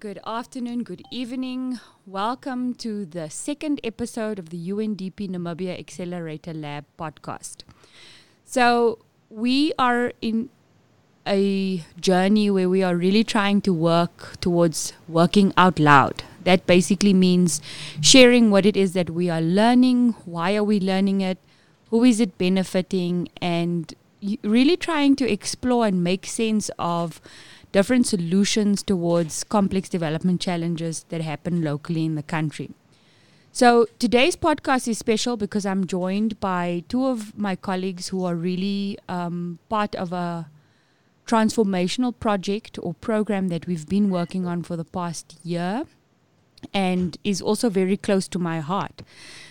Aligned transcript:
good 0.00 0.18
afternoon, 0.24 0.82
good 0.82 1.02
evening. 1.10 1.78
Welcome 2.06 2.72
to 2.76 3.04
the 3.04 3.28
second 3.28 3.82
episode 3.84 4.38
of 4.38 4.48
the 4.48 4.70
UNDP 4.70 5.28
Namibia 5.28 5.78
Accelerator 5.78 6.54
Lab 6.54 6.86
podcast. 6.98 7.64
So, 8.46 9.00
we 9.28 9.74
are 9.78 10.14
in 10.22 10.48
a 11.26 11.84
journey 12.00 12.50
where 12.50 12.70
we 12.70 12.82
are 12.82 12.96
really 12.96 13.24
trying 13.24 13.60
to 13.60 13.74
work 13.74 14.40
towards 14.40 14.94
working 15.06 15.52
out 15.58 15.78
loud. 15.78 16.22
That 16.44 16.66
basically 16.66 17.12
means 17.12 17.60
sharing 18.00 18.50
what 18.50 18.64
it 18.64 18.78
is 18.78 18.94
that 18.94 19.10
we 19.10 19.28
are 19.28 19.42
learning, 19.42 20.14
why 20.24 20.56
are 20.56 20.64
we 20.64 20.80
learning 20.80 21.20
it, 21.20 21.36
who 21.90 22.04
is 22.04 22.20
it 22.20 22.38
benefiting, 22.38 23.28
and 23.42 23.92
really 24.42 24.78
trying 24.78 25.14
to 25.16 25.30
explore 25.30 25.86
and 25.86 26.02
make 26.02 26.24
sense 26.24 26.70
of 26.78 27.20
different 27.72 28.06
solutions 28.06 28.82
towards 28.82 29.44
complex 29.44 29.88
development 29.88 30.40
challenges 30.40 31.04
that 31.08 31.20
happen 31.20 31.62
locally 31.62 32.04
in 32.04 32.14
the 32.14 32.22
country. 32.22 32.70
So 33.52 33.86
today's 33.98 34.36
podcast 34.36 34.86
is 34.86 34.98
special 34.98 35.36
because 35.36 35.66
I'm 35.66 35.86
joined 35.86 36.38
by 36.38 36.84
two 36.88 37.06
of 37.06 37.36
my 37.36 37.56
colleagues 37.56 38.08
who 38.08 38.24
are 38.24 38.34
really 38.36 38.98
um, 39.08 39.58
part 39.68 39.94
of 39.96 40.12
a 40.12 40.48
transformational 41.26 42.14
project 42.18 42.78
or 42.82 42.94
program 42.94 43.48
that 43.48 43.66
we've 43.66 43.88
been 43.88 44.10
working 44.10 44.46
on 44.46 44.62
for 44.62 44.76
the 44.76 44.84
past 44.84 45.38
year 45.42 45.84
and 46.72 47.16
is 47.24 47.40
also 47.40 47.68
very 47.68 47.96
close 47.96 48.28
to 48.28 48.38
my 48.38 48.60
heart. 48.60 49.02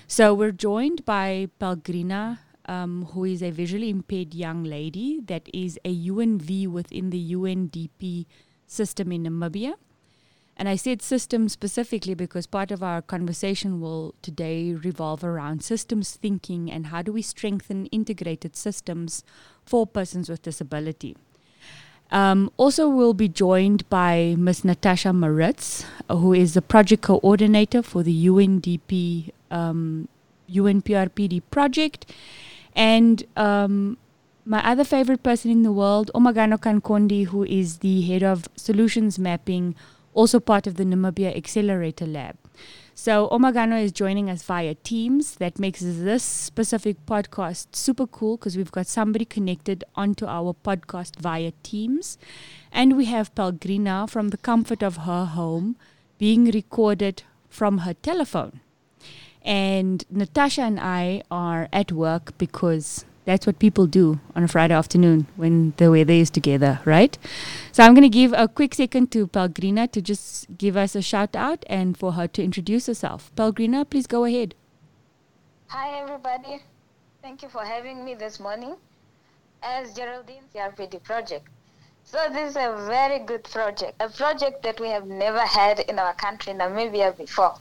So 0.08 0.34
we're 0.34 0.52
joined 0.52 1.06
by 1.06 1.50
Pelgrina 1.60 2.40
um, 2.70 3.06
who 3.14 3.26
is 3.26 3.42
a 3.42 3.50
visually 3.50 3.90
impaired 3.90 4.36
young 4.36 4.64
lady 4.64 5.20
that 5.26 5.50
is 5.52 5.80
a 5.84 5.94
UNV 6.08 6.68
within 6.68 7.10
the 7.10 7.34
UNDP 7.34 8.28
system 8.68 9.12
in 9.12 9.24
Namibia. 9.24 9.74
And 10.56 10.70
I 10.70 10.76
said 10.76 11.02
system 11.02 11.50
specifically 11.50 12.14
because 12.14 12.46
part 12.46 12.70
of 12.70 12.84
our 12.84 13.02
conversation 13.02 13.82
will 13.82 14.14
today 14.22 14.74
revolve 14.74 15.24
around 15.24 15.64
systems 15.64 16.16
thinking 16.16 16.70
and 16.70 16.88
how 16.88 17.02
do 17.02 17.12
we 17.12 17.24
strengthen 17.24 17.88
integrated 17.88 18.56
systems 18.56 19.24
for 19.66 19.88
persons 19.88 20.30
with 20.30 20.44
disability. 20.44 21.18
Um, 22.12 22.52
also, 22.58 22.90
we'll 22.90 23.14
be 23.14 23.30
joined 23.30 23.88
by 23.90 24.36
Ms. 24.38 24.66
Natasha 24.66 25.14
Maritz, 25.14 25.86
who 26.10 26.34
is 26.34 26.56
the 26.56 26.62
project 26.62 27.04
coordinator 27.04 27.82
for 27.82 28.04
the 28.04 28.28
UNDP 28.28 29.32
um, 29.50 30.08
UNPRPD 30.52 31.42
project 31.52 32.12
and 32.76 33.24
um, 33.36 33.98
my 34.46 34.66
other 34.68 34.84
favorite 34.84 35.24
person 35.24 35.52
in 35.52 35.64
the 35.64 35.72
world, 35.72 36.10
Omagano 36.16 36.58
Kankondi, 36.60 37.26
who 37.28 37.44
is 37.44 37.80
the 37.80 38.02
head 38.02 38.24
of 38.24 38.48
solutions 38.56 39.20
mapping, 39.20 39.76
also 40.14 40.40
part 40.40 40.66
of 40.66 40.76
the 40.76 40.84
Namibia 40.84 41.36
Accelerator 41.36 42.06
Lab. 42.06 42.36
So 42.96 43.30
Omagano 43.30 43.82
is 43.82 43.94
joining 43.94 44.30
us 44.30 44.44
via 44.44 44.76
Teams. 44.76 45.36
That 45.36 45.58
makes 45.58 45.80
this 45.82 46.24
specific 46.24 47.06
podcast 47.06 47.68
super 47.74 48.06
cool 48.06 48.36
because 48.36 48.58
we've 48.58 48.72
got 48.72 48.88
somebody 48.88 49.24
connected 49.24 49.84
onto 49.96 50.26
our 50.26 50.54
podcast 50.54 51.16
via 51.16 51.52
Teams. 51.64 52.18
And 52.72 52.98
we 52.98 53.06
have 53.06 53.34
Pelgrina 53.36 54.10
from 54.10 54.30
the 54.30 54.38
comfort 54.38 54.84
of 54.84 54.98
her 54.98 55.26
home 55.26 55.78
being 56.18 56.46
recorded 56.52 57.24
from 57.50 57.80
her 57.80 57.94
telephone. 57.94 58.60
And 59.44 60.04
Natasha 60.10 60.62
and 60.62 60.80
I 60.80 61.24
are 61.32 61.70
at 61.72 61.92
work 61.92 62.38
because 62.38 63.06
that's 63.26 63.46
what 63.46 63.60
people 63.60 63.86
do 63.86 64.20
on 64.36 64.44
a 64.44 64.48
Friday 64.48 64.74
afternoon 64.74 65.28
when 65.36 65.74
the 65.78 65.92
weather 65.92 66.14
is 66.14 66.30
together, 66.30 66.80
right? 66.84 67.18
So 67.72 67.84
I'm 67.84 67.94
going 67.94 68.04
to 68.04 68.10
give 68.10 68.34
a 68.34 68.48
quick 68.48 68.74
second 68.74 69.12
to 69.12 69.28
Pelgrina 69.28 69.88
to 69.90 70.02
just 70.02 70.58
give 70.58 70.76
us 70.76 70.96
a 70.96 71.02
shout 71.02 71.36
out 71.36 71.64
and 71.68 71.96
for 71.98 72.14
her 72.14 72.28
to 72.28 72.44
introduce 72.44 72.88
herself. 72.88 73.32
Pelgrina, 73.36 73.86
please 73.86 74.08
go 74.08 74.26
ahead. 74.26 74.56
Hi, 75.68 76.00
everybody. 76.00 76.64
Thank 77.22 77.44
you 77.44 77.50
for 77.50 77.64
having 77.64 78.04
me 78.04 78.16
this 78.16 78.40
morning 78.40 78.76
as 79.62 79.94
Geraldine 79.94 80.44
CRPD 80.54 81.04
project. 81.04 81.48
So 82.04 82.18
this 82.34 82.52
is 82.52 82.56
a 82.56 82.86
very 82.88 83.20
good 83.20 83.44
project, 83.44 84.02
a 84.02 84.10
project 84.10 84.64
that 84.64 84.80
we 84.80 84.88
have 84.88 85.06
never 85.06 85.42
had 85.42 85.82
in 85.82 86.00
our 86.00 86.16
country, 86.16 86.54
Namibia, 86.54 87.16
before. 87.16 87.54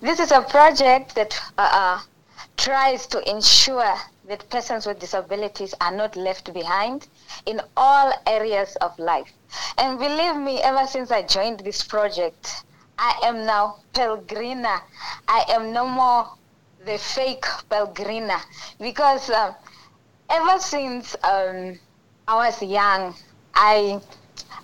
This 0.00 0.20
is 0.20 0.30
a 0.30 0.42
project 0.42 1.14
that 1.14 1.40
uh, 1.58 1.68
uh, 1.72 2.00
tries 2.56 3.06
to 3.08 3.30
ensure 3.30 3.94
that 4.28 4.48
persons 4.50 4.86
with 4.86 4.98
disabilities 4.98 5.74
are 5.80 5.92
not 5.94 6.16
left 6.16 6.52
behind 6.52 7.06
in 7.46 7.60
all 7.76 8.12
areas 8.26 8.76
of 8.76 8.98
life. 8.98 9.32
And 9.78 9.98
believe 9.98 10.36
me, 10.36 10.60
ever 10.62 10.86
since 10.86 11.10
I 11.10 11.22
joined 11.22 11.60
this 11.60 11.82
project, 11.82 12.64
I 12.98 13.20
am 13.24 13.46
now 13.46 13.76
Pelgrina. 13.92 14.80
I 15.28 15.44
am 15.48 15.72
no 15.72 15.86
more 15.86 16.28
the 16.84 16.98
fake 16.98 17.44
Pelgrina 17.68 18.40
because 18.80 19.28
uh, 19.30 19.52
ever 20.30 20.58
since 20.58 21.14
um, 21.22 21.78
I 22.26 22.34
was 22.34 22.62
young, 22.62 23.14
I 23.54 24.00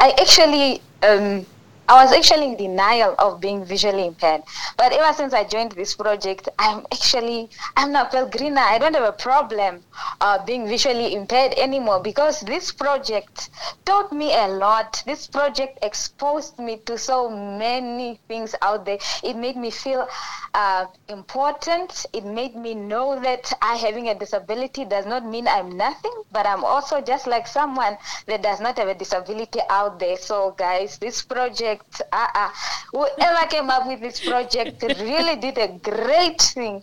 I 0.00 0.10
actually 0.20 0.80
um, 1.02 1.46
I 1.92 2.04
was 2.04 2.12
actually 2.14 2.46
in 2.46 2.56
denial 2.56 3.14
of 3.18 3.38
being 3.38 3.66
visually 3.66 4.06
impaired. 4.06 4.44
But 4.78 4.94
ever 4.94 5.12
since 5.12 5.34
I 5.34 5.44
joined 5.44 5.72
this 5.72 5.94
project, 5.94 6.48
I'm 6.58 6.86
actually, 6.90 7.50
I'm 7.76 7.92
not 7.92 8.10
Pelgrina. 8.10 8.62
I 8.62 8.78
don't 8.78 8.94
have 8.94 9.04
a 9.04 9.12
problem 9.12 9.84
uh, 10.22 10.42
being 10.46 10.66
visually 10.66 11.14
impaired 11.14 11.52
anymore 11.58 12.00
because 12.00 12.40
this 12.40 12.72
project 12.72 13.50
taught 13.84 14.10
me 14.10 14.32
a 14.32 14.48
lot. 14.48 15.02
This 15.04 15.26
project 15.26 15.80
exposed 15.82 16.58
me 16.58 16.78
to 16.86 16.96
so 16.96 17.28
many 17.28 18.18
things 18.26 18.54
out 18.62 18.86
there. 18.86 18.98
It 19.22 19.36
made 19.36 19.56
me 19.58 19.70
feel 19.70 20.08
uh, 20.54 20.86
important. 21.08 22.06
It 22.14 22.24
made 22.24 22.56
me 22.56 22.74
know 22.74 23.20
that 23.20 23.52
I 23.60 23.76
having 23.76 24.08
a 24.08 24.14
disability 24.14 24.86
does 24.86 25.04
not 25.04 25.26
mean 25.26 25.46
I'm 25.46 25.76
nothing, 25.76 26.22
but 26.32 26.46
I'm 26.46 26.64
also 26.64 27.02
just 27.02 27.26
like 27.26 27.46
someone 27.46 27.98
that 28.28 28.42
does 28.42 28.60
not 28.60 28.78
have 28.78 28.88
a 28.88 28.94
disability 28.94 29.60
out 29.68 29.98
there. 29.98 30.16
So 30.16 30.54
guys, 30.56 30.96
this 30.96 31.20
project 31.20 31.81
project. 31.90 32.02
Uh-uh. 32.12 32.50
Whoever 32.92 33.46
came 33.48 33.70
up 33.70 33.86
with 33.86 34.00
this 34.00 34.20
project 34.20 34.82
really 34.82 35.36
did 35.36 35.58
a 35.58 35.68
great 35.78 36.40
thing. 36.40 36.82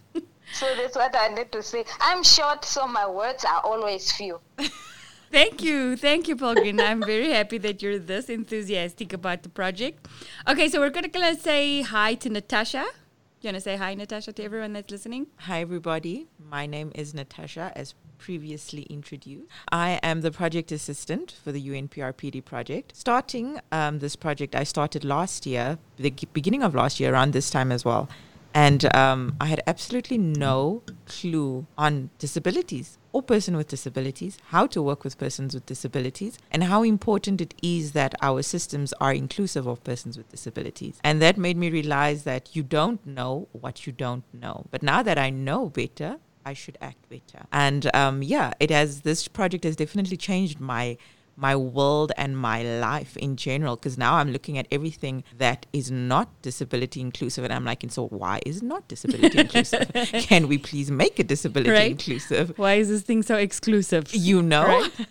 So 0.51 0.65
that's 0.75 0.95
what 0.95 1.15
I 1.15 1.27
need 1.29 1.51
to 1.51 1.61
say. 1.61 1.85
I'm 2.01 2.23
short, 2.23 2.65
so 2.65 2.87
my 2.87 3.07
words 3.07 3.45
are 3.45 3.61
always 3.63 4.11
few. 4.11 4.39
Thank 5.31 5.61
you. 5.61 5.95
Thank 5.95 6.27
you, 6.27 6.35
Pelgrin. 6.35 6.81
I'm 6.81 7.01
very 7.03 7.29
happy 7.31 7.59
that 7.59 7.83
you're 7.83 7.99
this 7.99 8.29
enthusiastic 8.29 9.13
about 9.13 9.43
the 9.43 9.49
project. 9.49 10.07
Okay, 10.47 10.69
so 10.69 10.79
we're 10.79 10.89
going 10.89 11.09
to 11.09 11.35
say 11.35 11.83
hi 11.83 12.16
to 12.16 12.29
Natasha. 12.29 12.85
You 13.41 13.47
want 13.49 13.55
to 13.55 13.61
say 13.61 13.77
hi, 13.77 13.93
Natasha, 13.93 14.33
to 14.33 14.43
everyone 14.43 14.73
that's 14.73 14.89
listening? 14.89 15.27
Hi, 15.37 15.61
everybody. 15.61 16.27
My 16.39 16.66
name 16.66 16.91
is 16.95 17.13
Natasha, 17.13 17.71
as 17.75 17.93
previously 18.19 18.84
introduced. 18.84 19.50
I 19.72 20.00
am 20.03 20.22
the 20.22 20.31
project 20.31 20.72
assistant 20.72 21.35
for 21.44 21.52
the 21.52 21.68
UNPRPD 21.69 22.46
project. 22.46 22.96
Starting 22.96 23.59
um, 23.72 24.00
this 24.00 24.16
project, 24.16 24.56
I 24.56 24.63
started 24.63 25.03
last 25.03 25.46
year, 25.46 25.80
the 25.97 26.13
beginning 26.34 26.62
of 26.62 26.75
last 26.75 27.00
year, 27.00 27.12
around 27.12 27.34
this 27.34 27.50
time 27.50 27.72
as 27.72 27.84
well. 27.84 28.08
And 28.53 28.94
um, 28.96 29.35
I 29.40 29.46
had 29.46 29.62
absolutely 29.68 30.18
no 30.18 30.81
clue 31.06 31.67
on 31.78 32.09
disabilities 32.17 32.97
or 33.11 33.22
person 33.22 33.58
with 33.58 33.67
disabilities, 33.67 34.38
how 34.47 34.67
to 34.67 34.82
work 34.82 35.03
with 35.03 35.17
persons 35.17 35.53
with 35.53 35.66
disabilities, 35.66 36.38
and 36.52 36.64
how 36.64 36.84
important 36.84 37.41
it 37.41 37.53
is 37.61 37.93
that 37.93 38.14
our 38.22 38.41
systems 38.41 38.93
are 38.99 39.14
inclusive 39.14 39.66
of 39.67 39.84
persons 39.84 40.17
with 40.17 40.29
disabilities. 40.29 40.99
And 41.03 41.22
that 41.22 41.38
made 41.38 41.58
me 41.58 41.70
realize 41.70 42.23
that 42.23 42.55
you 42.55 42.64
don't 42.64 43.03
know 43.05 43.47
what 43.52 43.88
you 43.88 43.93
don't 43.93 44.23
know. 44.34 44.66
But 44.70 44.84
now 44.84 45.02
that 45.03 45.17
I 45.17 45.29
know 45.29 45.70
better, 45.70 46.17
I 46.46 46.53
should 46.53 46.78
act 46.82 47.09
better. 47.09 47.46
And 47.52 47.94
um, 47.96 48.24
yeah, 48.24 48.53
it 48.59 48.72
has, 48.72 49.02
this 49.02 49.28
project 49.28 49.64
has 49.64 49.76
definitely 49.76 50.18
changed 50.18 50.59
my 50.59 50.97
my 51.40 51.56
world 51.56 52.12
and 52.18 52.38
my 52.38 52.62
life 52.62 53.16
in 53.16 53.38
general 53.38 53.78
because 53.78 53.97
now 53.97 54.16
I'm 54.16 54.32
looking 54.32 54.58
at 54.58 54.68
everything 54.72 55.24
that 55.38 55.66
is 55.72 55.90
not 55.90 56.30
disability 56.41 57.00
inclusive 57.00 57.46
and 57.46 57.53
I'm 57.53 57.64
like, 57.64 57.82
and 57.82 57.91
so 57.91 58.08
why 58.08 58.41
is 58.46 58.58
it 58.58 58.64
not 58.64 58.88
disability 58.90 59.40
inclusive? 59.46 59.90
Can 59.94 60.50
we 60.50 60.58
please 60.58 60.91
make 60.91 61.18
it 61.20 61.28
disability 61.28 61.72
right? 61.72 61.91
inclusive? 61.91 62.58
Why 62.58 62.74
is 62.74 62.90
this 62.90 63.03
thing 63.03 63.24
so 63.24 63.38
exclusive? 63.38 64.14
You 64.14 64.41
know? 64.41 64.66
Right? 64.66 64.91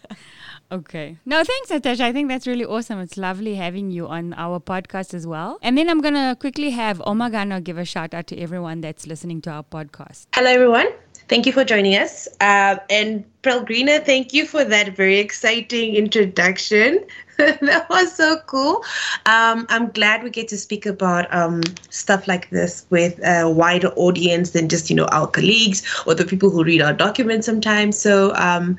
Okay. 0.70 1.16
No, 1.24 1.42
thanks, 1.42 1.70
Natasha. 1.70 2.04
I 2.04 2.12
think 2.12 2.28
that's 2.28 2.46
really 2.46 2.64
awesome. 2.64 2.98
It's 2.98 3.16
lovely 3.16 3.54
having 3.54 3.90
you 3.90 4.06
on 4.06 4.34
our 4.34 4.60
podcast 4.60 5.14
as 5.14 5.26
well. 5.26 5.58
And 5.62 5.78
then 5.78 5.88
I'm 5.88 6.02
going 6.02 6.12
to 6.12 6.36
quickly 6.38 6.70
have 6.70 6.98
Omagano 6.98 7.64
give 7.64 7.78
a 7.78 7.86
shout 7.86 8.12
out 8.12 8.26
to 8.26 8.38
everyone 8.38 8.82
that's 8.82 9.06
listening 9.06 9.40
to 9.42 9.50
our 9.50 9.62
podcast. 9.62 10.26
Hello, 10.34 10.50
everyone. 10.50 10.88
Thank 11.28 11.44
you 11.44 11.52
for 11.52 11.62
joining 11.62 11.94
us. 11.94 12.26
Uh, 12.40 12.76
and 12.88 13.22
Pelgrina, 13.42 14.00
thank 14.00 14.32
you 14.32 14.46
for 14.46 14.64
that 14.64 14.96
very 14.96 15.18
exciting 15.18 15.94
introduction. 15.94 17.04
that 17.36 17.86
was 17.90 18.14
so 18.16 18.40
cool. 18.46 18.82
Um, 19.26 19.66
I'm 19.68 19.90
glad 19.90 20.22
we 20.22 20.30
get 20.30 20.48
to 20.48 20.56
speak 20.56 20.86
about 20.86 21.32
um, 21.32 21.60
stuff 21.90 22.26
like 22.26 22.48
this 22.48 22.86
with 22.88 23.20
a 23.22 23.48
wider 23.48 23.88
audience 23.88 24.50
than 24.50 24.70
just, 24.70 24.88
you 24.88 24.96
know, 24.96 25.04
our 25.06 25.26
colleagues 25.26 25.82
or 26.06 26.14
the 26.14 26.24
people 26.24 26.48
who 26.48 26.64
read 26.64 26.80
our 26.80 26.94
documents 26.94 27.46
sometimes. 27.46 27.98
So 27.98 28.34
um, 28.34 28.78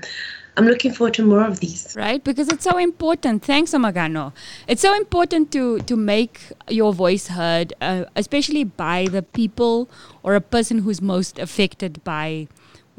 I'm 0.60 0.68
looking 0.68 0.92
forward 0.92 1.14
to 1.14 1.24
more 1.24 1.46
of 1.46 1.62
these. 1.62 1.96
Right, 1.96 2.22
because 2.22 2.50
it's 2.50 2.66
so 2.66 2.78
important. 2.78 3.46
Thanks, 3.46 3.72
Omagano. 3.72 4.34
It's 4.68 4.82
so 4.82 4.94
important 4.94 5.54
to 5.54 5.80
to 5.80 5.96
make 5.96 6.42
your 6.68 6.92
voice 6.92 7.28
heard, 7.28 7.72
uh, 7.80 8.04
especially 8.18 8.66
by 8.66 9.08
the 9.10 9.24
people 9.24 9.88
or 10.22 10.36
a 10.36 10.42
person 10.42 10.80
who's 10.80 11.02
most 11.02 11.40
affected 11.40 12.04
by 12.04 12.50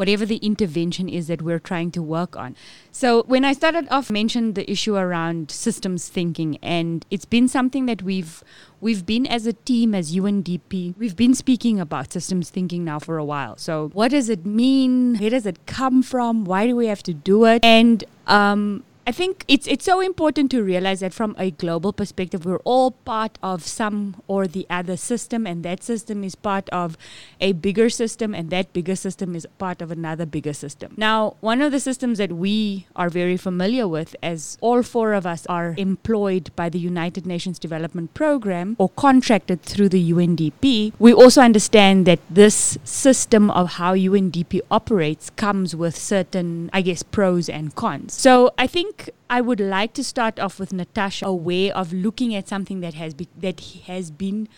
whatever 0.01 0.25
the 0.25 0.39
intervention 0.39 1.11
is 1.11 1.27
that 1.27 1.43
we're 1.43 1.59
trying 1.59 1.91
to 1.91 2.01
work 2.03 2.35
on. 2.35 2.57
So 2.91 3.23
when 3.25 3.45
I 3.45 3.53
started 3.53 3.87
off, 3.91 4.11
mentioned 4.11 4.55
the 4.55 4.65
issue 4.75 4.97
around 4.97 5.51
systems 5.51 6.09
thinking, 6.09 6.57
and 6.63 7.05
it's 7.11 7.27
been 7.27 7.49
something 7.49 7.85
that 7.85 8.01
we've 8.01 8.43
we've 8.81 9.05
been 9.05 9.27
as 9.27 9.47
a 9.47 9.53
team 9.53 9.95
as 9.95 10.17
UNDP. 10.17 10.95
We've 10.97 11.17
been 11.17 11.35
speaking 11.35 11.79
about 11.79 12.15
systems 12.15 12.49
thinking 12.49 12.83
now 12.83 12.99
for 12.99 13.19
a 13.19 13.25
while. 13.25 13.59
So 13.59 13.91
what 13.93 14.11
does 14.13 14.31
it 14.31 14.47
mean? 14.47 15.17
Where 15.19 15.29
does 15.37 15.45
it 15.45 15.67
come 15.67 16.03
from? 16.03 16.47
Why 16.47 16.67
do 16.67 16.75
we 16.75 16.87
have 16.87 17.03
to 17.03 17.13
do 17.13 17.45
it? 17.45 17.63
And 17.63 18.03
um, 18.27 18.85
I 19.11 19.13
think 19.13 19.45
it's 19.49 19.67
it's 19.67 19.85
so 19.85 19.99
important 19.99 20.53
to 20.53 20.63
realize 20.63 21.01
that 21.01 21.13
from 21.13 21.35
a 21.37 21.51
global 21.51 21.93
perspective, 21.93 22.45
we're 22.45 22.63
all 22.63 22.93
part 22.93 23.39
of 23.43 23.67
some 23.67 24.23
or 24.29 24.47
the 24.47 24.69
other 24.71 24.97
system, 24.97 25.49
and 25.49 25.65
that 25.65 25.83
system 25.83 26.23
is 26.23 26.37
part 26.37 26.69
of 26.69 26.97
a 27.41 27.51
bigger 27.51 27.91
system, 27.91 28.37
and 28.37 28.51
that 28.51 28.73
bigger 28.73 28.95
system 28.95 29.35
is 29.35 29.49
part 29.59 29.83
of 29.83 29.91
another 29.91 30.27
bigger 30.27 30.53
system. 30.53 30.95
Now, 30.97 31.35
one 31.41 31.61
of 31.61 31.73
the 31.73 31.81
systems 31.81 32.19
that 32.19 32.31
we 32.31 32.87
are 32.95 33.09
very 33.09 33.37
familiar 33.37 33.89
with, 33.89 34.15
as 34.23 34.57
all 34.61 34.85
four 34.85 35.13
of 35.15 35.27
us 35.27 35.45
are 35.47 35.75
employed 35.77 36.55
by 36.55 36.69
the 36.69 36.79
United 36.79 37.27
Nations 37.27 37.59
Development 37.59 38.15
Program 38.15 38.77
or 38.79 38.91
contracted 38.91 39.63
through 39.63 39.89
the 39.89 40.13
UNDP, 40.13 40.93
we 41.01 41.13
also 41.13 41.41
understand 41.41 42.07
that 42.07 42.21
this 42.31 42.79
system 42.85 43.51
of 43.51 43.71
how 43.71 43.93
UNDP 43.93 44.61
operates 44.71 45.31
comes 45.31 45.75
with 45.75 45.97
certain, 45.97 46.71
I 46.73 46.83
guess, 46.83 47.03
pros 47.03 47.49
and 47.49 47.75
cons. 47.75 48.15
So 48.15 48.53
I 48.57 48.69
think 48.69 49.00
I 49.29 49.41
would 49.41 49.61
like 49.61 49.93
to 49.95 50.05
start 50.05 50.39
off 50.39 50.59
with 50.59 50.73
Natasha, 50.73 51.27
a 51.27 51.35
way 51.35 51.71
of 51.71 51.93
looking 51.93 52.35
at 52.35 52.49
something 52.49 52.81
that 52.81 52.95
has 52.95 53.15
be, 53.15 53.29
that 53.39 53.61
has 53.87 54.11
been 54.11 54.49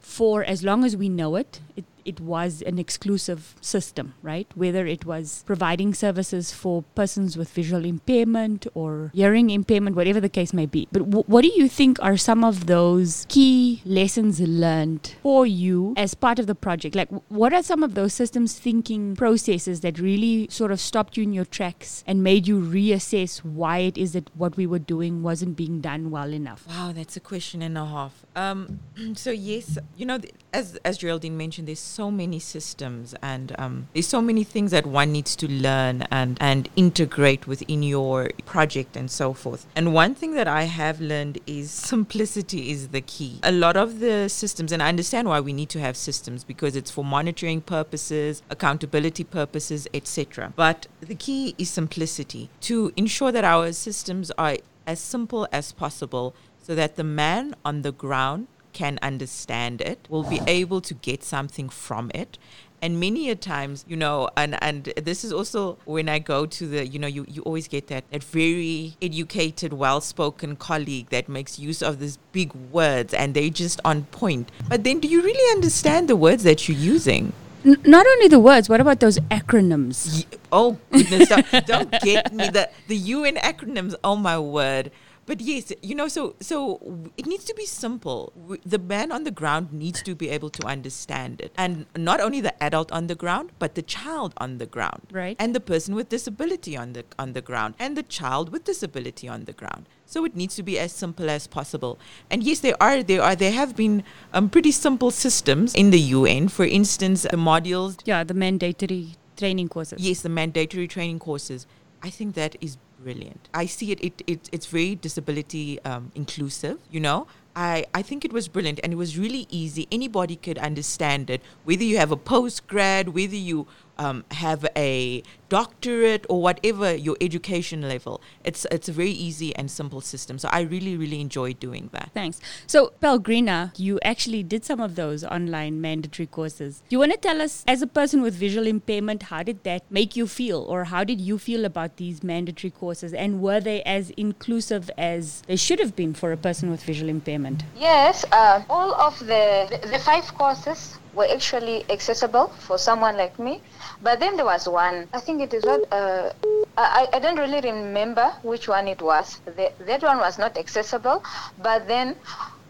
for 0.00 0.42
as 0.42 0.64
long 0.64 0.84
as 0.84 0.96
we 0.96 1.08
know 1.08 1.36
it, 1.36 1.60
it 1.76 1.84
it 2.04 2.20
was 2.20 2.62
an 2.62 2.78
exclusive 2.78 3.54
system, 3.60 4.14
right? 4.22 4.46
Whether 4.54 4.86
it 4.86 5.04
was 5.04 5.42
providing 5.46 5.94
services 5.94 6.52
for 6.52 6.82
persons 6.94 7.36
with 7.36 7.50
visual 7.50 7.84
impairment 7.84 8.66
or 8.74 9.10
hearing 9.14 9.50
impairment, 9.50 9.96
whatever 9.96 10.20
the 10.20 10.28
case 10.28 10.52
may 10.52 10.66
be. 10.66 10.88
But 10.92 11.10
w- 11.10 11.24
what 11.26 11.42
do 11.42 11.48
you 11.48 11.68
think 11.68 12.02
are 12.02 12.16
some 12.16 12.44
of 12.44 12.66
those 12.66 13.26
key 13.28 13.82
lessons 13.84 14.40
learned 14.40 15.14
for 15.22 15.46
you 15.46 15.94
as 15.96 16.14
part 16.14 16.38
of 16.38 16.46
the 16.46 16.54
project? 16.54 16.94
Like, 16.94 17.08
w- 17.08 17.22
what 17.28 17.52
are 17.52 17.62
some 17.62 17.82
of 17.82 17.94
those 17.94 18.14
systems 18.14 18.58
thinking 18.58 19.16
processes 19.16 19.80
that 19.80 19.98
really 19.98 20.48
sort 20.50 20.72
of 20.72 20.80
stopped 20.80 21.16
you 21.16 21.22
in 21.22 21.32
your 21.32 21.44
tracks 21.44 22.04
and 22.06 22.22
made 22.22 22.46
you 22.46 22.60
reassess 22.60 23.38
why 23.44 23.78
it 23.78 23.98
is 23.98 24.12
that 24.12 24.30
what 24.36 24.56
we 24.56 24.66
were 24.66 24.78
doing 24.78 25.22
wasn't 25.22 25.56
being 25.56 25.80
done 25.80 26.10
well 26.10 26.32
enough? 26.32 26.66
Wow, 26.68 26.92
that's 26.92 27.16
a 27.16 27.20
question 27.20 27.62
and 27.62 27.76
a 27.76 27.86
half. 27.86 28.24
Um, 28.36 28.80
so 29.14 29.30
yes, 29.30 29.78
you 29.96 30.06
know, 30.06 30.18
as 30.52 30.76
as 30.84 30.98
Geraldine 30.98 31.36
mentioned, 31.36 31.68
there's 31.68 31.80
so 31.80 32.10
many 32.10 32.38
systems 32.38 33.14
and 33.22 33.54
um, 33.58 33.88
there's 33.94 34.06
so 34.06 34.20
many 34.20 34.44
things 34.44 34.70
that 34.70 34.86
one 34.86 35.12
needs 35.12 35.34
to 35.36 35.48
learn 35.50 36.02
and 36.10 36.36
and 36.40 36.68
integrate 36.76 37.46
within 37.46 37.82
your 37.82 38.30
project 38.44 38.96
and 38.96 39.10
so 39.10 39.32
forth. 39.32 39.66
And 39.74 39.94
one 39.94 40.14
thing 40.14 40.34
that 40.34 40.48
I 40.48 40.64
have 40.64 41.00
learned 41.00 41.38
is 41.46 41.70
simplicity 41.70 42.70
is 42.70 42.88
the 42.88 43.00
key. 43.00 43.40
A 43.42 43.52
lot 43.52 43.76
of 43.76 44.00
the 44.00 44.28
systems, 44.28 44.72
and 44.72 44.82
I 44.82 44.88
understand 44.88 45.28
why 45.28 45.40
we 45.40 45.52
need 45.52 45.70
to 45.70 45.80
have 45.80 45.96
systems 45.96 46.44
because 46.44 46.76
it's 46.76 46.90
for 46.90 47.04
monitoring 47.04 47.60
purposes, 47.62 48.42
accountability 48.50 49.24
purposes, 49.24 49.88
etc. 49.94 50.52
But 50.54 50.86
the 51.00 51.14
key 51.14 51.54
is 51.56 51.70
simplicity 51.70 52.50
to 52.62 52.92
ensure 52.96 53.32
that 53.32 53.44
our 53.44 53.72
systems 53.72 54.30
are 54.32 54.58
as 54.86 55.00
simple 55.00 55.48
as 55.52 55.72
possible 55.72 56.34
so 56.62 56.74
that 56.74 56.96
the 56.96 57.04
man 57.04 57.54
on 57.64 57.82
the 57.82 57.92
ground 57.92 58.46
can 58.72 58.98
understand 59.02 59.80
it, 59.80 60.06
will 60.08 60.24
be 60.24 60.40
able 60.46 60.80
to 60.82 60.94
get 60.94 61.22
something 61.22 61.68
from 61.68 62.10
it. 62.14 62.38
And 62.80 62.98
many 62.98 63.30
a 63.30 63.36
times, 63.36 63.84
you 63.86 63.96
know, 63.96 64.28
and, 64.36 64.60
and 64.60 64.84
this 64.96 65.22
is 65.22 65.32
also 65.32 65.78
when 65.84 66.08
I 66.08 66.18
go 66.18 66.46
to 66.46 66.66
the, 66.66 66.84
you 66.84 66.98
know, 66.98 67.06
you, 67.06 67.24
you 67.28 67.42
always 67.42 67.68
get 67.68 67.86
that, 67.86 68.10
that 68.10 68.24
very 68.24 68.96
educated, 69.00 69.72
well 69.72 70.00
spoken 70.00 70.56
colleague 70.56 71.10
that 71.10 71.28
makes 71.28 71.60
use 71.60 71.80
of 71.80 72.00
these 72.00 72.18
big 72.32 72.52
words 72.72 73.14
and 73.14 73.34
they 73.34 73.50
just 73.50 73.80
on 73.84 74.04
point. 74.06 74.50
But 74.68 74.82
then 74.82 74.98
do 74.98 75.06
you 75.06 75.22
really 75.22 75.52
understand 75.52 76.08
the 76.08 76.16
words 76.16 76.42
that 76.42 76.68
you're 76.68 76.76
using? 76.76 77.32
N- 77.64 77.80
not 77.84 78.04
only 78.04 78.26
the 78.26 78.40
words, 78.40 78.68
what 78.68 78.80
about 78.80 78.98
those 78.98 79.18
acronyms? 79.30 80.26
Oh 80.50 80.76
goodness! 80.90 81.28
don't, 81.28 81.66
don't 81.66 81.90
get 82.02 82.32
me 82.32 82.48
the 82.48 82.68
the 82.88 82.96
UN 82.96 83.36
acronyms. 83.36 83.94
Oh 84.02 84.16
my 84.16 84.38
word! 84.38 84.90
But 85.24 85.40
yes, 85.40 85.72
you 85.82 85.94
know, 85.94 86.08
so 86.08 86.34
so 86.40 86.80
it 87.16 87.26
needs 87.26 87.44
to 87.44 87.54
be 87.54 87.64
simple. 87.64 88.32
The 88.66 88.78
man 88.78 89.12
on 89.12 89.22
the 89.22 89.30
ground 89.30 89.72
needs 89.72 90.02
to 90.02 90.14
be 90.14 90.28
able 90.28 90.50
to 90.50 90.66
understand 90.66 91.40
it, 91.40 91.52
and 91.56 91.86
not 91.96 92.20
only 92.20 92.40
the 92.40 92.60
adult 92.62 92.90
on 92.90 93.06
the 93.06 93.14
ground, 93.14 93.52
but 93.58 93.74
the 93.76 93.82
child 93.82 94.34
on 94.38 94.58
the 94.58 94.66
ground, 94.66 95.02
Right. 95.12 95.36
And 95.38 95.54
the 95.54 95.60
person 95.60 95.94
with 95.94 96.08
disability 96.08 96.76
on 96.76 96.92
the 96.94 97.04
on 97.18 97.34
the 97.34 97.40
ground, 97.40 97.74
and 97.78 97.96
the 97.96 98.02
child 98.02 98.50
with 98.50 98.64
disability 98.64 99.28
on 99.28 99.44
the 99.44 99.52
ground. 99.52 99.88
So 100.06 100.24
it 100.24 100.34
needs 100.34 100.56
to 100.56 100.62
be 100.62 100.78
as 100.78 100.92
simple 100.92 101.30
as 101.30 101.46
possible. 101.46 101.98
And 102.28 102.42
yes, 102.42 102.60
there 102.60 102.76
are 102.82 103.02
there 103.02 103.22
are 103.22 103.36
there 103.36 103.52
have 103.52 103.76
been 103.76 104.02
um, 104.32 104.50
pretty 104.50 104.72
simple 104.72 105.10
systems 105.10 105.74
in 105.74 105.90
the 105.90 106.00
UN. 106.00 106.48
For 106.48 106.64
instance, 106.64 107.22
the 107.22 107.36
modules 107.36 107.96
Yeah, 108.04 108.24
the 108.24 108.34
mandatory 108.34 109.14
training 109.36 109.68
courses. 109.68 110.00
Yes, 110.02 110.22
the 110.22 110.28
mandatory 110.28 110.88
training 110.88 111.20
courses. 111.20 111.66
I 112.02 112.10
think 112.10 112.34
that 112.34 112.56
is 112.60 112.76
brilliant. 113.02 113.48
I 113.52 113.66
see 113.66 113.92
it. 113.92 114.02
It, 114.02 114.22
it 114.26 114.48
it's 114.52 114.66
very 114.66 114.94
disability 114.94 115.80
um, 115.84 116.12
inclusive. 116.14 116.78
You 116.90 117.00
know, 117.00 117.26
I 117.54 117.84
I 117.94 118.02
think 118.02 118.24
it 118.24 118.32
was 118.32 118.48
brilliant, 118.48 118.80
and 118.82 118.92
it 118.92 118.96
was 118.96 119.18
really 119.18 119.46
easy. 119.50 119.88
Anybody 119.90 120.36
could 120.36 120.58
understand 120.58 121.30
it. 121.30 121.42
Whether 121.64 121.84
you 121.84 121.98
have 121.98 122.10
a 122.10 122.16
post 122.16 122.66
grad, 122.66 123.10
whether 123.10 123.36
you 123.36 123.66
um, 124.02 124.24
have 124.30 124.66
a 124.76 125.22
doctorate 125.48 126.24
or 126.28 126.38
whatever 126.46 126.88
your 126.94 127.16
education 127.20 127.80
level, 127.94 128.14
it's 128.48 128.62
it's 128.76 128.88
a 128.88 128.92
very 128.92 129.10
easy 129.10 129.54
and 129.56 129.70
simple 129.70 130.00
system. 130.00 130.38
So 130.38 130.48
I 130.58 130.60
really 130.74 130.96
really 130.96 131.20
enjoy 131.20 131.52
doing 131.66 131.90
that. 131.92 132.10
Thanks. 132.14 132.40
So, 132.66 132.78
Pelgrina, 133.00 133.72
you 133.76 134.00
actually 134.12 134.42
did 134.42 134.64
some 134.64 134.80
of 134.80 134.94
those 135.02 135.24
online 135.24 135.80
mandatory 135.80 136.26
courses. 136.26 136.82
Do 136.88 136.94
you 136.94 136.98
want 136.98 137.12
to 137.12 137.18
tell 137.18 137.40
us, 137.46 137.64
as 137.68 137.82
a 137.82 137.86
person 137.86 138.22
with 138.22 138.34
visual 138.34 138.66
impairment, 138.66 139.24
how 139.24 139.42
did 139.42 139.62
that 139.64 139.82
make 139.90 140.16
you 140.16 140.26
feel, 140.26 140.60
or 140.72 140.84
how 140.84 141.04
did 141.04 141.20
you 141.20 141.38
feel 141.38 141.64
about 141.64 141.96
these 141.96 142.22
mandatory 142.22 142.70
courses, 142.70 143.12
and 143.12 143.40
were 143.40 143.60
they 143.60 143.82
as 143.82 144.10
inclusive 144.10 144.90
as 144.96 145.42
they 145.46 145.56
should 145.56 145.80
have 145.84 145.94
been 145.94 146.14
for 146.14 146.32
a 146.32 146.36
person 146.36 146.70
with 146.70 146.82
visual 146.82 147.10
impairment? 147.18 147.62
Yes, 147.78 148.24
uh, 148.32 148.62
all 148.68 148.94
of 148.94 149.18
the, 149.20 149.44
the 149.70 149.92
the 149.92 149.98
five 149.98 150.26
courses 150.42 150.98
were 151.14 151.26
actually 151.30 151.84
accessible 151.90 152.48
for 152.58 152.78
someone 152.78 153.16
like 153.16 153.38
me. 153.38 153.60
But 154.02 154.20
then 154.20 154.36
there 154.36 154.46
was 154.46 154.68
one. 154.68 155.08
I 155.12 155.20
think 155.20 155.42
it 155.42 155.54
is 155.54 155.64
what 155.64 155.90
uh, 155.92 156.32
I, 156.76 157.08
I 157.12 157.18
don't 157.18 157.38
really 157.38 157.60
remember 157.60 158.32
which 158.42 158.68
one 158.68 158.88
it 158.88 159.02
was. 159.02 159.40
The, 159.44 159.72
that 159.86 160.02
one 160.02 160.18
was 160.18 160.38
not 160.38 160.56
accessible. 160.56 161.22
But 161.58 161.86
then 161.86 162.16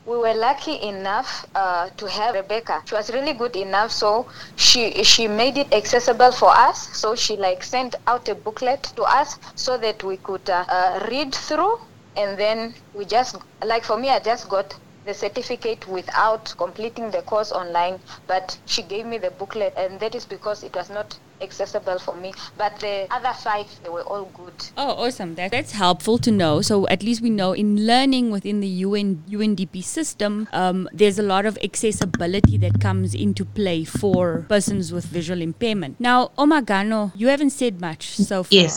we 0.05 0.17
were 0.17 0.35
lucky 0.35 0.83
enough 0.83 1.47
uh, 1.55 1.89
to 1.97 2.09
have 2.09 2.35
Rebecca. 2.35 2.83
She 2.87 2.95
was 2.95 3.11
really 3.13 3.35
good 3.35 3.55
enough, 3.55 3.93
so 3.93 4.27
she 4.57 5.05
she 5.05 5.29
made 5.29 5.57
it 5.57 5.73
accessible 5.73 6.33
for 6.33 6.51
us. 6.51 6.89
So 6.97 7.15
she 7.15 7.37
like 7.37 7.63
sent 7.63 7.95
out 8.07 8.29
a 8.29 8.35
booklet 8.35 8.83
to 8.97 9.03
us 9.03 9.39
so 9.55 9.79
that 9.79 10.03
we 10.03 10.17
could 10.17 10.49
uh, 10.51 10.65
uh, 10.69 11.07
read 11.11 11.35
through, 11.35 11.79
and 12.17 12.37
then 12.37 12.75
we 12.95 13.05
just 13.05 13.37
like 13.65 13.85
for 13.85 13.97
me, 13.97 14.09
I 14.11 14.19
just 14.19 14.49
got 14.49 14.75
the 15.05 15.15
certificate 15.15 15.87
without 15.89 16.55
completing 16.57 17.11
the 17.11 17.23
course 17.23 17.51
online 17.53 18.01
but 18.27 18.59
she 18.67 18.83
gave 18.83 19.05
me 19.07 19.19
the 19.19 19.31
booklet 19.31 19.73
and 19.77 19.99
that 20.01 20.15
is 20.15 20.27
because 20.27 20.63
it 20.63 20.75
was 20.77 20.91
not 20.91 21.19
accessible 21.43 21.99
for 21.99 22.15
me 22.17 22.33
but 22.57 22.79
the 22.81 23.07
other 23.11 23.33
five 23.43 23.67
they 23.83 23.91
were 23.91 24.03
all 24.03 24.25
good 24.37 24.55
Oh, 24.77 25.07
awesome. 25.07 25.35
That, 25.35 25.51
that's 25.51 25.73
helpful 25.73 26.19
to 26.19 26.31
know. 26.31 26.63
So 26.63 26.89
at 26.89 27.03
least 27.03 27.21
we 27.21 27.31
know 27.31 27.53
in 27.53 27.87
learning 27.87 28.31
within 28.31 28.61
the 28.61 28.69
UN, 28.69 29.23
UNDP 29.29 29.83
system, 29.83 30.49
um, 30.53 30.89
there's 30.93 31.19
a 31.19 31.23
lot 31.23 31.47
of 31.47 31.59
accessibility 31.63 32.57
that 32.59 32.81
comes 32.81 33.15
into 33.15 33.45
play 33.45 33.85
for 33.85 34.47
persons 34.49 34.93
with 34.93 35.05
visual 35.05 35.43
impairment. 35.43 36.01
Now, 36.01 36.31
Omagano, 36.39 37.13
you 37.15 37.29
haven't 37.29 37.51
said 37.51 37.81
much 37.81 38.17
so 38.17 38.43
far. 38.43 38.49
Yes. 38.51 38.75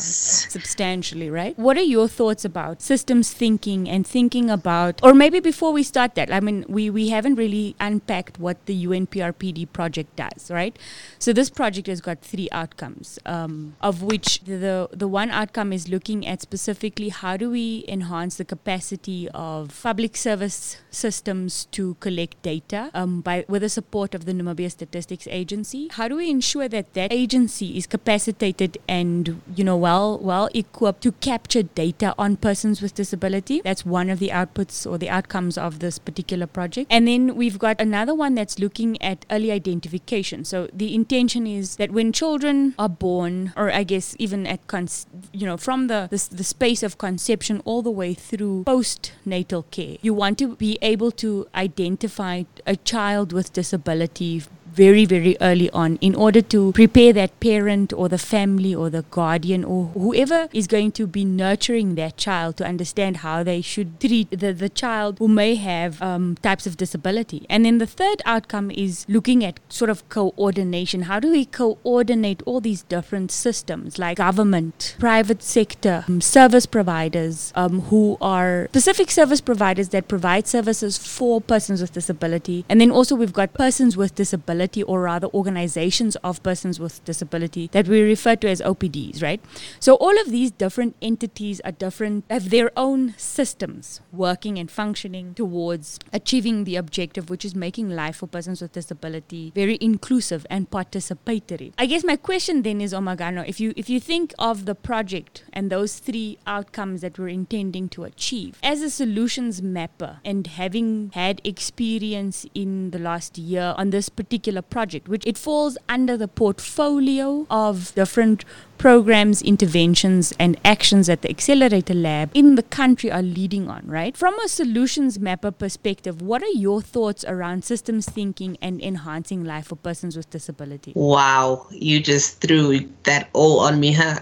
Substantially, 0.49 1.29
right? 1.29 1.57
What 1.57 1.77
are 1.77 1.83
your 1.83 2.07
thoughts 2.07 2.45
about 2.45 2.81
systems 2.81 3.31
thinking 3.31 3.89
and 3.89 4.05
thinking 4.05 4.49
about, 4.49 4.99
or 5.03 5.13
maybe 5.13 5.39
before 5.39 5.71
we 5.71 5.83
start 5.83 6.15
that. 6.15 6.31
I 6.31 6.39
mean, 6.39 6.65
we, 6.67 6.89
we 6.89 7.09
haven't 7.09 7.35
really 7.35 7.75
unpacked 7.79 8.39
what 8.39 8.65
the 8.65 8.85
UNPRPD 8.85 9.71
project 9.71 10.15
does, 10.15 10.51
right? 10.51 10.77
So 11.19 11.33
this 11.33 11.49
project 11.49 11.87
has 11.87 12.01
got 12.01 12.21
three 12.21 12.49
outcomes, 12.55 13.19
um, 13.25 13.75
of 13.81 14.01
which 14.01 14.39
the 14.45 14.89
the 14.91 15.07
one 15.07 15.29
outcome 15.29 15.73
is 15.73 15.87
looking 15.89 16.25
at 16.25 16.41
specifically 16.41 17.09
how 17.09 17.35
do 17.37 17.49
we 17.49 17.85
enhance 17.87 18.37
the 18.37 18.45
capacity 18.45 19.29
of 19.33 19.79
public 19.83 20.15
service 20.15 20.77
systems 20.89 21.65
to 21.71 21.95
collect 21.99 22.41
data 22.41 22.89
um, 22.93 23.21
by 23.21 23.45
with 23.47 23.61
the 23.61 23.69
support 23.69 24.15
of 24.15 24.25
the 24.25 24.31
Namibia 24.31 24.71
Statistics 24.71 25.27
Agency. 25.29 25.89
How 25.91 26.07
do 26.07 26.15
we 26.15 26.29
ensure 26.29 26.67
that 26.69 26.93
that 26.93 27.11
agency 27.11 27.77
is 27.77 27.85
capacitated 27.87 28.77
and 28.87 29.41
you 29.55 29.63
know 29.63 29.77
well 29.77 30.17
well 30.17 30.49
equipped 30.53 31.01
to 31.03 31.11
capture 31.29 31.63
data 31.63 32.15
on 32.17 32.37
persons 32.37 32.81
with 32.81 32.95
disability? 32.95 33.61
That's 33.63 33.85
one 33.85 34.09
of 34.09 34.19
the 34.19 34.29
outputs 34.29 34.89
or 34.89 34.97
the 34.97 35.09
outcomes 35.09 35.57
of 35.57 35.79
this 35.79 35.99
particular 35.99 36.47
project. 36.47 36.87
And 36.89 37.07
then 37.07 37.35
we've 37.35 37.59
got 37.59 37.81
another 37.81 38.15
one 38.15 38.35
that's 38.35 38.59
looking 38.59 39.01
at 39.01 39.25
early 39.29 39.51
identification. 39.51 40.45
So 40.45 40.67
the 40.73 40.93
intention 40.95 41.47
is 41.47 41.75
that 41.77 41.91
when 41.91 42.13
children 42.13 42.34
are 42.77 42.89
born, 42.89 43.53
or 43.55 43.71
I 43.71 43.83
guess 43.83 44.15
even 44.19 44.45
at 44.47 44.65
con- 44.67 44.87
you 45.31 45.45
know 45.45 45.57
from 45.57 45.87
the, 45.87 46.07
the 46.09 46.35
the 46.35 46.43
space 46.43 46.83
of 46.83 46.97
conception 46.97 47.61
all 47.65 47.81
the 47.81 47.91
way 47.91 48.13
through 48.13 48.63
postnatal 48.65 49.63
care, 49.71 49.97
you 50.01 50.13
want 50.13 50.37
to 50.39 50.55
be 50.55 50.77
able 50.81 51.11
to 51.11 51.47
identify 51.55 52.43
a 52.65 52.75
child 52.75 53.31
with 53.33 53.53
disability 53.53 54.43
very, 54.75 55.05
very 55.05 55.37
early 55.41 55.69
on 55.71 55.97
in 56.01 56.13
order 56.15 56.41
to 56.41 56.71
prepare 56.73 57.13
that 57.13 57.39
parent 57.39 57.93
or 57.93 58.09
the 58.09 58.17
family 58.17 58.75
or 58.75 58.89
the 58.89 59.03
guardian 59.03 59.63
or 59.63 59.85
whoever 59.87 60.47
is 60.51 60.67
going 60.67 60.91
to 60.91 61.07
be 61.07 61.23
nurturing 61.23 61.95
that 61.95 62.17
child 62.17 62.57
to 62.57 62.65
understand 62.65 63.17
how 63.17 63.41
they 63.43 63.61
should 63.61 63.99
treat 63.99 64.29
the, 64.31 64.51
the 64.51 64.69
child 64.69 65.17
who 65.19 65.27
may 65.27 65.55
have 65.55 66.01
um, 66.01 66.35
types 66.41 66.67
of 66.67 66.75
disability. 66.75 67.45
And 67.49 67.65
then 67.65 67.77
the 67.77 67.87
third 67.87 68.21
outcome 68.25 68.69
is 68.71 69.05
looking 69.07 69.43
at 69.45 69.59
sort 69.69 69.89
of 69.89 70.07
coordination. 70.09 71.03
How 71.03 71.19
do 71.19 71.31
we 71.31 71.45
coordinate 71.45 72.43
all 72.45 72.59
these 72.59 72.83
different 72.83 73.31
systems 73.31 73.97
like 73.97 74.17
government, 74.17 74.95
private 74.99 75.41
sector, 75.41 76.03
um, 76.07 76.19
service 76.19 76.65
providers 76.65 77.53
um, 77.55 77.81
who 77.81 78.17
are 78.19 78.67
specific 78.71 79.09
service 79.09 79.39
providers 79.39 79.89
that 79.89 80.07
provide 80.07 80.47
services 80.47 80.97
for 80.97 81.39
persons 81.39 81.81
with 81.81 81.93
disability. 81.93 82.65
And 82.67 82.81
then 82.81 82.91
also 82.91 83.15
we've 83.15 83.33
got 83.33 83.53
persons 83.53 83.95
with 83.95 84.15
disability 84.15 84.64
disability, 84.65 84.83
or 84.83 85.01
rather 85.01 85.27
organizations 85.27 86.15
of 86.17 86.41
persons 86.43 86.79
with 86.79 87.03
disability 87.03 87.69
that 87.71 87.87
we 87.87 88.01
refer 88.01 88.35
to 88.35 88.49
as 88.49 88.61
OPDs, 88.61 89.21
right? 89.21 89.41
So 89.79 89.95
all 89.95 90.19
of 90.21 90.31
these 90.31 90.51
different 90.51 90.95
entities 91.01 91.61
are 91.61 91.71
different, 91.71 92.25
have 92.29 92.49
their 92.49 92.71
own 92.77 93.13
systems 93.17 94.01
working 94.11 94.57
and 94.57 94.69
functioning 94.69 95.33
towards 95.33 95.99
achieving 96.13 96.63
the 96.63 96.75
objective, 96.75 97.29
which 97.29 97.45
is 97.45 97.55
making 97.55 97.89
life 97.89 98.17
for 98.17 98.27
persons 98.27 98.61
with 98.61 98.71
disability 98.71 99.51
very 99.55 99.77
inclusive 99.81 100.45
and 100.49 100.69
participatory. 100.69 101.73
I 101.77 101.85
guess 101.85 102.03
my 102.03 102.15
question 102.15 102.61
then 102.63 102.81
is, 102.81 102.93
Omagano, 102.93 103.47
if 103.47 103.59
you 103.59 103.73
if 103.75 103.89
you 103.89 103.99
think 103.99 104.33
of 104.39 104.65
the 104.65 104.75
project 104.75 105.43
and 105.53 105.69
those 105.69 105.99
three 105.99 106.37
outcomes 106.47 107.01
that 107.01 107.17
we're 107.17 107.27
intending 107.29 107.89
to 107.89 108.03
achieve 108.03 108.59
as 108.63 108.81
a 108.81 108.89
solutions 108.89 109.61
mapper 109.61 110.19
and 110.23 110.47
having 110.47 111.11
had 111.13 111.41
experience 111.43 112.45
in 112.53 112.91
the 112.91 112.99
last 112.99 113.37
year 113.37 113.73
on 113.77 113.89
this 113.89 114.09
particular 114.09 114.54
particular 114.55 114.61
project, 114.61 115.07
which 115.07 115.25
it 115.25 115.37
falls 115.37 115.77
under 115.89 116.17
the 116.17 116.27
portfolio 116.27 117.45
of 117.49 117.93
different 117.95 118.45
programs, 118.85 119.41
interventions, 119.41 120.31
and 120.37 120.59
actions 120.63 121.07
that 121.07 121.23
the 121.23 121.29
Accelerator 121.31 121.95
Lab 121.95 122.29
in 122.35 122.53
the 122.53 122.61
country 122.61 123.11
are 123.11 123.23
leading 123.23 123.67
on, 123.67 123.81
right? 123.87 124.15
From 124.15 124.39
a 124.41 124.47
solutions 124.47 125.17
mapper 125.17 125.49
perspective, 125.49 126.21
what 126.21 126.43
are 126.43 126.53
your 126.53 126.83
thoughts 126.83 127.25
around 127.27 127.63
systems 127.63 128.07
thinking 128.07 128.59
and 128.61 128.79
enhancing 128.79 129.43
life 129.43 129.69
for 129.69 129.75
persons 129.75 130.15
with 130.15 130.29
disability? 130.29 130.93
Wow, 130.95 131.65
you 131.71 131.99
just 131.99 132.41
threw 132.41 132.87
that 133.05 133.27
all 133.33 133.61
on 133.61 133.79
me, 133.79 133.91
huh? 133.91 134.19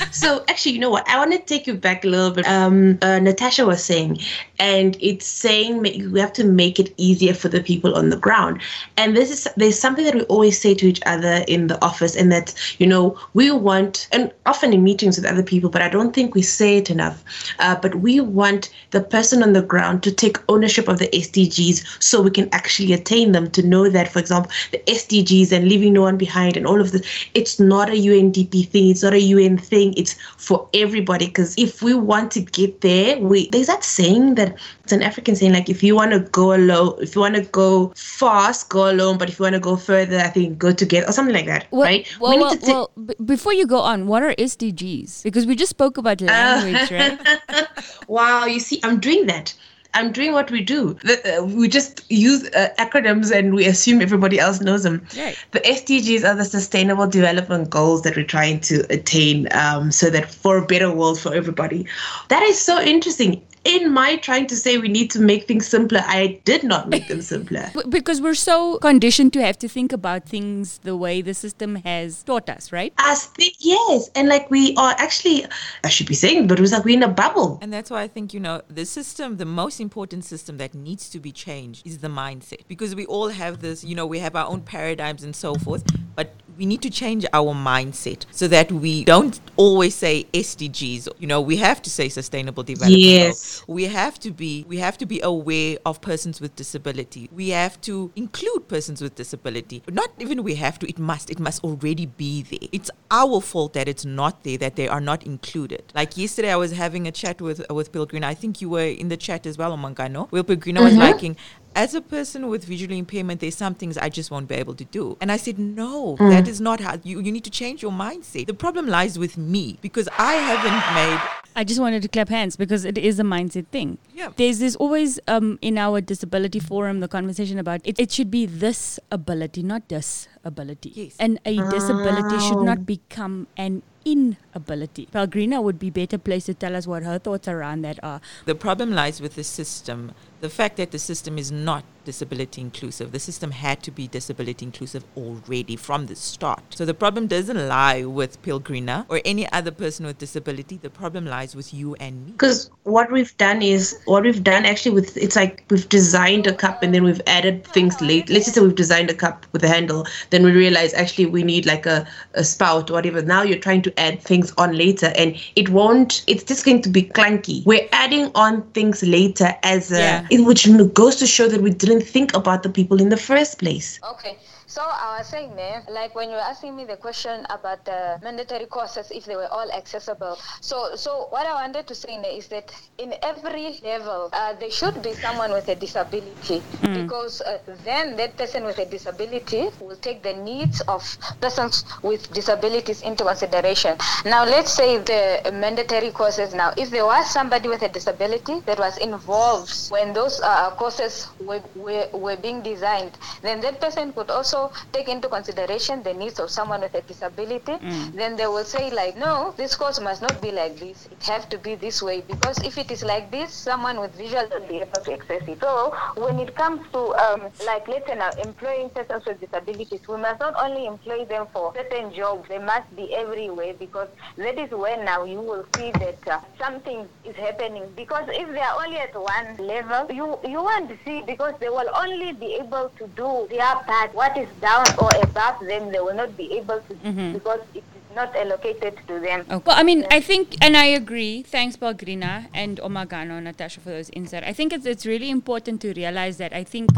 so, 0.10 0.42
actually, 0.48 0.72
you 0.72 0.78
know 0.78 0.88
what? 0.88 1.06
I 1.06 1.18
want 1.18 1.32
to 1.32 1.38
take 1.40 1.66
you 1.66 1.74
back 1.74 2.02
a 2.06 2.08
little 2.08 2.30
bit. 2.30 2.48
Um, 2.48 2.98
uh, 3.02 3.18
Natasha 3.18 3.66
was 3.66 3.84
saying, 3.84 4.20
and 4.58 4.96
it's 5.00 5.26
saying 5.26 5.80
we 5.82 6.18
have 6.18 6.32
to 6.32 6.44
make 6.44 6.78
it 6.78 6.94
easier 6.96 7.34
for 7.34 7.48
the 7.48 7.60
people 7.60 7.94
on 7.94 8.08
the 8.08 8.16
ground. 8.16 8.62
And 8.96 9.14
this 9.14 9.30
is 9.30 9.48
there's 9.58 9.78
something 9.78 10.04
that 10.06 10.14
we 10.14 10.22
always 10.36 10.58
say 10.58 10.72
to 10.72 10.86
each 10.86 11.00
other 11.04 11.44
in 11.46 11.66
the 11.66 11.84
office, 11.84 12.16
and 12.16 12.32
that 12.32 12.54
you 12.78 12.86
know 12.86 13.18
we 13.34 13.50
want, 13.50 13.81
and 14.12 14.32
often 14.46 14.72
in 14.72 14.82
meetings 14.84 15.16
with 15.16 15.26
other 15.26 15.42
people, 15.42 15.70
but 15.70 15.82
I 15.82 15.88
don't 15.88 16.14
think 16.14 16.34
we 16.34 16.42
say 16.42 16.78
it 16.78 16.90
enough. 16.90 17.24
Uh, 17.58 17.76
but 17.76 17.96
we 17.96 18.20
want 18.20 18.70
the 18.90 19.00
person 19.00 19.42
on 19.42 19.52
the 19.52 19.62
ground 19.62 20.02
to 20.02 20.12
take 20.12 20.38
ownership 20.48 20.88
of 20.88 20.98
the 20.98 21.08
SDGs, 21.08 22.02
so 22.02 22.22
we 22.22 22.30
can 22.30 22.48
actually 22.52 22.92
attain 22.92 23.32
them. 23.32 23.50
To 23.52 23.62
know 23.62 23.88
that, 23.88 24.08
for 24.12 24.18
example, 24.18 24.50
the 24.70 24.78
SDGs 24.86 25.52
and 25.52 25.68
leaving 25.68 25.92
no 25.92 26.02
one 26.02 26.16
behind, 26.16 26.56
and 26.56 26.66
all 26.66 26.80
of 26.80 26.92
this, 26.92 27.02
it's 27.34 27.58
not 27.60 27.88
a 27.88 27.92
UNDP 27.92 28.68
thing, 28.68 28.90
it's 28.90 29.02
not 29.02 29.14
a 29.14 29.20
UN 29.20 29.58
thing, 29.58 29.94
it's 29.96 30.14
for 30.36 30.68
everybody. 30.74 31.26
Because 31.26 31.54
if 31.58 31.82
we 31.82 31.94
want 31.94 32.30
to 32.32 32.40
get 32.40 32.80
there, 32.80 33.18
we 33.18 33.48
there's 33.50 33.66
that 33.66 33.84
saying 33.84 34.34
that 34.36 34.56
it's 34.82 34.92
an 34.92 35.02
African 35.02 35.36
saying 35.36 35.52
like 35.52 35.68
if 35.68 35.82
you 35.82 35.94
want 35.94 36.12
to 36.12 36.20
go 36.20 36.54
alone, 36.54 36.96
if 37.00 37.14
you 37.14 37.20
want 37.20 37.36
to 37.36 37.42
go 37.42 37.92
fast, 37.96 38.68
go 38.68 38.90
alone, 38.90 39.18
but 39.18 39.28
if 39.28 39.38
you 39.38 39.44
want 39.44 39.54
to 39.54 39.60
go 39.60 39.76
further, 39.76 40.18
I 40.18 40.28
think 40.28 40.58
go 40.58 40.72
together 40.72 41.08
or 41.08 41.12
something 41.12 41.34
like 41.34 41.46
that, 41.46 41.66
well, 41.70 41.82
right? 41.82 42.06
Well, 42.20 42.32
we 42.32 42.40
well, 42.40 42.58
well 42.62 43.14
before 43.24 43.52
you 43.52 43.61
go 43.66 43.80
on, 43.80 44.06
what 44.06 44.22
are 44.22 44.34
SDGs? 44.34 45.22
Because 45.22 45.46
we 45.46 45.56
just 45.56 45.70
spoke 45.70 45.98
about 45.98 46.20
language, 46.20 46.92
uh, 46.92 46.94
right? 46.94 47.68
wow, 48.08 48.44
you 48.46 48.60
see, 48.60 48.80
I'm 48.82 49.00
doing 49.00 49.26
that. 49.26 49.54
I'm 49.94 50.10
doing 50.10 50.32
what 50.32 50.50
we 50.50 50.62
do. 50.62 50.94
The, 51.02 51.38
uh, 51.38 51.44
we 51.44 51.68
just 51.68 52.10
use 52.10 52.48
uh, 52.54 52.68
acronyms 52.78 53.30
and 53.30 53.54
we 53.54 53.66
assume 53.66 54.00
everybody 54.00 54.38
else 54.38 54.60
knows 54.60 54.84
them. 54.84 55.06
Right. 55.16 55.36
The 55.50 55.60
SDGs 55.60 56.24
are 56.24 56.34
the 56.34 56.44
Sustainable 56.44 57.06
Development 57.06 57.68
Goals 57.68 58.02
that 58.02 58.16
we're 58.16 58.24
trying 58.24 58.60
to 58.60 58.86
attain 58.90 59.48
um, 59.52 59.92
so 59.92 60.08
that 60.08 60.32
for 60.32 60.56
a 60.56 60.66
better 60.66 60.90
world 60.90 61.20
for 61.20 61.34
everybody. 61.34 61.86
That 62.28 62.42
is 62.42 62.58
so 62.58 62.80
interesting 62.80 63.42
in 63.64 63.92
my 63.92 64.16
trying 64.16 64.46
to 64.48 64.56
say 64.56 64.78
we 64.78 64.88
need 64.88 65.10
to 65.12 65.20
make 65.20 65.46
things 65.46 65.66
simpler, 65.66 66.00
I 66.04 66.40
did 66.44 66.64
not 66.64 66.88
make 66.88 67.08
them 67.08 67.22
simpler. 67.32 67.70
because 67.88 68.20
we're 68.20 68.34
so 68.34 68.78
conditioned 68.78 69.32
to 69.34 69.42
have 69.42 69.58
to 69.58 69.68
think 69.68 69.92
about 69.92 70.28
things 70.28 70.78
the 70.78 70.96
way 70.96 71.22
the 71.22 71.34
system 71.34 71.76
has 71.76 72.22
taught 72.22 72.48
us, 72.48 72.72
right? 72.72 72.92
As 72.98 73.28
the, 73.38 73.52
yes, 73.58 74.10
and 74.14 74.28
like 74.28 74.50
we 74.50 74.74
are 74.76 74.94
actually, 74.98 75.46
I 75.84 75.88
should 75.88 76.06
be 76.06 76.14
saying, 76.14 76.46
but 76.48 76.58
it 76.58 76.62
was 76.62 76.72
like 76.72 76.84
we're 76.84 76.96
in 76.96 77.02
a 77.02 77.08
bubble. 77.08 77.58
And 77.62 77.72
that's 77.72 77.90
why 77.90 78.02
I 78.02 78.08
think, 78.08 78.34
you 78.34 78.40
know, 78.40 78.62
the 78.68 78.84
system, 78.84 79.36
the 79.36 79.44
most 79.44 79.80
important 79.80 80.24
system 80.24 80.58
that 80.58 80.74
needs 80.74 81.08
to 81.10 81.20
be 81.20 81.32
changed 81.32 81.86
is 81.86 81.98
the 81.98 82.08
mindset. 82.08 82.66
Because 82.68 82.94
we 82.94 83.06
all 83.06 83.28
have 83.28 83.60
this, 83.60 83.84
you 83.84 83.94
know, 83.94 84.06
we 84.06 84.18
have 84.18 84.34
our 84.34 84.46
own 84.46 84.62
paradigms 84.62 85.22
and 85.22 85.34
so 85.36 85.54
forth, 85.54 85.84
but 86.16 86.32
we 86.56 86.66
need 86.66 86.82
to 86.82 86.90
change 86.90 87.24
our 87.32 87.54
mindset 87.54 88.24
so 88.30 88.48
that 88.48 88.70
we 88.70 89.04
don't 89.04 89.40
always 89.56 89.94
say 89.94 90.26
SDGs. 90.32 91.08
You 91.18 91.26
know, 91.26 91.40
we 91.40 91.56
have 91.56 91.82
to 91.82 91.90
say 91.90 92.08
sustainable 92.08 92.62
development. 92.62 93.00
Yes. 93.00 93.64
We 93.66 93.84
have 93.84 94.18
to 94.20 94.30
be 94.30 94.64
we 94.68 94.78
have 94.78 94.98
to 94.98 95.06
be 95.06 95.20
aware 95.22 95.78
of 95.86 96.00
persons 96.00 96.40
with 96.40 96.54
disability. 96.56 97.28
We 97.32 97.50
have 97.50 97.80
to 97.82 98.10
include 98.16 98.68
persons 98.68 99.00
with 99.00 99.14
disability. 99.14 99.82
Not 99.90 100.10
even 100.18 100.42
we 100.42 100.54
have 100.56 100.78
to, 100.80 100.88
it 100.88 100.98
must. 100.98 101.30
It 101.30 101.38
must 101.38 101.62
already 101.64 102.06
be 102.06 102.42
there. 102.42 102.68
It's 102.72 102.90
our 103.10 103.40
fault 103.40 103.72
that 103.74 103.88
it's 103.88 104.04
not 104.04 104.44
there, 104.44 104.58
that 104.58 104.76
they 104.76 104.88
are 104.88 105.00
not 105.00 105.24
included. 105.24 105.84
Like 105.94 106.16
yesterday 106.16 106.52
I 106.52 106.56
was 106.56 106.72
having 106.72 107.06
a 107.06 107.12
chat 107.12 107.40
with 107.40 107.62
with 107.70 107.92
Pilgrina. 107.92 108.26
I 108.26 108.34
think 108.34 108.60
you 108.60 108.68
were 108.70 108.84
in 108.84 109.08
the 109.08 109.16
chat 109.16 109.46
as 109.46 109.58
well, 109.58 109.76
Omagano. 109.76 110.30
Where 110.30 110.42
Pilgrina 110.42 110.80
mm-hmm. 110.80 110.88
was 110.88 110.96
liking 110.96 111.36
as 111.74 111.94
a 111.94 112.00
person 112.00 112.48
with 112.48 112.64
visual 112.64 112.94
impairment, 112.94 113.40
there's 113.40 113.56
some 113.56 113.74
things 113.74 113.96
I 113.98 114.08
just 114.08 114.30
won't 114.30 114.48
be 114.48 114.54
able 114.56 114.74
to 114.74 114.84
do. 114.84 115.16
And 115.20 115.32
I 115.32 115.36
said, 115.36 115.58
no, 115.58 116.16
mm. 116.16 116.30
that 116.30 116.48
is 116.48 116.60
not 116.60 116.80
how 116.80 116.98
you, 117.02 117.20
you 117.20 117.32
need 117.32 117.44
to 117.44 117.50
change 117.50 117.82
your 117.82 117.92
mindset. 117.92 118.46
The 118.46 118.54
problem 118.54 118.86
lies 118.86 119.18
with 119.18 119.36
me 119.36 119.78
because 119.80 120.08
I 120.18 120.34
haven't 120.34 120.94
made. 120.94 121.20
I 121.54 121.64
just 121.64 121.80
wanted 121.80 122.02
to 122.02 122.08
clap 122.08 122.28
hands 122.28 122.56
because 122.56 122.84
it 122.84 122.96
is 122.96 123.18
a 123.20 123.22
mindset 123.22 123.66
thing. 123.66 123.98
Yeah. 124.14 124.30
There's 124.36 124.58
this 124.58 124.74
always 124.76 125.20
um, 125.28 125.58
in 125.60 125.76
our 125.76 126.00
disability 126.00 126.60
forum 126.60 127.00
the 127.00 127.08
conversation 127.08 127.58
about 127.58 127.80
it, 127.84 127.98
it 127.98 128.10
should 128.10 128.30
be 128.30 128.46
this 128.46 128.98
ability, 129.10 129.62
not 129.62 129.86
disability. 129.88 130.92
Yes. 130.94 131.16
And 131.18 131.38
a 131.44 131.56
disability 131.70 132.38
should 132.40 132.62
not 132.62 132.86
become 132.86 133.48
an 133.56 133.82
inability. 134.04 135.06
Pelgrina 135.06 135.60
would 135.60 135.78
be 135.78 135.90
better 135.90 136.18
placed 136.18 136.46
to 136.46 136.54
tell 136.54 136.74
us 136.74 136.86
what 136.86 137.02
her 137.02 137.18
thoughts 137.18 137.48
around 137.48 137.82
that 137.82 138.02
are. 138.02 138.20
The 138.46 138.54
problem 138.54 138.92
lies 138.92 139.20
with 139.20 139.34
the 139.34 139.44
system. 139.44 140.12
The 140.42 140.50
fact 140.50 140.76
that 140.78 140.90
the 140.90 140.98
system 140.98 141.38
is 141.38 141.52
not 141.52 141.84
disability 142.04 142.60
inclusive. 142.60 143.12
The 143.12 143.20
system 143.20 143.52
had 143.52 143.80
to 143.84 143.92
be 143.92 144.08
disability 144.08 144.64
inclusive 144.64 145.04
already 145.16 145.76
from 145.76 146.06
the 146.06 146.16
start. 146.16 146.62
So 146.70 146.84
the 146.84 146.94
problem 146.94 147.28
doesn't 147.28 147.68
lie 147.68 148.02
with 148.04 148.42
Pilgrina 148.42 149.06
or 149.08 149.20
any 149.24 149.50
other 149.52 149.70
person 149.70 150.06
with 150.06 150.18
disability. 150.18 150.78
The 150.78 150.90
problem 150.90 151.26
lies 151.26 151.54
with 151.54 151.72
you 151.72 151.94
and 152.00 152.26
me. 152.26 152.32
Because 152.32 152.70
what 152.82 153.12
we've 153.12 153.36
done 153.36 153.62
is 153.62 154.00
what 154.06 154.24
we've 154.24 154.42
done 154.42 154.64
actually 154.64 154.96
with 154.96 155.16
it's 155.16 155.36
like 155.36 155.64
we've 155.70 155.88
designed 155.88 156.48
a 156.48 156.54
cup 156.54 156.82
and 156.82 156.92
then 156.92 157.04
we've 157.04 157.22
added 157.28 157.64
things 157.68 158.00
late. 158.00 158.28
Let's 158.28 158.46
just 158.46 158.56
say 158.56 158.62
we've 158.62 158.74
designed 158.74 159.10
a 159.10 159.14
cup 159.14 159.46
with 159.52 159.62
a 159.62 159.68
handle, 159.68 160.06
then 160.30 160.42
we 160.42 160.50
realize 160.50 160.92
actually 160.94 161.26
we 161.26 161.44
need 161.44 161.66
like 161.66 161.86
a, 161.86 162.04
a 162.34 162.42
spout 162.42 162.90
or 162.90 162.94
whatever. 162.94 163.22
Now 163.22 163.42
you're 163.42 163.58
trying 163.58 163.82
to 163.82 164.00
add 164.00 164.20
things 164.20 164.52
on 164.58 164.76
later 164.76 165.12
and 165.14 165.36
it 165.54 165.68
won't 165.68 166.24
it's 166.26 166.42
just 166.42 166.64
going 166.64 166.82
to 166.82 166.88
be 166.88 167.04
clunky. 167.04 167.64
We're 167.64 167.88
adding 167.92 168.32
on 168.34 168.62
things 168.70 169.04
later 169.04 169.54
as 169.62 169.92
a 169.92 169.98
Yeah. 169.98 170.26
In 170.32 170.46
which 170.48 170.68
goes 171.00 171.16
to 171.20 171.26
show 171.26 171.48
that 171.48 171.62
we 171.62 171.70
didn't 171.82 172.06
think 172.14 172.34
about 172.40 172.64
the 172.64 172.70
people 172.78 173.00
in 173.00 173.10
the 173.10 173.22
first 173.32 173.58
place. 173.60 174.00
Okay. 174.12 174.38
So 174.72 174.80
I 174.80 175.18
was 175.18 175.26
saying 175.26 175.54
there, 175.54 175.84
like 175.90 176.14
when 176.14 176.30
you 176.30 176.36
were 176.36 176.40
asking 176.40 176.74
me 176.74 176.86
the 176.86 176.96
question 176.96 177.44
about 177.50 177.84
the 177.84 178.18
mandatory 178.22 178.64
courses, 178.64 179.10
if 179.10 179.26
they 179.26 179.36
were 179.36 179.52
all 179.52 179.70
accessible. 179.70 180.38
So, 180.62 180.96
so 180.96 181.26
what 181.28 181.46
I 181.46 181.52
wanted 181.52 181.86
to 181.88 181.94
say 181.94 182.14
is 182.14 182.48
that 182.48 182.72
in 182.96 183.12
every 183.22 183.78
level, 183.84 184.30
uh, 184.32 184.54
there 184.54 184.70
should 184.70 185.02
be 185.02 185.12
someone 185.12 185.52
with 185.52 185.68
a 185.68 185.74
disability, 185.74 186.62
because 186.80 187.42
uh, 187.42 187.58
then 187.84 188.16
that 188.16 188.38
person 188.38 188.64
with 188.64 188.78
a 188.78 188.86
disability 188.86 189.68
will 189.78 189.96
take 189.96 190.22
the 190.22 190.32
needs 190.32 190.80
of 190.88 191.18
persons 191.42 191.84
with 192.02 192.32
disabilities 192.32 193.02
into 193.02 193.24
consideration. 193.24 193.98
Now, 194.24 194.44
let's 194.46 194.72
say 194.72 194.96
the 194.96 195.50
mandatory 195.52 196.12
courses. 196.12 196.54
Now, 196.54 196.72
if 196.78 196.88
there 196.88 197.04
was 197.04 197.30
somebody 197.30 197.68
with 197.68 197.82
a 197.82 197.90
disability 197.90 198.60
that 198.64 198.78
was 198.78 198.96
involved 198.96 199.70
when 199.90 200.14
those 200.14 200.40
uh, 200.40 200.70
courses 200.76 201.28
were, 201.40 201.62
were, 201.74 202.06
were 202.14 202.38
being 202.38 202.62
designed, 202.62 203.18
then 203.42 203.60
that 203.60 203.78
person 203.78 204.14
could 204.14 204.30
also 204.30 204.61
take 204.92 205.08
into 205.08 205.28
consideration 205.28 206.02
the 206.02 206.12
needs 206.14 206.38
of 206.38 206.50
someone 206.50 206.80
with 206.80 206.94
a 206.94 207.02
disability. 207.02 207.76
Then 208.12 208.36
they 208.36 208.46
will 208.46 208.64
say 208.64 208.90
like, 208.90 209.16
no, 209.16 209.54
this 209.56 209.74
course 209.74 210.00
must 210.00 210.22
not 210.22 210.40
be 210.40 210.50
like 210.52 210.78
this. 210.78 211.06
It 211.10 211.22
have 211.24 211.48
to 211.50 211.58
be 211.58 211.74
this 211.74 212.02
way 212.02 212.20
because 212.20 212.60
if 212.62 212.78
it 212.78 212.90
is 212.90 213.02
like 213.02 213.30
this, 213.30 213.52
someone 213.54 214.00
with 214.00 214.14
visual 214.14 214.46
will 214.50 214.66
be 214.66 214.76
able 214.78 215.00
to 215.04 215.12
access 215.12 215.42
it. 215.48 215.60
So 215.60 215.94
when 216.16 216.38
it 216.38 216.54
comes 216.54 216.80
to 216.92 216.98
um, 217.16 217.52
like 217.64 217.86
let's 217.88 218.06
say 218.06 218.14
now 218.14 218.32
employing 218.34 218.90
persons 218.90 219.24
with 219.26 219.40
disabilities, 219.40 220.00
we 220.08 220.16
must 220.16 220.40
not 220.40 220.54
only 220.62 220.86
employ 220.86 221.24
them 221.24 221.46
for 221.52 221.72
certain 221.74 222.12
jobs. 222.12 222.48
They 222.48 222.58
must 222.58 222.94
be 222.94 223.14
everywhere 223.14 223.74
because 223.74 224.08
that 224.36 224.58
is 224.58 224.70
where 224.70 225.02
now 225.02 225.24
you 225.24 225.40
will 225.40 225.64
see 225.74 225.92
that 225.92 226.18
uh, 226.28 226.40
something 226.58 227.08
is 227.24 227.36
happening. 227.36 227.92
Because 227.96 228.28
if 228.28 228.48
they 228.48 228.60
are 228.60 228.84
only 228.84 228.98
at 228.98 229.14
one 229.14 229.56
level, 229.56 230.06
you 230.14 230.38
you 230.44 230.62
won't 230.62 230.92
see 231.04 231.22
because 231.26 231.54
they 231.60 231.68
will 231.68 231.90
only 231.94 232.32
be 232.32 232.54
able 232.60 232.90
to 232.98 233.06
do 233.08 233.46
their 233.50 233.74
part. 233.86 234.14
What 234.14 234.36
is 234.36 234.48
down 234.60 234.84
or 234.98 235.10
above 235.22 235.60
them, 235.66 235.90
they 235.92 236.00
will 236.00 236.14
not 236.14 236.36
be 236.36 236.52
able 236.58 236.80
to 236.88 236.94
do 236.94 237.32
because 237.32 237.60
it 237.74 237.78
is 237.78 238.16
not 238.16 238.34
allocated 238.36 238.96
to 239.08 239.20
them. 239.20 239.44
Oh, 239.50 239.62
Well, 239.64 239.76
I 239.78 239.82
mean, 239.82 240.06
I 240.10 240.20
think, 240.20 240.56
and 240.60 240.76
I 240.76 240.84
agree. 240.86 241.42
Thanks, 241.42 241.76
Pelgrina 241.76 242.48
and 242.54 242.78
Omagano, 242.78 243.42
Natasha, 243.42 243.80
for 243.80 243.90
those 243.90 244.10
insights. 244.10 244.46
I 244.46 244.52
think 244.52 244.72
it's, 244.72 244.86
it's 244.86 245.06
really 245.06 245.30
important 245.30 245.80
to 245.82 245.92
realize 245.94 246.36
that 246.38 246.52
I 246.52 246.64
think 246.64 246.90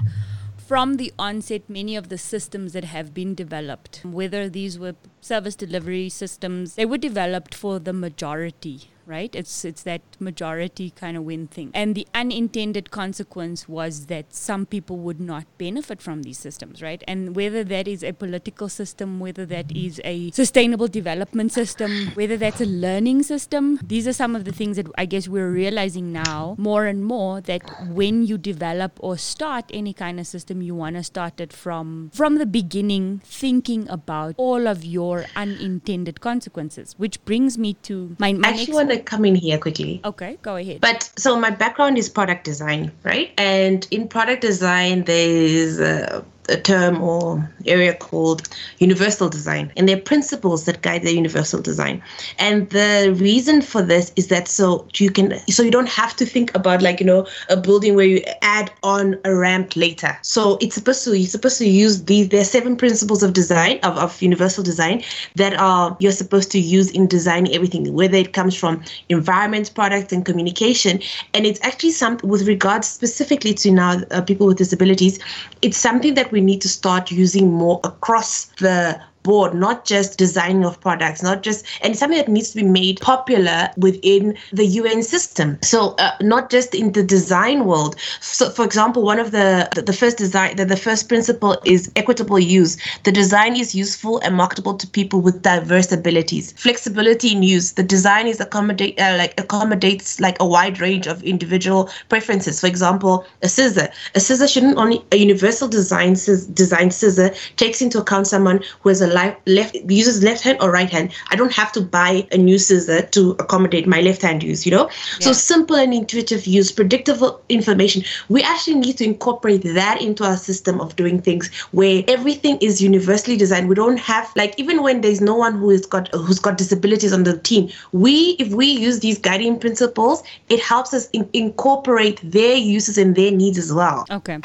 from 0.56 0.96
the 0.96 1.12
onset, 1.18 1.62
many 1.68 1.94
of 1.94 2.08
the 2.08 2.16
systems 2.18 2.72
that 2.72 2.84
have 2.84 3.12
been 3.12 3.34
developed, 3.34 4.00
whether 4.04 4.48
these 4.48 4.78
were 4.78 4.94
service 5.20 5.54
delivery 5.54 6.08
systems, 6.08 6.74
they 6.74 6.86
were 6.86 6.98
developed 6.98 7.54
for 7.54 7.78
the 7.78 7.92
majority. 7.92 8.88
Right, 9.06 9.34
it's 9.34 9.64
it's 9.64 9.82
that 9.82 10.00
majority 10.18 10.90
kind 10.90 11.16
of 11.16 11.24
win 11.24 11.46
thing, 11.46 11.70
and 11.74 11.94
the 11.94 12.06
unintended 12.14 12.90
consequence 12.90 13.68
was 13.68 14.06
that 14.06 14.34
some 14.34 14.64
people 14.64 14.96
would 14.98 15.20
not 15.20 15.44
benefit 15.58 16.00
from 16.00 16.22
these 16.22 16.38
systems, 16.38 16.80
right? 16.80 17.04
And 17.06 17.36
whether 17.36 17.64
that 17.64 17.86
is 17.86 18.02
a 18.02 18.12
political 18.12 18.68
system, 18.68 19.20
whether 19.20 19.44
that 19.46 19.70
is 19.76 20.00
a 20.04 20.30
sustainable 20.30 20.88
development 20.88 21.52
system, 21.52 22.12
whether 22.14 22.36
that's 22.36 22.60
a 22.60 22.66
learning 22.66 23.24
system, 23.24 23.78
these 23.82 24.08
are 24.08 24.12
some 24.12 24.34
of 24.34 24.44
the 24.44 24.52
things 24.52 24.76
that 24.76 24.86
I 24.96 25.04
guess 25.04 25.28
we're 25.28 25.50
realizing 25.50 26.12
now 26.12 26.54
more 26.58 26.86
and 26.86 27.04
more 27.04 27.40
that 27.42 27.62
when 27.88 28.24
you 28.24 28.38
develop 28.38 28.92
or 29.00 29.18
start 29.18 29.66
any 29.72 29.92
kind 29.92 30.18
of 30.18 30.26
system, 30.26 30.62
you 30.62 30.74
want 30.74 30.96
to 30.96 31.02
start 31.02 31.40
it 31.40 31.52
from 31.52 32.10
from 32.14 32.36
the 32.36 32.46
beginning, 32.46 33.20
thinking 33.24 33.88
about 33.88 34.34
all 34.36 34.66
of 34.66 34.84
your 34.84 35.26
unintended 35.36 36.20
consequences. 36.20 36.94
Which 36.96 37.22
brings 37.24 37.58
me 37.58 37.74
to 37.84 38.16
my, 38.18 38.32
my 38.32 38.50
next. 38.50 38.68
want 38.68 38.93
to 38.96 39.02
come 39.02 39.24
in 39.24 39.34
here 39.34 39.58
quickly. 39.58 40.00
okay, 40.04 40.38
go 40.42 40.56
ahead. 40.56 40.80
But 40.80 41.10
so 41.16 41.38
my 41.38 41.50
background 41.50 41.98
is 41.98 42.08
product 42.08 42.44
design, 42.44 42.92
right? 43.02 43.32
And 43.38 43.86
in 43.90 44.08
product 44.08 44.42
design, 44.42 45.04
there's 45.04 45.78
a, 45.80 46.24
a 46.48 46.56
term 46.56 47.02
or 47.02 47.48
area 47.66 47.94
called 47.94 48.48
universal 48.78 49.28
design, 49.28 49.72
and 49.76 49.88
there 49.88 49.96
are 49.96 50.00
principles 50.00 50.64
that 50.64 50.82
guide 50.82 51.02
the 51.02 51.14
universal 51.14 51.60
design. 51.60 52.02
And 52.38 52.68
the 52.70 53.14
reason 53.18 53.62
for 53.62 53.82
this 53.82 54.12
is 54.16 54.28
that 54.28 54.48
so 54.48 54.86
you 54.96 55.10
can, 55.10 55.38
so 55.48 55.62
you 55.62 55.70
don't 55.70 55.88
have 55.88 56.14
to 56.16 56.26
think 56.26 56.54
about 56.54 56.82
like 56.82 57.00
you 57.00 57.06
know 57.06 57.26
a 57.48 57.56
building 57.56 57.94
where 57.94 58.06
you 58.06 58.22
add 58.42 58.70
on 58.82 59.18
a 59.24 59.34
ramp 59.34 59.76
later. 59.76 60.16
So 60.22 60.58
it's 60.60 60.74
supposed 60.74 61.04
to 61.04 61.16
you're 61.16 61.28
supposed 61.28 61.58
to 61.58 61.68
use 61.68 62.04
these. 62.04 62.28
There 62.28 62.40
are 62.40 62.44
seven 62.44 62.76
principles 62.76 63.22
of 63.22 63.32
design 63.32 63.78
of, 63.82 63.96
of 63.96 64.20
universal 64.20 64.62
design 64.62 65.02
that 65.36 65.54
are 65.54 65.96
you're 66.00 66.12
supposed 66.12 66.50
to 66.52 66.58
use 66.58 66.90
in 66.90 67.06
designing 67.06 67.54
everything, 67.54 67.92
whether 67.92 68.16
it 68.16 68.32
comes 68.32 68.54
from 68.54 68.82
environment, 69.08 69.74
product, 69.74 70.12
and 70.12 70.24
communication. 70.24 71.00
And 71.32 71.46
it's 71.46 71.60
actually 71.62 71.92
something 71.92 72.28
with 72.28 72.46
regards 72.46 72.88
specifically 72.88 73.54
to 73.54 73.70
now 73.70 74.02
uh, 74.10 74.22
people 74.22 74.46
with 74.46 74.58
disabilities. 74.58 75.18
It's 75.62 75.76
something 75.76 76.14
that 76.14 76.32
we 76.34 76.40
need 76.40 76.60
to 76.60 76.68
start 76.68 77.12
using 77.12 77.52
more 77.52 77.80
across 77.84 78.46
the 78.58 79.00
board, 79.24 79.54
not 79.54 79.84
just 79.84 80.18
designing 80.18 80.64
of 80.64 80.80
products, 80.80 81.22
not 81.22 81.42
just, 81.42 81.66
and 81.82 81.96
something 81.96 82.18
that 82.18 82.28
needs 82.28 82.50
to 82.50 82.56
be 82.56 82.62
made 82.62 83.00
popular 83.00 83.70
within 83.76 84.36
the 84.52 84.66
UN 84.66 85.02
system. 85.02 85.58
So 85.62 85.94
uh, 85.98 86.12
not 86.20 86.50
just 86.50 86.74
in 86.74 86.92
the 86.92 87.02
design 87.02 87.64
world. 87.64 87.96
So 88.20 88.50
for 88.50 88.64
example, 88.64 89.02
one 89.02 89.18
of 89.18 89.32
the 89.32 89.68
the, 89.74 89.82
the 89.82 89.92
first 89.92 90.18
design, 90.18 90.56
the, 90.56 90.64
the 90.64 90.76
first 90.76 91.08
principle 91.08 91.56
is 91.64 91.90
equitable 91.96 92.38
use. 92.38 92.76
The 93.04 93.12
design 93.12 93.56
is 93.56 93.74
useful 93.74 94.18
and 94.20 94.36
marketable 94.36 94.74
to 94.76 94.86
people 94.86 95.20
with 95.20 95.42
diverse 95.42 95.90
abilities. 95.92 96.52
Flexibility 96.52 97.32
in 97.32 97.42
use. 97.42 97.72
The 97.72 97.82
design 97.82 98.26
is 98.26 98.40
accommodate 98.40 99.00
uh, 99.00 99.16
like 99.18 99.38
accommodates 99.40 100.20
like 100.20 100.36
a 100.40 100.46
wide 100.46 100.80
range 100.80 101.06
of 101.06 101.22
individual 101.22 101.90
preferences. 102.08 102.60
For 102.60 102.66
example, 102.66 103.26
a 103.42 103.48
scissor. 103.48 103.88
A 104.14 104.20
scissor 104.20 104.48
shouldn't 104.48 104.78
only 104.78 105.04
a 105.12 105.16
universal 105.16 105.68
design 105.68 106.12
design 106.54 106.90
scissor 106.90 107.30
takes 107.56 107.80
into 107.82 107.98
account 107.98 108.26
someone 108.26 108.62
who 108.80 108.88
has 108.90 109.00
a 109.00 109.06
li- 109.14 109.36
left 109.46 109.76
uses 109.88 110.22
left 110.22 110.42
hand 110.42 110.58
or 110.60 110.70
right 110.70 110.90
hand. 110.90 111.12
I 111.30 111.36
don't 111.36 111.52
have 111.52 111.72
to 111.72 111.80
buy 111.80 112.26
a 112.32 112.38
new 112.38 112.58
scissor 112.58 113.02
to 113.02 113.30
accommodate 113.38 113.86
my 113.86 114.00
left 114.00 114.22
hand 114.22 114.42
use. 114.42 114.66
You 114.66 114.72
know, 114.72 114.90
so 115.20 115.32
simple 115.32 115.76
and 115.76 115.94
intuitive 115.94 116.46
use, 116.46 116.72
predictable 116.72 117.40
information. 117.48 118.02
We 118.28 118.42
actually 118.42 118.76
need 118.76 118.98
to 118.98 119.04
incorporate 119.04 119.62
that 119.74 120.00
into 120.00 120.24
our 120.24 120.36
system 120.36 120.80
of 120.80 120.96
doing 120.96 121.20
things 121.20 121.50
where 121.72 122.02
everything 122.08 122.58
is 122.58 122.82
universally 122.82 123.36
designed. 123.36 123.68
We 123.68 123.74
don't 123.74 123.98
have 123.98 124.30
like 124.36 124.54
even 124.58 124.82
when 124.82 125.00
there's 125.00 125.20
no 125.20 125.34
one 125.34 125.54
who 125.58 125.70
has 125.70 125.86
got 125.86 126.08
who's 126.14 126.38
got 126.38 126.58
disabilities 126.58 127.12
on 127.12 127.24
the 127.24 127.38
team. 127.38 127.70
We 127.92 128.36
if 128.38 128.52
we 128.52 128.66
use 128.66 129.00
these 129.00 129.18
guiding 129.18 129.58
principles, 129.58 130.22
it 130.48 130.60
helps 130.60 130.92
us 130.94 131.08
in- 131.10 131.28
incorporate 131.32 132.20
their 132.22 132.56
uses 132.56 132.98
and 132.98 133.14
their 133.14 133.30
needs 133.30 133.58
as 133.58 133.72
well. 133.72 134.04
Okay. 134.10 134.38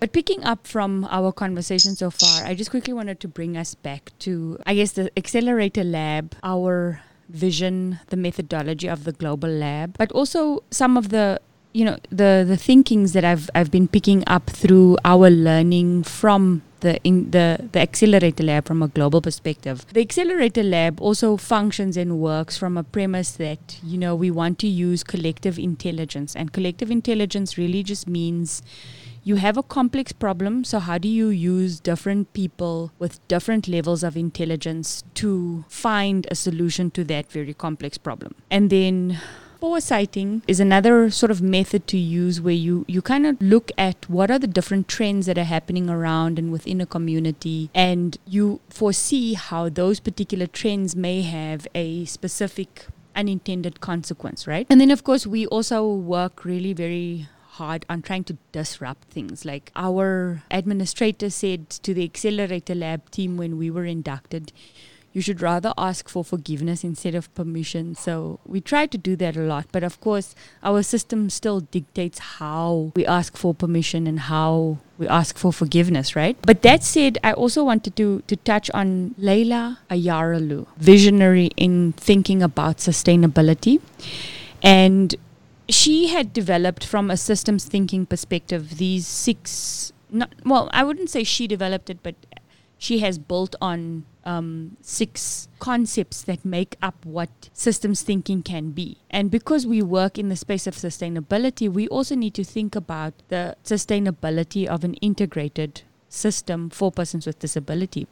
But 0.00 0.14
picking 0.14 0.42
up 0.44 0.66
from 0.66 1.06
our 1.10 1.30
conversation 1.30 1.94
so 1.94 2.10
far, 2.10 2.46
I 2.46 2.54
just 2.54 2.70
quickly 2.70 2.94
wanted 2.94 3.20
to 3.20 3.28
bring 3.28 3.54
us 3.54 3.74
back 3.74 4.12
to, 4.20 4.58
I 4.64 4.74
guess, 4.74 4.92
the 4.92 5.12
Accelerator 5.14 5.84
Lab, 5.84 6.34
our 6.42 7.02
vision, 7.28 8.00
the 8.08 8.16
methodology 8.16 8.88
of 8.88 9.04
the 9.04 9.12
global 9.12 9.50
lab, 9.50 9.96
but 9.98 10.10
also 10.12 10.64
some 10.70 10.96
of 10.96 11.10
the 11.10 11.40
you 11.72 11.84
know 11.84 11.98
the 12.10 12.44
the 12.46 12.56
thinkings 12.56 13.12
that 13.12 13.24
I've 13.24 13.48
I've 13.54 13.70
been 13.70 13.86
picking 13.86 14.24
up 14.26 14.50
through 14.50 14.98
our 15.04 15.30
learning 15.30 16.02
from 16.02 16.62
the 16.80 17.00
in 17.04 17.30
the 17.30 17.68
the 17.72 17.80
accelerator 17.80 18.42
lab 18.42 18.66
from 18.66 18.82
a 18.82 18.88
global 18.88 19.20
perspective. 19.20 19.86
The 19.92 20.00
accelerator 20.00 20.62
lab 20.62 21.00
also 21.00 21.36
functions 21.36 21.96
and 21.96 22.18
works 22.18 22.56
from 22.58 22.76
a 22.76 22.82
premise 22.82 23.32
that 23.32 23.78
you 23.84 23.98
know 23.98 24.16
we 24.16 24.30
want 24.30 24.58
to 24.60 24.66
use 24.66 25.04
collective 25.04 25.58
intelligence 25.58 26.34
and 26.34 26.52
collective 26.52 26.90
intelligence 26.90 27.56
really 27.56 27.82
just 27.82 28.08
means 28.08 28.62
you 29.22 29.36
have 29.36 29.56
a 29.56 29.62
complex 29.62 30.12
problem 30.12 30.64
so 30.64 30.78
how 30.78 30.98
do 30.98 31.08
you 31.08 31.28
use 31.28 31.80
different 31.80 32.32
people 32.32 32.92
with 32.98 33.26
different 33.28 33.68
levels 33.68 34.02
of 34.02 34.16
intelligence 34.16 35.04
to 35.14 35.64
find 35.68 36.26
a 36.30 36.34
solution 36.34 36.90
to 36.92 37.04
that 37.04 37.30
very 37.30 37.54
complex 37.54 37.98
problem? 37.98 38.34
And 38.50 38.70
then 38.70 39.20
foresighting 39.60 40.42
is 40.48 40.58
another 40.58 41.10
sort 41.10 41.30
of 41.30 41.42
method 41.42 41.86
to 41.86 41.98
use 41.98 42.40
where 42.40 42.54
you 42.54 42.84
you 42.88 43.02
kind 43.02 43.26
of 43.26 43.40
look 43.40 43.70
at 43.76 44.08
what 44.08 44.30
are 44.30 44.38
the 44.38 44.46
different 44.46 44.88
trends 44.88 45.26
that 45.26 45.36
are 45.36 45.44
happening 45.44 45.90
around 45.90 46.38
and 46.38 46.50
within 46.50 46.80
a 46.80 46.86
community 46.86 47.70
and 47.74 48.16
you 48.26 48.60
foresee 48.70 49.34
how 49.34 49.68
those 49.68 50.00
particular 50.00 50.46
trends 50.46 50.96
may 50.96 51.20
have 51.22 51.68
a 51.74 52.04
specific 52.06 52.86
unintended 53.14 53.80
consequence 53.80 54.46
right? 54.46 54.66
And 54.70 54.80
then 54.80 54.90
of 54.90 55.04
course 55.04 55.26
we 55.26 55.46
also 55.46 55.86
work 55.86 56.44
really 56.44 56.72
very 56.72 57.28
hard 57.60 57.84
on 57.90 58.00
trying 58.00 58.24
to 58.24 58.36
disrupt 58.52 59.04
things. 59.16 59.44
Like 59.44 59.70
our 59.76 60.42
administrator 60.50 61.30
said 61.30 61.68
to 61.84 61.92
the 61.92 62.04
Accelerator 62.04 62.74
Lab 62.74 63.10
team 63.10 63.36
when 63.36 63.58
we 63.58 63.70
were 63.70 63.84
inducted, 63.84 64.52
you 65.12 65.20
should 65.20 65.42
rather 65.42 65.72
ask 65.76 66.08
for 66.08 66.24
forgiveness 66.24 66.84
instead 66.84 67.14
of 67.14 67.32
permission. 67.34 67.94
So 67.94 68.38
we 68.46 68.60
try 68.60 68.86
to 68.86 68.96
do 68.96 69.16
that 69.16 69.36
a 69.36 69.40
lot. 69.40 69.66
But 69.72 69.82
of 69.82 70.00
course, 70.00 70.34
our 70.62 70.82
system 70.82 71.28
still 71.30 71.60
dictates 71.60 72.18
how 72.40 72.92
we 72.94 73.04
ask 73.04 73.36
for 73.36 73.52
permission 73.52 74.06
and 74.06 74.20
how 74.20 74.78
we 74.98 75.08
ask 75.08 75.36
for 75.36 75.52
forgiveness, 75.52 76.14
right? 76.14 76.36
But 76.42 76.62
that 76.62 76.84
said, 76.84 77.18
I 77.24 77.32
also 77.32 77.64
wanted 77.64 77.96
to, 77.96 78.22
to 78.28 78.36
touch 78.36 78.70
on 78.72 79.14
Leyla 79.18 79.78
Acaroglu, 79.90 80.66
visionary 80.78 81.50
in 81.56 81.92
thinking 81.92 82.42
about 82.42 82.78
sustainability. 82.78 83.80
And 84.62 85.16
she 85.70 86.08
had 86.08 86.32
developed 86.32 86.84
from 86.84 87.10
a 87.10 87.16
systems 87.16 87.64
thinking 87.64 88.04
perspective 88.06 88.78
these 88.78 89.06
six 89.06 89.92
not 90.10 90.32
well 90.44 90.68
i 90.72 90.82
wouldn't 90.82 91.10
say 91.10 91.22
she 91.24 91.46
developed 91.46 91.88
it 91.90 92.02
but 92.02 92.14
she 92.78 93.00
has 93.00 93.18
built 93.18 93.54
on 93.60 94.04
um, 94.24 94.76
six 94.80 95.48
concepts 95.58 96.22
that 96.22 96.44
make 96.44 96.76
up 96.80 97.04
what 97.04 97.50
systems 97.52 98.02
thinking 98.02 98.42
can 98.42 98.70
be. 98.70 98.96
And 99.10 99.30
because 99.30 99.66
we 99.66 99.82
work 99.82 100.18
in 100.18 100.30
the 100.30 100.36
space 100.36 100.66
of 100.66 100.74
sustainability, 100.74 101.70
we 101.70 101.88
also 101.88 102.14
need 102.14 102.32
to 102.34 102.44
think 102.44 102.74
about 102.74 103.12
the 103.28 103.54
sustainability 103.64 104.66
of 104.66 104.82
an 104.82 104.94
integrated 104.94 105.82
system 106.08 106.70
for 106.70 106.90
persons 106.90 107.26
with 107.26 107.38
disability. 107.38 108.06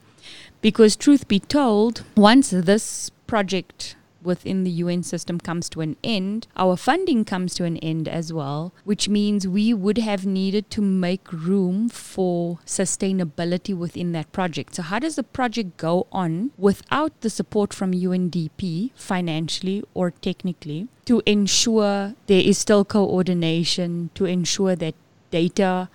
Because, 0.61 0.97
truth 0.97 1.29
be 1.29 1.41
told, 1.41 2.05
once 2.15 2.51
this 2.51 3.11
project 3.27 3.97
within 4.23 4.65
the 4.65 4.71
UN 4.71 5.03
system 5.03 5.39
comes 5.39 5.69
to 5.71 5.81
an 5.81 5.97
end, 6.03 6.47
our 6.57 6.77
funding 6.77 7.25
comes 7.25 7.55
to 7.55 7.65
an 7.65 7.77
end 7.79 8.09
as 8.09 8.33
well, 8.33 8.73
which 8.85 9.09
means 9.09 9.47
we 9.47 9.73
would 9.73 9.99
have 9.99 10.27
needed 10.27 10.71
to 10.71 10.83
make 10.83 11.33
room 11.33 11.89
for 11.89 12.59
sustainability 12.67 13.77
within 13.77 14.13
that 14.13 14.31
project. 14.33 14.75
So, 14.75 14.83
how 14.83 14.99
does 14.99 15.17
the 15.17 15.23
project 15.23 15.77
go 15.77 16.07
on 16.13 16.51
without 16.57 17.21
the 17.21 17.31
support 17.31 17.73
from 17.73 17.93
UNDP 17.93 18.91
financially 18.95 19.85
or 19.95 20.11
technically 20.11 20.89
to 21.07 21.23
ensure 21.25 22.15
there 22.27 22.41
is 22.43 22.59
still 22.59 22.85
coordination, 22.85 24.11
to 24.15 24.25
ensure 24.25 24.77
that 24.77 24.95
data 25.31 25.89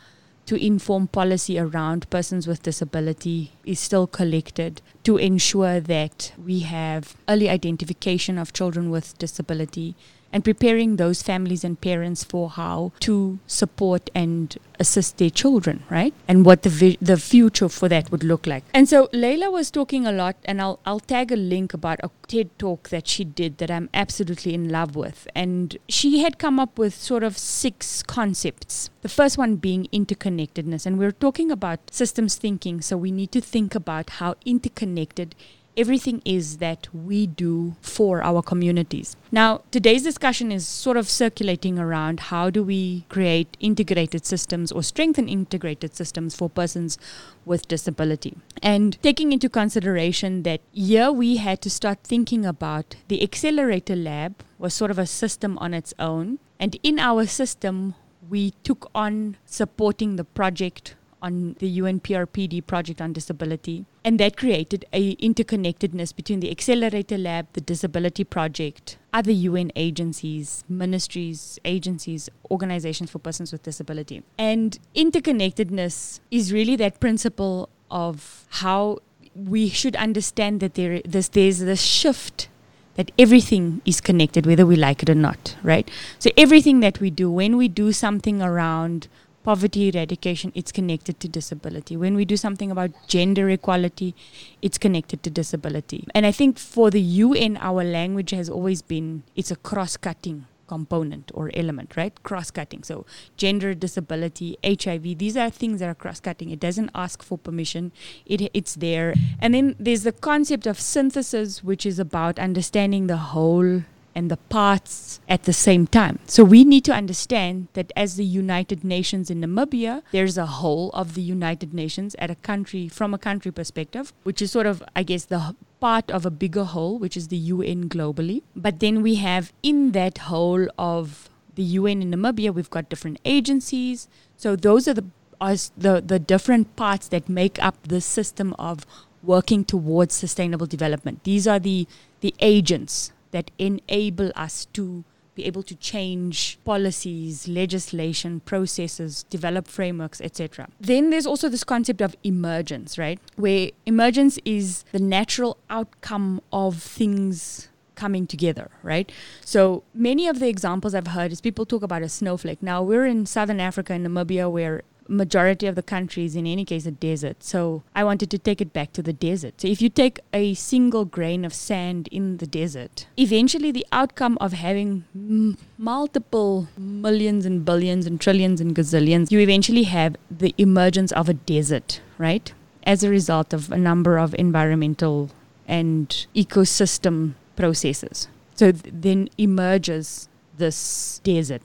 to 0.45 0.55
inform 0.55 1.07
policy 1.07 1.57
around 1.57 2.09
persons 2.09 2.47
with 2.47 2.63
disability 2.63 3.53
is 3.63 3.79
still 3.79 4.07
collected 4.07 4.81
to 5.03 5.17
ensure 5.17 5.79
that 5.79 6.33
we 6.43 6.59
have 6.59 7.15
early 7.29 7.49
identification 7.49 8.37
of 8.37 8.53
children 8.53 8.89
with 8.89 9.17
disability 9.17 9.95
and 10.33 10.43
preparing 10.43 10.97
those 10.97 11.21
families 11.21 11.63
and 11.63 11.79
parents 11.79 12.23
for 12.23 12.49
how 12.49 12.91
to 12.99 13.39
support 13.45 14.09
and 14.15 14.57
assist 14.79 15.17
their 15.17 15.29
children, 15.29 15.83
right? 15.89 16.13
And 16.27 16.43
what 16.43 16.63
the 16.63 16.69
vi- 16.69 16.97
the 16.99 17.17
future 17.17 17.69
for 17.69 17.87
that 17.89 18.11
would 18.11 18.23
look 18.23 18.47
like. 18.47 18.63
And 18.73 18.89
so 18.89 19.07
Leyla 19.13 19.51
was 19.51 19.69
talking 19.69 20.07
a 20.07 20.11
lot, 20.11 20.35
and 20.43 20.59
I'll 20.59 20.79
I'll 20.85 20.99
tag 20.99 21.31
a 21.31 21.35
link 21.35 21.73
about 21.73 21.99
a 22.03 22.09
TED 22.27 22.49
talk 22.57 22.89
that 22.89 23.07
she 23.07 23.23
did 23.23 23.59
that 23.59 23.69
I'm 23.69 23.89
absolutely 23.93 24.53
in 24.55 24.69
love 24.69 24.95
with. 24.95 25.27
And 25.35 25.77
she 25.87 26.19
had 26.19 26.39
come 26.39 26.59
up 26.59 26.77
with 26.79 26.95
sort 26.95 27.23
of 27.23 27.37
six 27.37 28.01
concepts. 28.01 28.89
The 29.03 29.09
first 29.09 29.37
one 29.37 29.57
being 29.57 29.87
interconnectedness, 29.93 30.85
and 30.85 30.97
we're 30.97 31.11
talking 31.11 31.51
about 31.51 31.79
systems 31.91 32.35
thinking, 32.35 32.81
so 32.81 32.97
we 32.97 33.11
need 33.11 33.31
to 33.33 33.41
think 33.41 33.75
about 33.75 34.09
how 34.21 34.35
interconnected 34.45 35.35
everything 35.75 36.21
is 36.25 36.57
that 36.57 36.87
we 36.93 37.27
do 37.27 37.75
for 37.81 38.23
our 38.23 38.41
communities. 38.41 39.15
Now, 39.31 39.61
today's 39.71 40.03
discussion 40.03 40.51
is 40.51 40.67
sort 40.67 40.97
of 40.97 41.09
circulating 41.09 41.79
around 41.79 42.19
how 42.31 42.49
do 42.49 42.63
we 42.63 43.05
create 43.09 43.57
integrated 43.59 44.25
systems 44.25 44.71
or 44.71 44.83
strengthen 44.83 45.27
integrated 45.27 45.95
systems 45.95 46.35
for 46.35 46.49
persons 46.49 46.97
with 47.45 47.67
disability. 47.67 48.37
And 48.61 49.01
taking 49.01 49.31
into 49.31 49.49
consideration 49.49 50.43
that 50.43 50.61
here 50.71 51.11
we 51.11 51.37
had 51.37 51.61
to 51.61 51.69
start 51.69 51.99
thinking 52.03 52.45
about 52.45 52.95
the 53.07 53.23
accelerator 53.23 53.95
lab 53.95 54.35
was 54.57 54.73
sort 54.73 54.91
of 54.91 54.99
a 54.99 55.07
system 55.07 55.57
on 55.57 55.73
its 55.73 55.93
own. 55.99 56.39
And 56.59 56.77
in 56.83 56.99
our 56.99 57.25
system, 57.25 57.95
we 58.29 58.51
took 58.63 58.89
on 58.95 59.37
supporting 59.45 60.15
the 60.15 60.23
project 60.23 60.95
on 61.21 61.55
the 61.59 61.79
UNPRPD 61.79 62.65
project 62.67 63.01
on 63.01 63.13
disability. 63.13 63.85
And 64.05 64.19
that 64.19 64.35
created 64.35 64.85
a 64.91 65.15
interconnectedness 65.15 66.13
between 66.13 66.41
the 66.41 66.51
Accelerator 66.51 67.17
Lab, 67.17 67.47
the 67.53 67.61
Disability 67.61 68.25
Project, 68.25 68.97
other 69.13 69.31
UN 69.31 69.71
agencies, 69.77 70.65
ministries, 70.67 71.57
agencies, 71.63 72.29
organizations 72.51 73.11
for 73.11 73.19
persons 73.19 73.53
with 73.53 73.63
disability. 73.63 74.23
And 74.37 74.77
interconnectedness 74.93 76.19
is 76.31 76.51
really 76.51 76.75
that 76.75 76.99
principle 76.99 77.69
of 77.89 78.45
how 78.49 78.99
we 79.35 79.69
should 79.69 79.95
understand 79.95 80.59
that 80.59 80.73
there 80.73 81.01
this 81.05 81.29
there's 81.29 81.59
this 81.59 81.81
shift 81.81 82.49
that 82.95 83.11
everything 83.17 83.81
is 83.85 83.99
connected 83.99 84.45
whether 84.45 84.65
we 84.65 84.75
like 84.75 85.01
it 85.01 85.09
or 85.09 85.15
not 85.15 85.55
right 85.63 85.89
so 86.19 86.29
everything 86.37 86.81
that 86.81 86.99
we 86.99 87.09
do 87.09 87.31
when 87.31 87.57
we 87.57 87.67
do 87.67 87.91
something 87.91 88.41
around 88.41 89.07
poverty 89.43 89.89
eradication, 89.89 90.51
it's 90.55 90.71
connected 90.71 91.19
to 91.19 91.27
disability. 91.27 91.97
When 91.97 92.15
we 92.15 92.25
do 92.25 92.37
something 92.37 92.71
about 92.71 92.91
gender 93.07 93.49
equality, 93.49 94.15
it's 94.61 94.77
connected 94.77 95.23
to 95.23 95.29
disability. 95.29 96.07
And 96.15 96.25
I 96.25 96.31
think 96.31 96.57
for 96.57 96.89
the 96.89 97.01
UN, 97.01 97.57
our 97.57 97.83
language 97.83 98.31
has 98.31 98.49
always 98.49 98.81
been 98.81 99.23
it's 99.35 99.51
a 99.51 99.55
cross 99.55 99.97
cutting 99.97 100.45
component 100.67 101.31
or 101.33 101.51
element, 101.53 101.95
right? 101.95 102.13
Cross 102.23 102.51
cutting. 102.51 102.83
So, 102.83 103.05
gender, 103.37 103.73
disability, 103.73 104.57
HIV, 104.63 105.17
these 105.17 105.37
are 105.37 105.49
things 105.49 105.79
that 105.79 105.89
are 105.89 105.95
cross 105.95 106.19
cutting. 106.19 106.49
It 106.49 106.59
doesn't 106.59 106.89
ask 106.95 107.21
for 107.21 107.37
permission, 107.37 107.91
it, 108.25 108.49
it's 108.53 108.75
there. 108.75 109.13
And 109.39 109.53
then 109.53 109.75
there's 109.79 110.03
the 110.03 110.11
concept 110.11 110.65
of 110.65 110.79
synthesis, 110.79 111.63
which 111.63 111.85
is 111.85 111.99
about 111.99 112.39
understanding 112.39 113.07
the 113.07 113.17
whole 113.17 113.83
and 114.15 114.29
the 114.29 114.37
parts 114.37 115.19
at 115.27 115.43
the 115.43 115.53
same 115.53 115.87
time. 115.87 116.19
So 116.25 116.43
we 116.43 116.63
need 116.63 116.85
to 116.85 116.93
understand 116.93 117.67
that 117.73 117.91
as 117.95 118.15
the 118.15 118.25
United 118.25 118.83
Nations 118.83 119.29
in 119.29 119.41
Namibia, 119.41 120.03
there's 120.11 120.37
a 120.37 120.45
whole 120.45 120.89
of 120.91 121.15
the 121.15 121.21
United 121.21 121.73
Nations 121.73 122.15
at 122.19 122.29
a 122.29 122.35
country 122.35 122.87
from 122.87 123.13
a 123.13 123.17
country 123.17 123.51
perspective, 123.51 124.13
which 124.23 124.41
is 124.41 124.51
sort 124.51 124.65
of 124.65 124.83
I 124.95 125.03
guess 125.03 125.25
the 125.25 125.55
part 125.79 126.09
of 126.11 126.25
a 126.25 126.31
bigger 126.31 126.63
whole, 126.63 126.97
which 126.97 127.17
is 127.17 127.27
the 127.27 127.37
UN 127.37 127.89
globally. 127.89 128.41
But 128.55 128.79
then 128.79 129.01
we 129.01 129.15
have 129.15 129.51
in 129.63 129.91
that 129.91 130.19
whole 130.29 130.67
of 130.77 131.29
the 131.55 131.63
UN 131.63 132.01
in 132.01 132.11
Namibia, 132.11 132.53
we've 132.53 132.69
got 132.69 132.89
different 132.89 133.19
agencies. 133.25 134.07
So 134.37 134.55
those 134.55 134.87
are 134.87 134.93
the 134.93 135.05
as 135.41 135.71
the, 135.77 136.01
the 136.01 136.19
different 136.19 136.75
parts 136.75 137.07
that 137.09 137.27
make 137.27 137.61
up 137.61 137.75
the 137.87 137.99
system 137.99 138.55
of 138.57 138.85
working 139.21 139.63
towards 139.63 140.13
sustainable 140.13 140.65
development. 140.65 141.23
These 141.23 141.47
are 141.47 141.59
the 141.59 141.87
the 142.21 142.33
agents 142.39 143.11
that 143.33 143.51
enable 143.59 144.31
us 144.35 144.65
to 144.73 145.03
be 145.35 145.45
able 145.45 145.63
to 145.63 145.75
change 145.75 146.59
policies, 146.63 147.47
legislation, 147.47 148.39
processes, 148.41 149.23
develop 149.29 149.67
frameworks, 149.67 150.21
etc. 150.21 150.67
Then 150.79 151.09
there's 151.09 151.25
also 151.25 151.49
this 151.49 151.63
concept 151.63 152.01
of 152.01 152.15
emergence, 152.23 152.97
right? 152.97 153.19
Where 153.35 153.71
emergence 153.85 154.39
is 154.45 154.85
the 154.91 154.99
natural 154.99 155.57
outcome 155.69 156.39
of 156.51 156.81
things 156.81 157.69
coming 157.95 158.27
together, 158.27 158.69
right? 158.81 159.11
So 159.43 159.83
many 159.93 160.27
of 160.27 160.39
the 160.39 160.47
examples 160.47 160.95
I've 160.95 161.07
heard 161.07 161.31
is 161.31 161.41
people 161.41 161.65
talk 161.65 161.83
about 161.83 162.01
a 162.01 162.09
snowflake. 162.09 162.61
Now 162.61 162.81
we're 162.81 163.05
in 163.05 163.25
southern 163.25 163.59
Africa 163.59 163.93
in 163.93 164.03
Namibia 164.03 164.51
where 164.51 164.83
majority 165.07 165.67
of 165.67 165.75
the 165.75 165.83
country 165.83 166.25
is 166.25 166.35
in 166.35 166.45
any 166.47 166.65
case 166.65 166.85
a 166.85 166.91
desert. 166.91 167.43
So 167.43 167.83
I 167.95 168.03
wanted 168.03 168.29
to 168.31 168.37
take 168.37 168.61
it 168.61 168.73
back 168.73 168.93
to 168.93 169.01
the 169.01 169.13
desert. 169.13 169.61
So 169.61 169.67
if 169.67 169.81
you 169.81 169.89
take 169.89 170.19
a 170.33 170.53
single 170.53 171.05
grain 171.05 171.45
of 171.45 171.53
sand 171.53 172.07
in 172.11 172.37
the 172.37 172.47
desert, 172.47 173.07
eventually 173.17 173.71
the 173.71 173.85
outcome 173.91 174.37
of 174.39 174.53
having 174.53 175.05
m- 175.15 175.57
multiple 175.77 176.67
millions 176.77 177.45
and 177.45 177.65
billions 177.65 178.05
and 178.05 178.19
trillions 178.19 178.61
and 178.61 178.75
gazillions, 178.75 179.31
you 179.31 179.39
eventually 179.39 179.83
have 179.83 180.15
the 180.29 180.53
emergence 180.57 181.11
of 181.11 181.29
a 181.29 181.33
desert, 181.33 182.01
right? 182.17 182.53
As 182.83 183.03
a 183.03 183.09
result 183.09 183.53
of 183.53 183.71
a 183.71 183.77
number 183.77 184.17
of 184.17 184.35
environmental 184.35 185.29
and 185.67 186.27
ecosystem 186.35 187.33
processes. 187.55 188.27
So 188.55 188.71
th- 188.71 188.93
then 188.93 189.29
emerges 189.37 190.27
this 190.57 191.19
desert. 191.23 191.61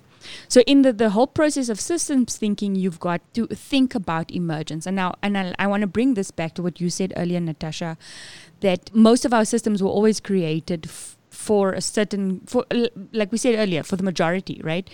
So 0.48 0.60
in 0.62 0.82
the, 0.82 0.92
the 0.92 1.10
whole 1.10 1.26
process 1.26 1.68
of 1.68 1.80
systems 1.80 2.36
thinking, 2.36 2.74
you've 2.74 3.00
got 3.00 3.20
to 3.34 3.46
think 3.48 3.94
about 3.94 4.30
emergence. 4.30 4.86
And 4.86 4.96
now, 4.96 5.14
and 5.22 5.36
I, 5.36 5.54
I 5.58 5.66
want 5.66 5.82
to 5.82 5.86
bring 5.86 6.14
this 6.14 6.30
back 6.30 6.54
to 6.54 6.62
what 6.62 6.80
you 6.80 6.90
said 6.90 7.12
earlier, 7.16 7.40
Natasha, 7.40 7.96
that 8.60 8.94
most 8.94 9.24
of 9.24 9.32
our 9.32 9.44
systems 9.44 9.82
were 9.82 9.88
always 9.90 10.20
created 10.20 10.86
f- 10.86 11.16
for 11.30 11.72
a 11.72 11.80
certain, 11.80 12.40
for 12.46 12.64
like 13.12 13.30
we 13.30 13.38
said 13.38 13.58
earlier, 13.58 13.82
for 13.82 13.96
the 13.96 14.02
majority, 14.02 14.60
right? 14.64 14.88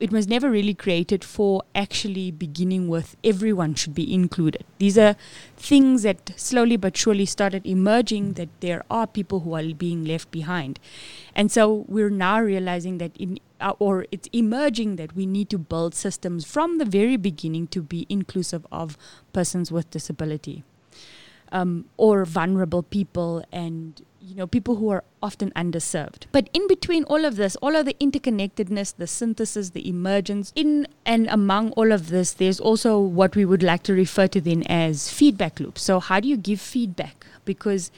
it 0.00 0.12
was 0.12 0.28
never 0.28 0.48
really 0.50 0.74
created 0.74 1.24
for 1.24 1.62
actually 1.74 2.30
beginning 2.30 2.88
with 2.88 3.16
everyone 3.24 3.74
should 3.74 3.94
be 3.94 4.12
included. 4.12 4.64
These 4.78 4.96
are 4.96 5.16
things 5.56 6.02
that 6.02 6.32
slowly 6.36 6.76
but 6.76 6.96
surely 6.96 7.26
started 7.26 7.66
emerging 7.66 8.34
that 8.34 8.48
there 8.60 8.84
are 8.90 9.06
people 9.06 9.40
who 9.40 9.54
are 9.54 9.74
being 9.74 10.04
left 10.04 10.30
behind. 10.30 10.78
And 11.34 11.50
so 11.50 11.84
we're 11.88 12.10
now 12.10 12.40
realizing 12.40 12.98
that 12.98 13.16
in 13.16 13.38
uh, 13.60 13.72
or 13.78 14.06
it's 14.10 14.28
emerging 14.32 14.96
that 14.96 15.14
we 15.14 15.26
need 15.26 15.50
to 15.50 15.58
build 15.58 15.94
systems 15.94 16.44
from 16.44 16.78
the 16.78 16.84
very 16.84 17.16
beginning 17.16 17.66
to 17.68 17.82
be 17.82 18.06
inclusive 18.08 18.66
of 18.70 18.96
persons 19.32 19.72
with 19.72 19.90
disability 19.90 20.64
um, 21.52 21.86
or 21.96 22.24
vulnerable 22.24 22.82
people 22.82 23.44
and 23.52 24.02
you 24.20 24.34
know 24.34 24.46
people 24.46 24.76
who 24.76 24.90
are 24.90 25.04
often 25.22 25.50
underserved. 25.52 26.24
But 26.32 26.50
in 26.52 26.66
between 26.68 27.04
all 27.04 27.24
of 27.24 27.36
this 27.36 27.56
all 27.56 27.76
of 27.76 27.86
the 27.86 27.94
interconnectedness 27.94 28.94
the 28.96 29.06
synthesis 29.06 29.70
the 29.70 29.88
emergence 29.88 30.52
in 30.54 30.86
and 31.06 31.26
among 31.28 31.70
all 31.72 31.92
of 31.92 32.08
this 32.08 32.32
there's 32.32 32.60
also 32.60 32.98
what 32.98 33.36
we 33.36 33.44
would 33.44 33.62
like 33.62 33.82
to 33.84 33.94
refer 33.94 34.26
to 34.28 34.40
then 34.40 34.62
as 34.64 35.10
feedback 35.10 35.60
loops 35.60 35.82
so 35.82 36.00
how 36.00 36.20
do 36.20 36.28
you 36.28 36.36
give 36.36 36.60
feedback? 36.60 37.26
Because 37.44 37.90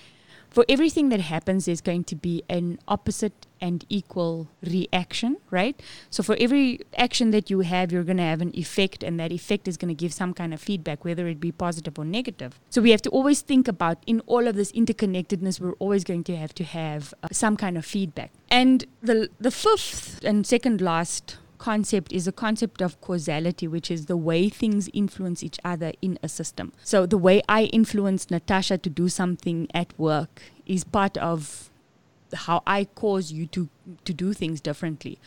for 0.50 0.64
everything 0.68 1.08
that 1.10 1.20
happens, 1.20 1.66
there's 1.66 1.80
going 1.80 2.04
to 2.04 2.16
be 2.16 2.42
an 2.48 2.78
opposite 2.88 3.46
and 3.60 3.84
equal 3.88 4.48
reaction, 4.62 5.36
right? 5.50 5.80
So 6.10 6.22
for 6.22 6.36
every 6.40 6.80
action 6.96 7.30
that 7.30 7.50
you 7.50 7.60
have, 7.60 7.92
you're 7.92 8.04
going 8.04 8.16
to 8.16 8.22
have 8.24 8.40
an 8.40 8.50
effect, 8.54 9.02
and 9.02 9.20
that 9.20 9.32
effect 9.32 9.68
is 9.68 9.76
going 9.76 9.88
to 9.88 9.94
give 9.94 10.12
some 10.12 10.34
kind 10.34 10.52
of 10.52 10.60
feedback, 10.60 11.04
whether 11.04 11.28
it 11.28 11.40
be 11.40 11.52
positive 11.52 11.98
or 11.98 12.04
negative. 12.04 12.58
So 12.70 12.82
we 12.82 12.90
have 12.90 13.02
to 13.02 13.10
always 13.10 13.42
think 13.42 13.68
about 13.68 13.98
in 14.06 14.20
all 14.26 14.46
of 14.48 14.56
this 14.56 14.72
interconnectedness, 14.72 15.60
we're 15.60 15.72
always 15.74 16.04
going 16.04 16.24
to 16.24 16.36
have 16.36 16.54
to 16.54 16.64
have 16.64 17.14
uh, 17.22 17.28
some 17.32 17.56
kind 17.56 17.78
of 17.78 17.84
feedback. 17.84 18.32
And 18.50 18.84
the 19.02 19.30
the 19.38 19.50
fifth 19.50 20.24
and 20.24 20.46
second 20.46 20.80
last 20.80 21.38
concept 21.60 22.10
is 22.12 22.26
a 22.26 22.32
concept 22.32 22.80
of 22.82 23.00
causality, 23.00 23.68
which 23.68 23.90
is 23.90 24.06
the 24.06 24.16
way 24.16 24.48
things 24.48 24.88
influence 24.92 25.44
each 25.44 25.58
other 25.62 25.92
in 26.00 26.18
a 26.22 26.28
system. 26.28 26.72
So 26.82 27.06
the 27.06 27.18
way 27.18 27.42
I 27.48 27.64
influence 27.64 28.30
Natasha 28.30 28.78
to 28.78 28.90
do 28.90 29.08
something 29.08 29.68
at 29.74 29.92
work 29.98 30.42
is 30.66 30.82
part 30.84 31.16
of 31.18 31.70
how 32.46 32.62
I 32.66 32.84
cause 33.02 33.30
you 33.30 33.46
to 33.54 33.68
to 34.04 34.12
do 34.14 34.32
things 34.32 34.60
differently, 34.60 35.18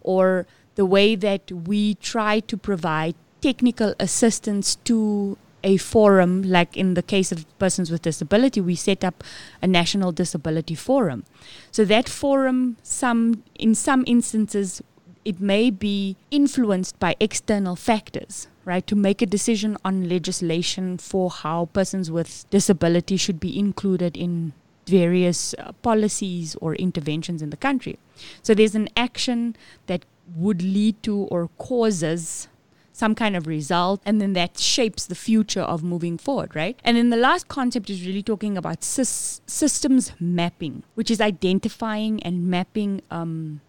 or 0.00 0.46
the 0.74 0.86
way 0.86 1.16
that 1.16 1.50
we 1.70 1.94
try 1.94 2.40
to 2.40 2.56
provide 2.56 3.14
technical 3.40 3.94
assistance 3.98 4.76
to 4.84 5.36
a 5.64 5.76
forum, 5.76 6.42
like 6.42 6.76
in 6.76 6.94
the 6.94 7.02
case 7.02 7.32
of 7.32 7.46
persons 7.58 7.90
with 7.90 8.02
disability, 8.02 8.60
we 8.60 8.74
set 8.74 9.04
up 9.04 9.22
a 9.60 9.66
national 9.66 10.12
disability 10.12 10.74
forum. 10.74 11.24
So 11.70 11.84
that 11.84 12.08
forum, 12.08 12.76
some 12.82 13.42
in 13.54 13.74
some 13.74 14.02
instances, 14.06 14.82
it 15.24 15.40
may 15.40 15.70
be 15.70 16.16
influenced 16.30 16.98
by 16.98 17.16
external 17.20 17.76
factors, 17.76 18.48
right? 18.64 18.86
To 18.86 18.96
make 18.96 19.22
a 19.22 19.26
decision 19.26 19.76
on 19.84 20.08
legislation 20.08 20.98
for 20.98 21.30
how 21.30 21.66
persons 21.72 22.10
with 22.10 22.46
disability 22.50 23.16
should 23.16 23.40
be 23.40 23.58
included 23.58 24.16
in 24.16 24.52
various 24.86 25.54
uh, 25.58 25.72
policies 25.82 26.56
or 26.56 26.74
interventions 26.74 27.42
in 27.42 27.50
the 27.50 27.56
country. 27.56 27.98
So 28.42 28.54
there's 28.54 28.74
an 28.74 28.88
action 28.96 29.56
that 29.86 30.04
would 30.36 30.62
lead 30.62 31.02
to 31.04 31.24
or 31.30 31.50
causes 31.58 32.48
some 32.92 33.14
kind 33.14 33.34
of 33.34 33.46
result 33.46 34.00
and 34.04 34.20
then 34.20 34.34
that 34.34 34.58
shapes 34.58 35.06
the 35.06 35.14
future 35.14 35.62
of 35.62 35.82
moving 35.82 36.18
forward 36.18 36.54
right 36.54 36.78
and 36.84 36.96
then 36.96 37.08
the 37.08 37.16
last 37.16 37.48
concept 37.48 37.88
is 37.88 38.06
really 38.06 38.22
talking 38.22 38.56
about 38.56 38.84
systems 38.84 40.12
mapping 40.20 40.82
which 40.94 41.10
is 41.10 41.20
identifying 41.20 42.22
and 42.22 42.46
mapping 42.46 43.00
um, 43.10 43.60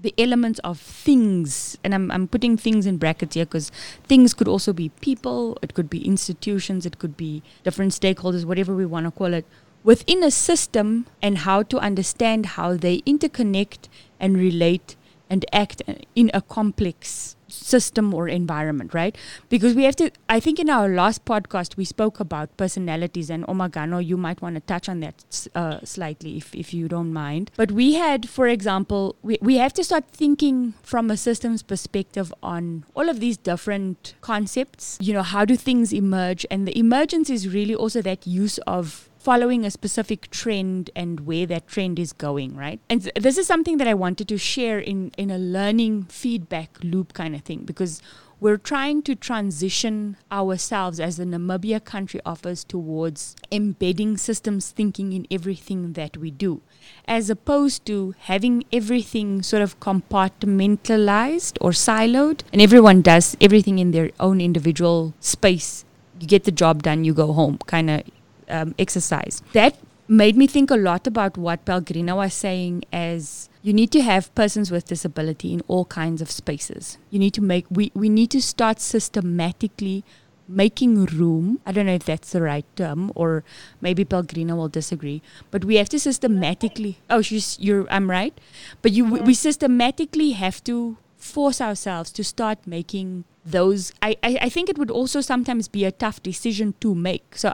the 0.00 0.14
elements 0.16 0.60
of 0.60 0.78
things, 0.78 1.76
and 1.82 1.94
I'm, 1.94 2.10
I'm 2.10 2.28
putting 2.28 2.56
things 2.56 2.86
in 2.86 2.98
brackets 2.98 3.34
here 3.34 3.44
because 3.44 3.72
things 4.04 4.32
could 4.32 4.46
also 4.48 4.72
be 4.72 4.90
people, 5.00 5.58
it 5.62 5.74
could 5.74 5.90
be 5.90 6.06
institutions, 6.06 6.86
it 6.86 6.98
could 6.98 7.16
be 7.16 7.42
different 7.64 7.92
stakeholders, 7.92 8.44
whatever 8.44 8.74
we 8.74 8.86
want 8.86 9.06
to 9.06 9.10
call 9.10 9.34
it, 9.34 9.44
within 9.82 10.22
a 10.22 10.30
system 10.30 11.06
and 11.20 11.38
how 11.38 11.62
to 11.62 11.78
understand 11.78 12.46
how 12.46 12.74
they 12.74 13.00
interconnect 13.02 13.88
and 14.20 14.36
relate 14.36 14.96
and 15.30 15.44
act 15.52 15.82
in 16.14 16.30
a 16.34 16.42
complex 16.42 17.36
system 17.48 18.12
or 18.14 18.28
environment, 18.28 18.94
right? 18.94 19.16
Because 19.48 19.74
we 19.74 19.84
have 19.84 19.96
to, 19.96 20.10
I 20.28 20.40
think 20.40 20.58
in 20.58 20.68
our 20.68 20.88
last 20.88 21.24
podcast, 21.24 21.76
we 21.76 21.84
spoke 21.84 22.20
about 22.20 22.54
personalities, 22.56 23.30
and 23.30 23.46
Omagano, 23.46 24.04
you 24.04 24.16
might 24.16 24.42
want 24.42 24.56
to 24.56 24.60
touch 24.60 24.88
on 24.88 25.00
that 25.00 25.48
uh, 25.54 25.78
slightly 25.84 26.36
if, 26.36 26.54
if 26.54 26.74
you 26.74 26.88
don't 26.88 27.12
mind. 27.12 27.50
But 27.56 27.72
we 27.72 27.94
had, 27.94 28.28
for 28.28 28.46
example, 28.46 29.16
we, 29.22 29.38
we 29.40 29.56
have 29.56 29.72
to 29.74 29.84
start 29.84 30.10
thinking 30.10 30.74
from 30.82 31.10
a 31.10 31.16
systems 31.16 31.62
perspective 31.62 32.32
on 32.42 32.84
all 32.94 33.08
of 33.08 33.20
these 33.20 33.36
different 33.36 34.14
concepts. 34.20 34.98
You 35.00 35.14
know, 35.14 35.22
how 35.22 35.44
do 35.44 35.56
things 35.56 35.92
emerge? 35.92 36.44
And 36.50 36.66
the 36.68 36.78
emergence 36.78 37.30
is 37.30 37.48
really 37.48 37.74
also 37.74 38.02
that 38.02 38.26
use 38.26 38.58
of 38.58 39.08
following 39.28 39.62
a 39.66 39.70
specific 39.70 40.30
trend 40.30 40.88
and 40.96 41.26
where 41.26 41.44
that 41.44 41.66
trend 41.68 41.98
is 41.98 42.14
going, 42.14 42.56
right? 42.56 42.80
And 42.88 43.02
th- 43.02 43.14
this 43.14 43.36
is 43.36 43.46
something 43.46 43.76
that 43.76 43.86
I 43.86 43.92
wanted 43.92 44.26
to 44.28 44.38
share 44.38 44.78
in, 44.78 45.12
in 45.18 45.30
a 45.30 45.36
learning 45.36 46.04
feedback 46.04 46.70
loop 46.82 47.12
kind 47.12 47.34
of 47.34 47.42
thing 47.42 47.64
because 47.66 48.00
we're 48.40 48.56
trying 48.56 49.02
to 49.02 49.14
transition 49.14 50.16
ourselves 50.32 50.98
as 50.98 51.18
a 51.18 51.26
Namibia 51.26 51.84
country 51.84 52.22
offers 52.24 52.64
towards 52.64 53.36
embedding 53.52 54.16
systems 54.16 54.70
thinking 54.70 55.12
in 55.12 55.26
everything 55.30 55.92
that 55.92 56.16
we 56.16 56.30
do, 56.30 56.62
as 57.06 57.28
opposed 57.28 57.84
to 57.84 58.14
having 58.20 58.64
everything 58.72 59.42
sort 59.42 59.60
of 59.60 59.78
compartmentalized 59.78 61.58
or 61.60 61.72
siloed, 61.72 62.40
and 62.50 62.62
everyone 62.62 63.02
does 63.02 63.36
everything 63.42 63.78
in 63.78 63.90
their 63.90 64.10
own 64.18 64.40
individual 64.40 65.12
space. 65.20 65.84
You 66.18 66.26
get 66.26 66.44
the 66.44 66.50
job 66.50 66.82
done, 66.82 67.04
you 67.04 67.12
go 67.12 67.34
home, 67.34 67.58
kind 67.66 67.90
of 67.90 68.02
um, 68.48 68.74
exercise. 68.78 69.42
That 69.52 69.76
made 70.08 70.36
me 70.36 70.46
think 70.46 70.70
a 70.70 70.76
lot 70.76 71.06
about 71.06 71.36
what 71.36 71.64
Pellegrina 71.64 72.16
was 72.16 72.32
saying 72.32 72.84
as 72.92 73.48
you 73.62 73.72
need 73.72 73.90
to 73.90 74.00
have 74.00 74.34
persons 74.34 74.70
with 74.70 74.86
disability 74.86 75.52
in 75.52 75.62
all 75.68 75.84
kinds 75.84 76.22
of 76.22 76.30
spaces. 76.30 76.96
You 77.10 77.18
need 77.18 77.34
to 77.34 77.42
make 77.42 77.66
we, 77.70 77.92
we 77.94 78.08
need 78.08 78.30
to 78.30 78.40
start 78.40 78.80
systematically 78.80 80.04
making 80.48 81.04
room. 81.04 81.60
I 81.66 81.72
don't 81.72 81.84
know 81.84 81.94
if 81.94 82.04
that's 82.04 82.32
the 82.32 82.40
right 82.40 82.64
term 82.74 83.12
or 83.14 83.44
maybe 83.82 84.04
Pellegrina 84.04 84.56
will 84.56 84.68
disagree, 84.68 85.20
but 85.50 85.64
we 85.64 85.76
have 85.76 85.90
to 85.90 86.00
systematically 86.00 86.98
Oh, 87.10 87.20
she's 87.20 87.58
you're 87.60 87.86
I'm 87.90 88.10
right. 88.10 88.38
But 88.80 88.92
you 88.92 89.04
we 89.04 89.34
systematically 89.34 90.30
have 90.32 90.64
to 90.64 90.96
force 91.18 91.60
ourselves 91.60 92.10
to 92.12 92.24
start 92.24 92.58
making 92.66 93.24
those 93.50 93.92
I, 94.02 94.16
I, 94.22 94.38
I 94.42 94.48
think 94.48 94.68
it 94.68 94.78
would 94.78 94.90
also 94.90 95.20
sometimes 95.20 95.68
be 95.68 95.84
a 95.84 95.92
tough 95.92 96.22
decision 96.22 96.74
to 96.80 96.94
make. 96.94 97.36
So 97.36 97.52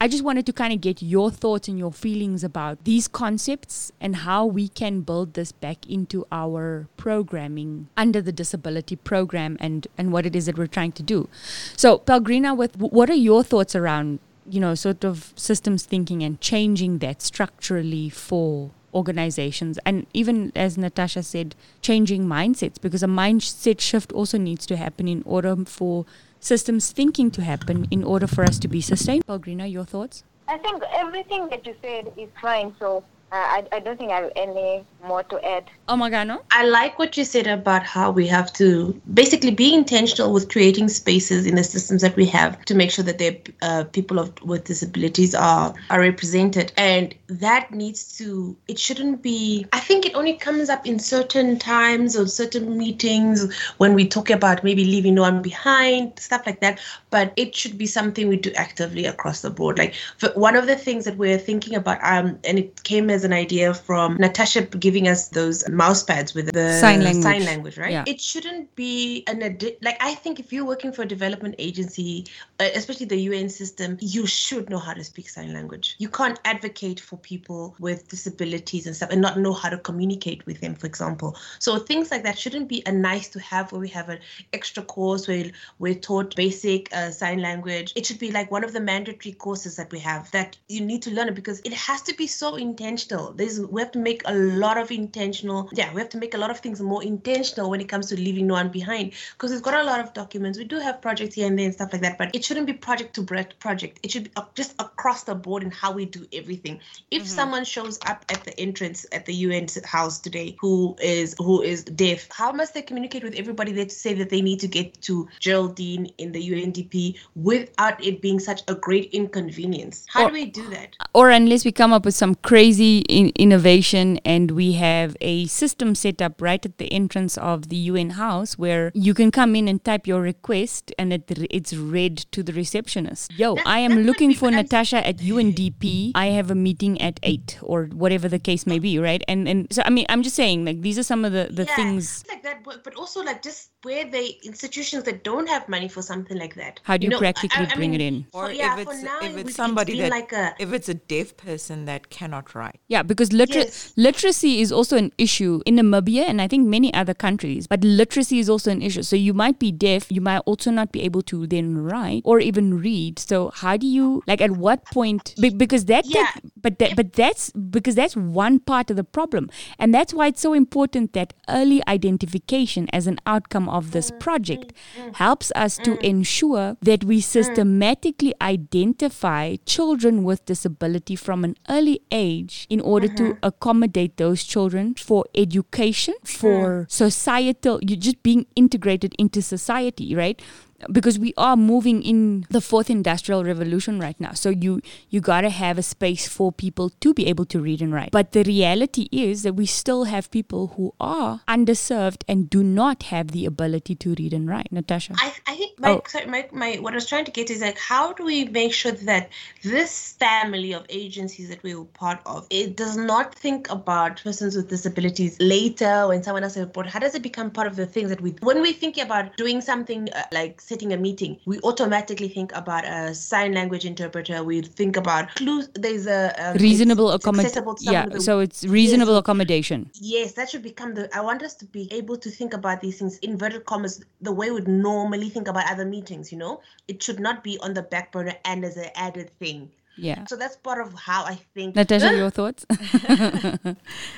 i 0.00 0.08
just 0.08 0.24
wanted 0.24 0.46
to 0.46 0.52
kind 0.52 0.72
of 0.72 0.80
get 0.80 1.02
your 1.02 1.30
thoughts 1.30 1.68
and 1.68 1.78
your 1.78 1.92
feelings 1.92 2.44
about 2.44 2.84
these 2.84 3.08
concepts 3.08 3.92
and 4.00 4.16
how 4.16 4.44
we 4.46 4.68
can 4.68 5.00
build 5.00 5.34
this 5.34 5.52
back 5.52 5.86
into 5.88 6.26
our 6.32 6.88
programming 6.96 7.88
under 7.96 8.20
the 8.20 8.32
disability 8.32 8.96
program 8.96 9.56
and 9.60 9.86
and 9.98 10.12
what 10.12 10.26
it 10.26 10.34
is 10.34 10.46
that 10.46 10.58
we're 10.58 10.66
trying 10.66 10.92
to 10.92 11.02
do. 11.02 11.28
So 11.76 11.98
pellegrina 11.98 12.54
with 12.54 12.76
what 12.76 13.10
are 13.10 13.14
your 13.14 13.42
thoughts 13.42 13.74
around 13.74 14.20
you 14.46 14.60
know 14.60 14.74
sort 14.74 15.04
of 15.04 15.32
systems 15.36 15.84
thinking 15.84 16.22
and 16.22 16.40
changing 16.40 16.98
that 16.98 17.22
structurally 17.22 18.08
for 18.08 18.70
organizations 18.94 19.78
and 19.84 20.06
even 20.14 20.52
as 20.54 20.78
natasha 20.78 21.22
said 21.22 21.54
changing 21.82 22.26
mindsets 22.26 22.80
because 22.80 23.02
a 23.02 23.06
mindset 23.06 23.80
shift 23.80 24.12
also 24.12 24.38
needs 24.38 24.64
to 24.66 24.76
happen 24.76 25.08
in 25.08 25.22
order 25.26 25.56
for 25.64 26.06
systems 26.44 26.92
thinking 26.92 27.30
to 27.30 27.42
happen 27.42 27.88
in 27.90 28.04
order 28.04 28.26
for 28.26 28.44
us 28.44 28.58
to 28.58 28.68
be 28.68 28.80
sustainable. 28.80 29.40
Your 29.48 29.84
thoughts? 29.84 30.24
I 30.46 30.58
think 30.58 30.82
everything 30.92 31.48
that 31.48 31.66
you 31.66 31.74
said 31.80 32.12
is 32.18 32.28
fine 32.40 32.74
so 32.78 33.02
uh, 33.32 33.36
I, 33.36 33.66
I 33.72 33.80
don't 33.80 33.98
think 33.98 34.12
I 34.12 34.20
have 34.20 34.32
any 34.36 34.84
more 35.04 35.22
to 35.24 35.44
add. 35.44 35.70
Oh 35.86 35.96
my 35.96 36.08
God, 36.10 36.28
no? 36.28 36.42
I 36.50 36.64
like 36.64 36.98
what 36.98 37.16
you 37.16 37.24
said 37.24 37.46
about 37.46 37.82
how 37.82 38.10
we 38.10 38.26
have 38.28 38.52
to 38.54 39.00
basically 39.12 39.50
be 39.50 39.74
intentional 39.74 40.32
with 40.32 40.50
creating 40.50 40.88
spaces 40.88 41.46
in 41.46 41.56
the 41.56 41.64
systems 41.64 42.00
that 42.02 42.16
we 42.16 42.26
have 42.26 42.64
to 42.64 42.74
make 42.74 42.90
sure 42.90 43.04
that 43.04 43.18
the 43.18 43.38
uh, 43.60 43.84
people 43.84 44.18
of, 44.18 44.32
with 44.42 44.64
disabilities 44.64 45.34
are 45.34 45.74
are 45.90 46.00
represented, 46.00 46.72
and 46.76 47.14
that 47.28 47.70
needs 47.70 48.16
to. 48.18 48.56
It 48.66 48.78
shouldn't 48.78 49.22
be. 49.22 49.66
I 49.72 49.80
think 49.80 50.06
it 50.06 50.14
only 50.14 50.34
comes 50.34 50.68
up 50.70 50.86
in 50.86 50.98
certain 50.98 51.58
times 51.58 52.16
or 52.16 52.26
certain 52.26 52.78
meetings 52.78 53.52
when 53.76 53.94
we 53.94 54.08
talk 54.08 54.30
about 54.30 54.64
maybe 54.64 54.84
leaving 54.84 55.14
no 55.14 55.22
one 55.22 55.42
behind, 55.42 56.18
stuff 56.18 56.46
like 56.46 56.60
that. 56.60 56.80
But 57.10 57.32
it 57.36 57.54
should 57.54 57.76
be 57.76 57.86
something 57.86 58.28
we 58.28 58.36
do 58.36 58.52
actively 58.54 59.04
across 59.04 59.42
the 59.42 59.50
board. 59.50 59.78
Like 59.78 59.94
one 60.34 60.56
of 60.56 60.66
the 60.66 60.76
things 60.76 61.04
that 61.04 61.16
we're 61.16 61.38
thinking 61.38 61.74
about, 61.74 61.98
um, 62.02 62.38
and 62.44 62.58
it 62.58 62.82
came 62.84 63.10
as 63.10 63.24
an 63.24 63.32
idea 63.32 63.74
from 63.74 64.16
Natasha 64.16 64.62
giving 64.62 64.93
us 65.02 65.28
those 65.28 65.68
mouse 65.68 66.02
pads 66.02 66.34
with 66.34 66.52
the 66.52 66.72
sign 66.80 67.02
language, 67.02 67.22
sign 67.22 67.44
language 67.44 67.76
right? 67.78 67.92
Yeah. 67.92 68.04
It 68.06 68.20
shouldn't 68.20 68.74
be 68.74 69.24
an 69.26 69.42
adi- 69.42 69.76
like 69.82 69.96
I 70.00 70.14
think 70.14 70.40
if 70.40 70.52
you're 70.52 70.64
working 70.64 70.92
for 70.92 71.02
a 71.02 71.06
development 71.06 71.56
agency, 71.58 72.26
uh, 72.60 72.68
especially 72.74 73.06
the 73.06 73.20
UN 73.30 73.48
system, 73.48 73.98
you 74.00 74.26
should 74.26 74.70
know 74.70 74.78
how 74.78 74.94
to 74.94 75.04
speak 75.04 75.28
sign 75.28 75.52
language. 75.52 75.96
You 75.98 76.08
can't 76.08 76.38
advocate 76.44 77.00
for 77.00 77.16
people 77.18 77.74
with 77.78 78.08
disabilities 78.08 78.86
and 78.86 78.94
stuff 78.94 79.10
and 79.10 79.20
not 79.20 79.38
know 79.38 79.52
how 79.52 79.68
to 79.68 79.78
communicate 79.78 80.46
with 80.46 80.60
them, 80.60 80.74
for 80.74 80.86
example. 80.86 81.36
So 81.58 81.78
things 81.78 82.10
like 82.10 82.22
that 82.22 82.38
shouldn't 82.38 82.68
be 82.68 82.82
a 82.86 82.92
nice 82.92 83.28
to 83.30 83.40
have 83.40 83.72
where 83.72 83.80
we 83.80 83.88
have 83.88 84.08
an 84.08 84.20
extra 84.52 84.82
course 84.82 85.28
where 85.28 85.50
we're 85.78 85.94
taught 85.94 86.36
basic 86.36 86.94
uh, 86.94 87.10
sign 87.10 87.40
language. 87.40 87.92
It 87.96 88.06
should 88.06 88.18
be 88.18 88.30
like 88.30 88.50
one 88.50 88.64
of 88.64 88.72
the 88.72 88.80
mandatory 88.80 89.32
courses 89.32 89.76
that 89.76 89.90
we 89.92 89.98
have 89.98 90.30
that 90.30 90.56
you 90.68 90.80
need 90.80 91.02
to 91.02 91.10
learn 91.10 91.28
it 91.28 91.34
because 91.34 91.60
it 91.64 91.72
has 91.72 92.02
to 92.02 92.14
be 92.14 92.26
so 92.26 92.56
intentional 92.56 93.32
there's 93.32 93.60
we 93.60 93.80
have 93.80 93.92
to 93.92 93.98
make 93.98 94.22
a 94.26 94.34
lot 94.34 94.76
of 94.78 94.83
intentional. 94.90 95.68
Yeah, 95.72 95.92
we 95.92 96.00
have 96.00 96.10
to 96.10 96.18
make 96.18 96.34
a 96.34 96.38
lot 96.38 96.50
of 96.50 96.58
things 96.58 96.80
more 96.80 97.02
intentional 97.02 97.70
when 97.70 97.80
it 97.80 97.88
comes 97.88 98.06
to 98.08 98.16
leaving 98.16 98.46
no 98.46 98.54
one 98.54 98.70
behind 98.70 99.12
because 99.32 99.50
we've 99.50 99.62
got 99.62 99.74
a 99.74 99.84
lot 99.84 100.00
of 100.00 100.12
documents. 100.12 100.58
We 100.58 100.64
do 100.64 100.78
have 100.78 101.00
projects 101.00 101.34
here 101.34 101.46
and 101.46 101.58
there 101.58 101.66
and 101.66 101.74
stuff 101.74 101.92
like 101.92 102.02
that, 102.02 102.18
but 102.18 102.34
it 102.34 102.44
shouldn't 102.44 102.66
be 102.66 102.72
project 102.72 103.14
to 103.14 103.22
project. 103.58 104.00
It 104.02 104.10
should 104.10 104.24
be 104.24 104.30
just 104.54 104.74
across 104.78 105.24
the 105.24 105.34
board 105.34 105.62
in 105.62 105.70
how 105.70 105.92
we 105.92 106.04
do 106.04 106.26
everything. 106.32 106.80
If 107.10 107.22
mm-hmm. 107.22 107.28
someone 107.28 107.64
shows 107.64 107.98
up 108.06 108.24
at 108.28 108.44
the 108.44 108.58
entrance 108.58 109.06
at 109.12 109.26
the 109.26 109.34
UN 109.34 109.66
house 109.84 110.18
today 110.18 110.56
who 110.60 110.96
is 111.00 111.34
who 111.38 111.62
is 111.62 111.84
deaf, 111.84 112.28
how 112.30 112.52
must 112.52 112.74
they 112.74 112.82
communicate 112.82 113.22
with 113.22 113.34
everybody 113.34 113.72
there 113.72 113.84
to 113.84 113.90
say 113.90 114.14
that 114.14 114.30
they 114.30 114.42
need 114.42 114.60
to 114.60 114.68
get 114.68 115.00
to 115.02 115.28
Geraldine 115.40 116.06
in 116.18 116.32
the 116.32 116.50
UNDP 116.50 117.18
without 117.34 118.02
it 118.04 118.20
being 118.20 118.38
such 118.40 118.62
a 118.68 118.74
great 118.74 119.10
inconvenience? 119.12 120.06
How 120.08 120.24
or, 120.24 120.28
do 120.28 120.34
we 120.34 120.46
do 120.46 120.68
that? 120.70 120.96
Or 121.14 121.30
unless 121.30 121.64
we 121.64 121.72
come 121.72 121.92
up 121.92 122.04
with 122.04 122.14
some 122.14 122.34
crazy 122.36 122.98
in- 123.08 123.32
innovation 123.36 124.18
and 124.24 124.50
we 124.50 124.72
have 124.74 125.16
a 125.20 125.46
system 125.46 125.94
set 125.94 126.20
up 126.20 126.40
right 126.40 126.64
at 126.64 126.78
the 126.78 126.92
entrance 126.92 127.36
of 127.38 127.68
the 127.68 127.76
UN 127.76 128.10
house 128.10 128.58
where 128.58 128.90
you 128.94 129.14
can 129.14 129.30
come 129.30 129.54
in 129.56 129.68
and 129.68 129.82
type 129.84 130.06
your 130.06 130.20
request 130.20 130.92
and 130.98 131.12
it, 131.12 131.30
it's 131.50 131.74
read 131.74 132.18
to 132.32 132.42
the 132.42 132.52
receptionist. 132.52 133.32
Yo, 133.38 133.56
I 133.66 133.78
am 133.80 134.02
looking 134.02 134.34
for 134.34 134.50
Natasha 134.50 135.06
at 135.06 135.18
UNDP. 135.18 136.12
I 136.14 136.26
have 136.26 136.50
a 136.50 136.54
meeting 136.54 137.00
at 137.00 137.20
8 137.22 137.58
or 137.62 137.84
whatever 137.86 138.28
the 138.28 138.38
case 138.38 138.66
may 138.66 138.78
be, 138.78 138.98
right? 138.98 139.22
And 139.28 139.48
and 139.48 139.66
so 139.72 139.82
I 139.84 139.90
mean, 139.90 140.06
I'm 140.08 140.22
just 140.22 140.36
saying 140.36 140.64
like 140.64 140.80
these 140.82 140.98
are 140.98 141.02
some 141.02 141.24
of 141.24 141.32
the 141.32 141.48
the 141.50 141.64
yeah, 141.64 141.76
things 141.76 142.24
like 142.28 142.42
that 142.42 142.64
but, 142.64 142.82
but 142.84 142.94
also 142.94 143.22
like 143.22 143.42
just 143.42 143.70
where 143.84 144.04
they 144.04 144.38
institutions 144.42 145.04
that 145.04 145.24
don't 145.24 145.48
have 145.48 145.68
money 145.68 145.88
for 145.88 146.02
something 146.02 146.38
like 146.38 146.54
that. 146.54 146.80
How 146.82 146.96
do 146.96 147.04
you, 147.04 147.08
you 147.08 147.10
know, 147.10 147.18
practically 147.18 147.66
I, 147.66 147.70
I 147.70 147.74
bring 147.74 147.92
mean, 147.92 148.00
it 148.00 148.04
in? 148.04 148.26
Or 148.32 148.50
yeah, 148.50 148.78
if 148.78 148.88
it's 148.88 149.02
now, 149.02 149.18
if 149.22 149.36
it's 149.36 149.54
somebody 149.54 149.92
it's 149.92 150.02
that 150.02 150.10
like 150.10 150.32
a, 150.32 150.54
if 150.58 150.72
it's 150.72 150.88
a 150.88 150.94
deaf 150.94 151.36
person 151.36 151.84
that 151.84 152.10
cannot 152.10 152.54
write. 152.54 152.80
Yeah, 152.88 153.02
because 153.02 153.32
liter- 153.32 153.60
yes. 153.60 153.92
literacy 153.96 154.60
is 154.60 154.72
also 154.72 154.96
an 154.96 155.12
issue 155.18 155.60
in 155.66 155.76
Namibia 155.76 156.24
and 156.26 156.40
I 156.40 156.48
think 156.48 156.66
many 156.66 156.92
other 156.94 157.14
countries. 157.14 157.66
But 157.66 157.84
literacy 157.84 158.38
is 158.38 158.48
also 158.48 158.70
an 158.70 158.82
issue. 158.82 159.02
So 159.02 159.16
you 159.16 159.34
might 159.34 159.58
be 159.58 159.70
deaf, 159.70 160.10
you 160.10 160.20
might 160.20 160.40
also 160.40 160.70
not 160.70 160.92
be 160.92 161.02
able 161.02 161.22
to 161.22 161.46
then 161.46 161.78
write 161.78 162.22
or 162.24 162.40
even 162.40 162.80
read. 162.80 163.18
So 163.18 163.50
how 163.54 163.76
do 163.76 163.86
you 163.86 164.22
like 164.26 164.40
at 164.40 164.52
what 164.52 164.84
point? 164.86 165.34
Because 165.38 165.84
that, 165.86 166.06
yeah. 166.06 166.26
Take, 166.34 166.52
but 166.60 166.78
that, 166.78 166.96
but 166.96 167.12
that's 167.12 167.50
because 167.50 167.94
that's 167.94 168.16
one 168.16 168.58
part 168.58 168.90
of 168.90 168.96
the 168.96 169.04
problem, 169.04 169.50
and 169.78 169.92
that's 169.92 170.14
why 170.14 170.28
it's 170.28 170.40
so 170.40 170.54
important 170.54 171.12
that 171.12 171.34
early 171.48 171.82
identification 171.86 172.88
as 172.92 173.06
an 173.06 173.18
outcome 173.26 173.68
of 173.74 173.90
this 173.90 174.10
project 174.20 174.72
helps 175.14 175.50
us 175.56 175.76
to 175.78 175.98
ensure 176.06 176.76
that 176.80 177.04
we 177.04 177.20
systematically 177.20 178.32
identify 178.40 179.56
children 179.66 180.22
with 180.22 180.44
disability 180.46 181.16
from 181.16 181.44
an 181.44 181.56
early 181.68 182.00
age 182.10 182.66
in 182.70 182.80
order 182.80 183.08
to 183.08 183.22
mm-hmm. 183.22 183.46
accommodate 183.50 184.16
those 184.16 184.44
children 184.44 184.94
for 184.94 185.24
education, 185.34 186.14
for 186.24 186.86
societal, 186.88 187.80
you 187.82 187.96
just 187.96 188.22
being 188.22 188.46
integrated 188.54 189.14
into 189.18 189.42
society, 189.42 190.14
right? 190.14 190.40
Because 190.90 191.18
we 191.18 191.32
are 191.36 191.56
moving 191.56 192.02
in 192.02 192.46
the 192.50 192.60
fourth 192.60 192.90
industrial 192.90 193.44
revolution 193.44 193.98
right 193.98 194.18
now. 194.20 194.32
So 194.32 194.50
you 194.50 194.80
you 195.10 195.20
got 195.20 195.42
to 195.42 195.50
have 195.50 195.78
a 195.78 195.82
space 195.82 196.28
for 196.28 196.52
people 196.52 196.90
to 197.00 197.14
be 197.14 197.26
able 197.26 197.44
to 197.46 197.60
read 197.60 197.82
and 197.82 197.92
write. 197.92 198.10
But 198.10 198.32
the 198.32 198.42
reality 198.44 199.08
is 199.12 199.42
that 199.42 199.54
we 199.54 199.66
still 199.66 200.04
have 200.04 200.30
people 200.30 200.68
who 200.76 200.94
are 201.00 201.40
underserved 201.48 202.24
and 202.28 202.50
do 202.50 202.62
not 202.62 203.04
have 203.04 203.28
the 203.28 203.46
ability 203.46 203.94
to 203.96 204.14
read 204.18 204.32
and 204.32 204.48
write. 204.48 204.72
Natasha. 204.72 205.14
I, 205.16 205.32
I 205.46 205.56
think 205.56 205.78
my, 205.78 205.90
oh. 205.90 206.02
sorry, 206.06 206.26
my, 206.26 206.48
my 206.52 206.76
what 206.76 206.92
i 206.92 206.96
was 206.96 207.06
trying 207.06 207.24
to 207.24 207.30
get 207.30 207.50
is 207.50 207.60
like 207.60 207.78
how 207.78 208.12
do 208.12 208.24
we 208.24 208.44
make 208.46 208.72
sure 208.72 208.92
that 208.92 209.30
this 209.62 210.12
family 210.14 210.72
of 210.72 210.84
agencies 210.88 211.48
that 211.48 211.62
we 211.62 211.74
were 211.74 211.84
part 211.84 212.20
of 212.26 212.46
it 212.50 212.76
does 212.76 212.96
not 212.96 213.34
think 213.34 213.70
about 213.70 214.22
persons 214.22 214.56
with 214.56 214.68
disabilities 214.68 215.36
later 215.40 216.08
when 216.08 216.22
someone 216.22 216.44
else 216.44 216.56
is 216.56 216.62
report 216.62 216.86
how 216.86 216.98
does 216.98 217.14
it 217.14 217.22
become 217.22 217.50
part 217.50 217.66
of 217.66 217.76
the 217.76 217.86
things 217.86 218.08
that 218.08 218.20
we 218.20 218.30
when 218.40 218.60
we 218.60 218.72
think 218.72 218.98
about 218.98 219.36
doing 219.36 219.60
something 219.60 220.08
uh, 220.12 220.22
like 220.32 220.60
a 220.82 220.96
meeting, 220.96 221.38
we 221.46 221.60
automatically 221.60 222.28
think 222.28 222.54
about 222.54 222.84
a 222.84 223.14
sign 223.14 223.54
language 223.54 223.84
interpreter. 223.84 224.42
We 224.42 224.62
think 224.62 224.96
about 224.96 225.34
clues. 225.36 225.68
There's 225.74 226.06
a, 226.06 226.32
um, 226.38 226.56
a 226.56 226.58
reasonable 226.58 227.12
accommodation. 227.12 227.64
Yeah, 227.80 228.18
so 228.18 228.40
it's 228.40 228.64
reasonable 228.64 229.14
yes, 229.14 229.20
accommodation. 229.20 229.90
Yes, 229.94 230.32
that 230.32 230.50
should 230.50 230.62
become 230.62 230.94
the. 230.94 231.08
I 231.14 231.20
want 231.20 231.42
us 231.42 231.54
to 231.56 231.64
be 231.64 231.88
able 231.92 232.16
to 232.16 232.30
think 232.30 232.54
about 232.54 232.80
these 232.80 232.98
things 232.98 233.18
inverted 233.18 233.64
commas 233.64 234.02
the 234.20 234.32
way 234.32 234.50
we'd 234.50 234.68
normally 234.68 235.28
think 235.28 235.48
about 235.48 235.70
other 235.70 235.84
meetings. 235.84 236.32
You 236.32 236.38
know, 236.38 236.60
it 236.88 237.02
should 237.02 237.20
not 237.20 237.44
be 237.44 237.58
on 237.60 237.74
the 237.74 237.82
back 237.82 238.12
burner 238.12 238.34
and 238.44 238.64
as 238.64 238.76
an 238.76 238.90
added 238.94 239.30
thing. 239.38 239.70
Yeah. 239.96 240.26
So 240.26 240.36
that's 240.36 240.56
part 240.56 240.84
of 240.84 240.94
how 240.94 241.24
I 241.24 241.36
think. 241.54 241.76
Natasha, 241.76 242.16
your 242.16 242.30
thoughts? 242.38 242.66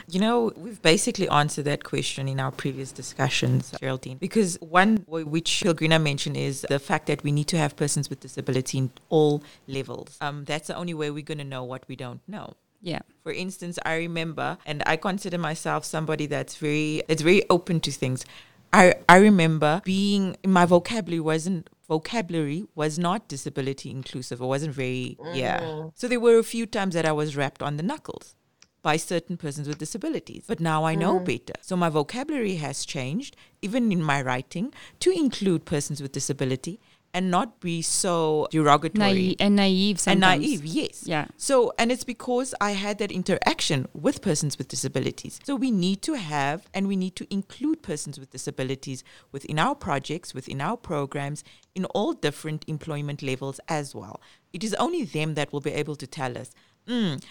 you 0.08 0.20
know, 0.20 0.52
we've 0.56 0.80
basically 0.82 1.28
answered 1.28 1.64
that 1.66 1.84
question 1.84 2.28
in 2.28 2.40
our 2.40 2.50
previous 2.50 2.92
discussions, 2.92 3.72
Geraldine, 3.80 4.18
because 4.18 4.56
one 4.60 5.04
which 5.08 5.62
Pelgrina 5.62 5.98
mentioned 5.98 6.36
is 6.36 6.66
the 6.68 6.78
fact 6.78 7.06
that 7.06 7.22
we 7.22 7.32
need 7.32 7.48
to 7.48 7.58
have 7.58 7.76
persons 7.76 8.08
with 8.08 8.20
disability 8.20 8.78
in 8.78 8.90
all 9.08 9.42
levels. 9.66 10.16
Um, 10.20 10.44
that's 10.44 10.68
the 10.68 10.76
only 10.76 10.94
way 10.94 11.10
we're 11.10 11.22
going 11.22 11.38
to 11.38 11.44
know 11.44 11.64
what 11.64 11.84
we 11.88 11.96
don't 11.96 12.20
know. 12.26 12.54
Yeah. 12.80 13.00
For 13.22 13.32
instance, 13.32 13.78
I 13.84 13.96
remember, 13.96 14.58
and 14.66 14.82
I 14.86 14.96
consider 14.96 15.38
myself 15.38 15.84
somebody 15.84 16.26
that's 16.26 16.56
very 16.56 17.02
that's 17.08 17.22
very 17.22 17.42
open 17.50 17.80
to 17.80 17.90
things. 17.90 18.24
I 18.72 18.94
I 19.08 19.16
remember 19.16 19.82
being 19.84 20.36
my 20.46 20.66
vocabulary 20.66 21.20
wasn't 21.20 21.68
vocabulary 21.88 22.64
was 22.74 22.98
not 22.98 23.28
disability 23.28 23.90
inclusive. 23.90 24.40
It 24.40 24.46
wasn't 24.46 24.74
very, 24.74 25.16
mm. 25.20 25.36
yeah. 25.36 25.88
So 25.94 26.08
there 26.08 26.20
were 26.20 26.38
a 26.38 26.44
few 26.44 26.66
times 26.66 26.94
that 26.94 27.06
I 27.06 27.12
was 27.12 27.36
rapped 27.36 27.62
on 27.62 27.76
the 27.76 27.82
knuckles 27.82 28.34
by 28.82 28.96
certain 28.96 29.36
persons 29.36 29.66
with 29.66 29.78
disabilities. 29.78 30.44
But 30.46 30.60
now 30.60 30.84
I 30.84 30.94
know 30.94 31.18
mm. 31.18 31.24
better. 31.24 31.54
So 31.60 31.76
my 31.76 31.88
vocabulary 31.88 32.56
has 32.56 32.84
changed, 32.84 33.36
even 33.60 33.90
in 33.90 34.02
my 34.02 34.22
writing, 34.22 34.72
to 35.00 35.10
include 35.10 35.64
persons 35.64 36.00
with 36.00 36.12
disability 36.12 36.80
and 37.14 37.30
not 37.30 37.60
be 37.60 37.82
so 37.82 38.46
derogatory. 38.50 38.98
Naive, 38.98 39.36
and 39.40 39.56
naive 39.56 40.00
sometimes. 40.00 40.34
and 40.34 40.42
naive 40.42 40.64
yes. 40.64 41.04
Yeah. 41.06 41.26
So 41.36 41.72
and 41.78 41.90
it's 41.90 42.04
because 42.04 42.54
i 42.60 42.72
had 42.72 42.98
that 42.98 43.10
interaction 43.10 43.88
with 43.94 44.22
persons 44.22 44.58
with 44.58 44.68
disabilities. 44.68 45.40
So 45.44 45.56
we 45.56 45.70
need 45.70 46.02
to 46.02 46.14
have 46.14 46.68
and 46.74 46.88
we 46.88 46.96
need 46.96 47.16
to 47.16 47.26
include 47.32 47.82
persons 47.82 48.18
with 48.20 48.30
disabilities 48.30 49.04
within 49.32 49.58
our 49.58 49.74
projects 49.74 50.34
within 50.34 50.60
our 50.60 50.76
programs 50.76 51.44
in 51.74 51.84
all 51.86 52.12
different 52.12 52.64
employment 52.66 53.22
levels 53.22 53.60
as 53.68 53.94
well. 53.94 54.20
It 54.52 54.64
is 54.64 54.74
only 54.74 55.04
them 55.04 55.34
that 55.34 55.52
will 55.52 55.60
be 55.60 55.72
able 55.72 55.96
to 55.96 56.06
tell 56.06 56.36
us 56.38 56.50
mm, 56.86 57.22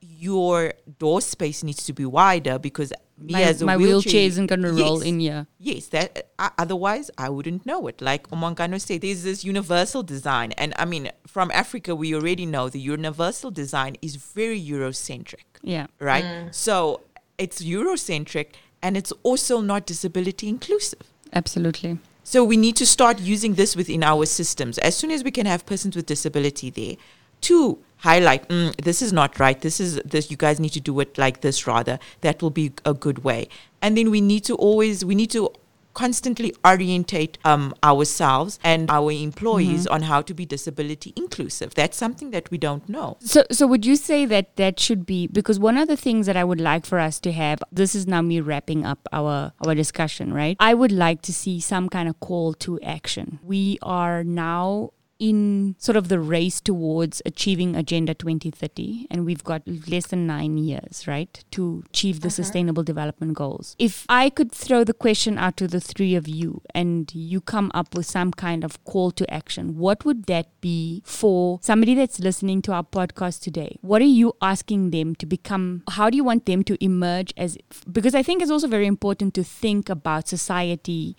your 0.00 0.72
door 0.98 1.20
space 1.20 1.62
needs 1.62 1.84
to 1.84 1.92
be 1.92 2.04
wider 2.04 2.58
because 2.58 2.92
me 3.18 3.34
my, 3.34 3.42
as 3.42 3.60
a 3.60 3.66
my 3.66 3.76
wheelchair, 3.76 3.94
wheelchair 3.96 4.22
isn't 4.22 4.46
going 4.46 4.62
to 4.62 4.72
yes, 4.72 4.80
roll 4.80 5.00
in 5.02 5.20
here. 5.20 5.46
Yes, 5.58 5.86
that 5.88 6.30
uh, 6.38 6.50
otherwise 6.58 7.10
I 7.18 7.28
wouldn't 7.28 7.66
know 7.66 7.86
it. 7.86 8.00
Like 8.00 8.28
Omagano 8.30 8.80
said, 8.80 9.02
there's 9.02 9.22
this 9.24 9.44
universal 9.44 10.02
design, 10.02 10.52
and 10.52 10.72
I 10.78 10.84
mean, 10.84 11.10
from 11.26 11.50
Africa, 11.52 11.94
we 11.94 12.14
already 12.14 12.46
know 12.46 12.68
the 12.68 12.80
universal 12.80 13.50
design 13.50 13.96
is 14.00 14.16
very 14.16 14.60
Eurocentric. 14.60 15.44
Yeah, 15.62 15.86
right. 15.98 16.24
Mm. 16.24 16.54
So 16.54 17.02
it's 17.36 17.62
Eurocentric, 17.62 18.54
and 18.82 18.96
it's 18.96 19.12
also 19.22 19.60
not 19.60 19.86
disability 19.86 20.48
inclusive. 20.48 21.02
Absolutely. 21.32 21.98
So 22.24 22.44
we 22.44 22.56
need 22.56 22.76
to 22.76 22.86
start 22.86 23.18
using 23.18 23.54
this 23.54 23.74
within 23.74 24.02
our 24.02 24.24
systems 24.24 24.78
as 24.78 24.96
soon 24.96 25.10
as 25.10 25.24
we 25.24 25.30
can 25.30 25.46
have 25.46 25.66
persons 25.66 25.96
with 25.96 26.06
disability 26.06 26.70
there 26.70 26.96
to 27.42 27.78
highlight 28.00 28.48
mm, 28.48 28.74
this 28.76 29.02
is 29.02 29.12
not 29.12 29.38
right 29.38 29.60
this 29.60 29.80
is 29.80 29.96
this 30.04 30.30
you 30.30 30.36
guys 30.36 30.58
need 30.58 30.70
to 30.70 30.80
do 30.80 30.98
it 31.00 31.16
like 31.18 31.40
this 31.40 31.66
rather 31.66 31.98
that 32.20 32.42
will 32.42 32.50
be 32.50 32.72
a 32.84 32.94
good 32.94 33.24
way 33.24 33.48
and 33.82 33.96
then 33.96 34.10
we 34.10 34.20
need 34.20 34.44
to 34.44 34.54
always 34.56 35.04
we 35.04 35.14
need 35.14 35.30
to 35.30 35.50
constantly 35.94 36.54
orientate 36.64 37.38
um, 37.44 37.74
ourselves 37.82 38.58
and 38.62 38.90
our 38.90 39.10
employees 39.10 39.84
mm-hmm. 39.84 39.94
on 39.94 40.02
how 40.02 40.22
to 40.22 40.32
be 40.32 40.46
disability 40.46 41.12
inclusive. 41.16 41.74
That's 41.74 41.96
something 41.96 42.30
that 42.30 42.50
we 42.50 42.58
don't 42.58 42.88
know. 42.88 43.16
So, 43.20 43.44
so 43.50 43.66
would 43.66 43.84
you 43.84 43.96
say 43.96 44.24
that 44.26 44.56
that 44.56 44.78
should 44.78 45.04
be 45.04 45.26
because 45.26 45.58
one 45.58 45.76
of 45.76 45.88
the 45.88 45.96
things 45.96 46.26
that 46.26 46.36
I 46.36 46.44
would 46.44 46.60
like 46.60 46.86
for 46.86 46.98
us 46.98 47.20
to 47.20 47.32
have. 47.32 47.62
This 47.72 47.94
is 47.94 48.06
now 48.06 48.22
me 48.22 48.40
wrapping 48.40 48.84
up 48.84 49.08
our 49.12 49.52
our 49.66 49.74
discussion, 49.74 50.32
right? 50.32 50.56
I 50.60 50.74
would 50.74 50.92
like 50.92 51.22
to 51.22 51.32
see 51.32 51.60
some 51.60 51.88
kind 51.88 52.08
of 52.08 52.20
call 52.20 52.54
to 52.54 52.80
action. 52.80 53.40
We 53.42 53.78
are 53.82 54.24
now 54.24 54.90
in 55.20 55.76
sort 55.78 55.96
of 55.96 56.08
the 56.08 56.18
race 56.18 56.60
towards 56.60 57.20
achieving 57.26 57.76
Agenda 57.76 58.14
2030, 58.14 59.06
and 59.10 59.26
we've 59.26 59.44
got 59.44 59.62
less 59.86 60.06
than 60.06 60.26
nine 60.26 60.56
years, 60.56 61.06
right, 61.06 61.44
to 61.50 61.84
achieve 61.90 62.20
the 62.20 62.28
uh-huh. 62.28 62.36
Sustainable 62.36 62.82
Development 62.82 63.34
Goals. 63.34 63.76
If 63.78 64.06
I 64.08 64.30
could 64.30 64.50
throw 64.50 64.82
the 64.82 64.94
question 64.94 65.36
out 65.36 65.58
to 65.58 65.68
the 65.68 65.80
three 65.80 66.14
of 66.14 66.26
you 66.26 66.62
and 66.74 67.14
you 67.14 67.42
come 67.42 67.70
up 67.74 67.94
with 67.94 68.06
some 68.06 68.32
kind 68.32 68.64
of 68.64 68.82
call 68.84 69.10
to 69.12 69.30
action, 69.32 69.76
what 69.76 70.06
would 70.06 70.24
that 70.24 70.48
be 70.62 71.02
for 71.04 71.58
somebody 71.62 71.94
that's 71.94 72.18
listening 72.18 72.62
to 72.62 72.72
our 72.72 72.82
podcast 72.82 73.42
today? 73.42 73.76
What 73.82 74.00
are 74.00 74.06
you 74.06 74.34
asking 74.40 74.90
them 74.90 75.14
to 75.16 75.26
become? 75.26 75.82
How 75.90 76.08
do 76.08 76.16
you 76.16 76.24
want 76.24 76.46
them 76.46 76.64
to 76.64 76.82
emerge 76.82 77.34
as? 77.36 77.58
Because 77.92 78.14
I 78.14 78.22
think 78.22 78.40
it's 78.40 78.50
also 78.50 78.68
very 78.68 78.86
important 78.86 79.34
to 79.34 79.44
think 79.44 79.90
about 79.90 80.28
society 80.28 81.14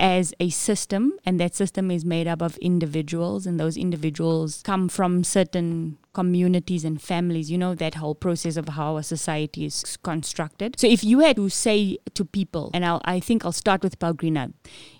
as 0.00 0.34
a 0.40 0.48
system, 0.48 1.12
and 1.24 1.38
that 1.38 1.54
system 1.54 1.90
is 1.90 2.04
made 2.04 2.26
up 2.26 2.40
of 2.42 2.56
individuals, 2.56 3.46
and 3.46 3.60
those 3.60 3.76
individuals 3.76 4.62
come 4.64 4.88
from 4.88 5.22
certain 5.22 5.98
communities 6.12 6.84
and 6.84 7.00
families. 7.00 7.50
You 7.50 7.58
know, 7.58 7.74
that 7.74 7.94
whole 7.96 8.14
process 8.14 8.56
of 8.56 8.68
how 8.70 8.96
a 8.96 9.02
society 9.02 9.64
is 9.64 9.96
constructed. 10.02 10.78
So 10.78 10.86
if 10.86 11.04
you 11.04 11.20
had 11.20 11.36
to 11.36 11.48
say 11.48 11.98
to 12.14 12.24
people, 12.24 12.70
and 12.74 12.84
I'll, 12.84 13.00
I 13.04 13.20
think 13.20 13.44
I'll 13.44 13.52
start 13.52 13.82
with 13.82 13.98
Pelgrina, 13.98 14.52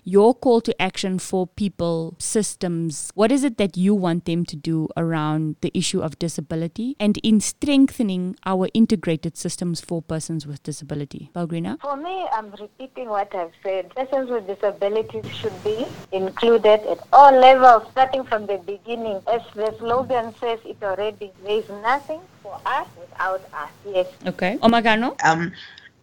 your 0.03 0.33
call 0.33 0.61
to 0.61 0.81
action 0.81 1.19
for 1.19 1.47
people, 1.47 2.15
systems, 2.17 3.11
what 3.13 3.31
is 3.31 3.43
it 3.43 3.57
that 3.57 3.77
you 3.77 3.93
want 3.93 4.25
them 4.25 4.45
to 4.45 4.55
do 4.55 4.87
around 4.95 5.57
the 5.61 5.71
issue 5.73 6.01
of 6.01 6.17
disability 6.19 6.95
and 6.99 7.17
in 7.23 7.39
strengthening 7.39 8.35
our 8.45 8.69
integrated 8.73 9.37
systems 9.37 9.81
for 9.81 10.01
persons 10.01 10.47
with 10.47 10.63
disability? 10.63 11.29
Pelgrina? 11.33 11.77
For 11.81 11.97
me, 11.97 12.25
I'm 12.31 12.51
repeating 12.51 13.09
what 13.09 13.33
I've 13.35 13.51
said. 13.63 13.93
Persons 13.95 14.29
with 14.29 14.47
disabilities 14.47 15.25
should 15.35 15.63
be 15.63 15.85
included 16.11 16.81
at 16.87 16.99
all 17.11 17.33
levels, 17.33 17.89
starting 17.91 18.23
from 18.23 18.45
the 18.45 18.57
beginning. 18.59 19.21
As 19.27 19.41
the 19.55 19.75
slogan 19.79 20.33
says 20.39 20.59
it 20.65 20.77
already, 20.81 21.00
there 21.09 21.57
is 21.57 21.67
nothing 21.69 22.21
for 22.43 22.59
us 22.65 22.87
without 22.99 23.41
us. 23.53 23.71
Yes. 23.85 24.07
Okay. 24.27 24.57
Omagano? 24.61 25.15
Um, 25.25 25.51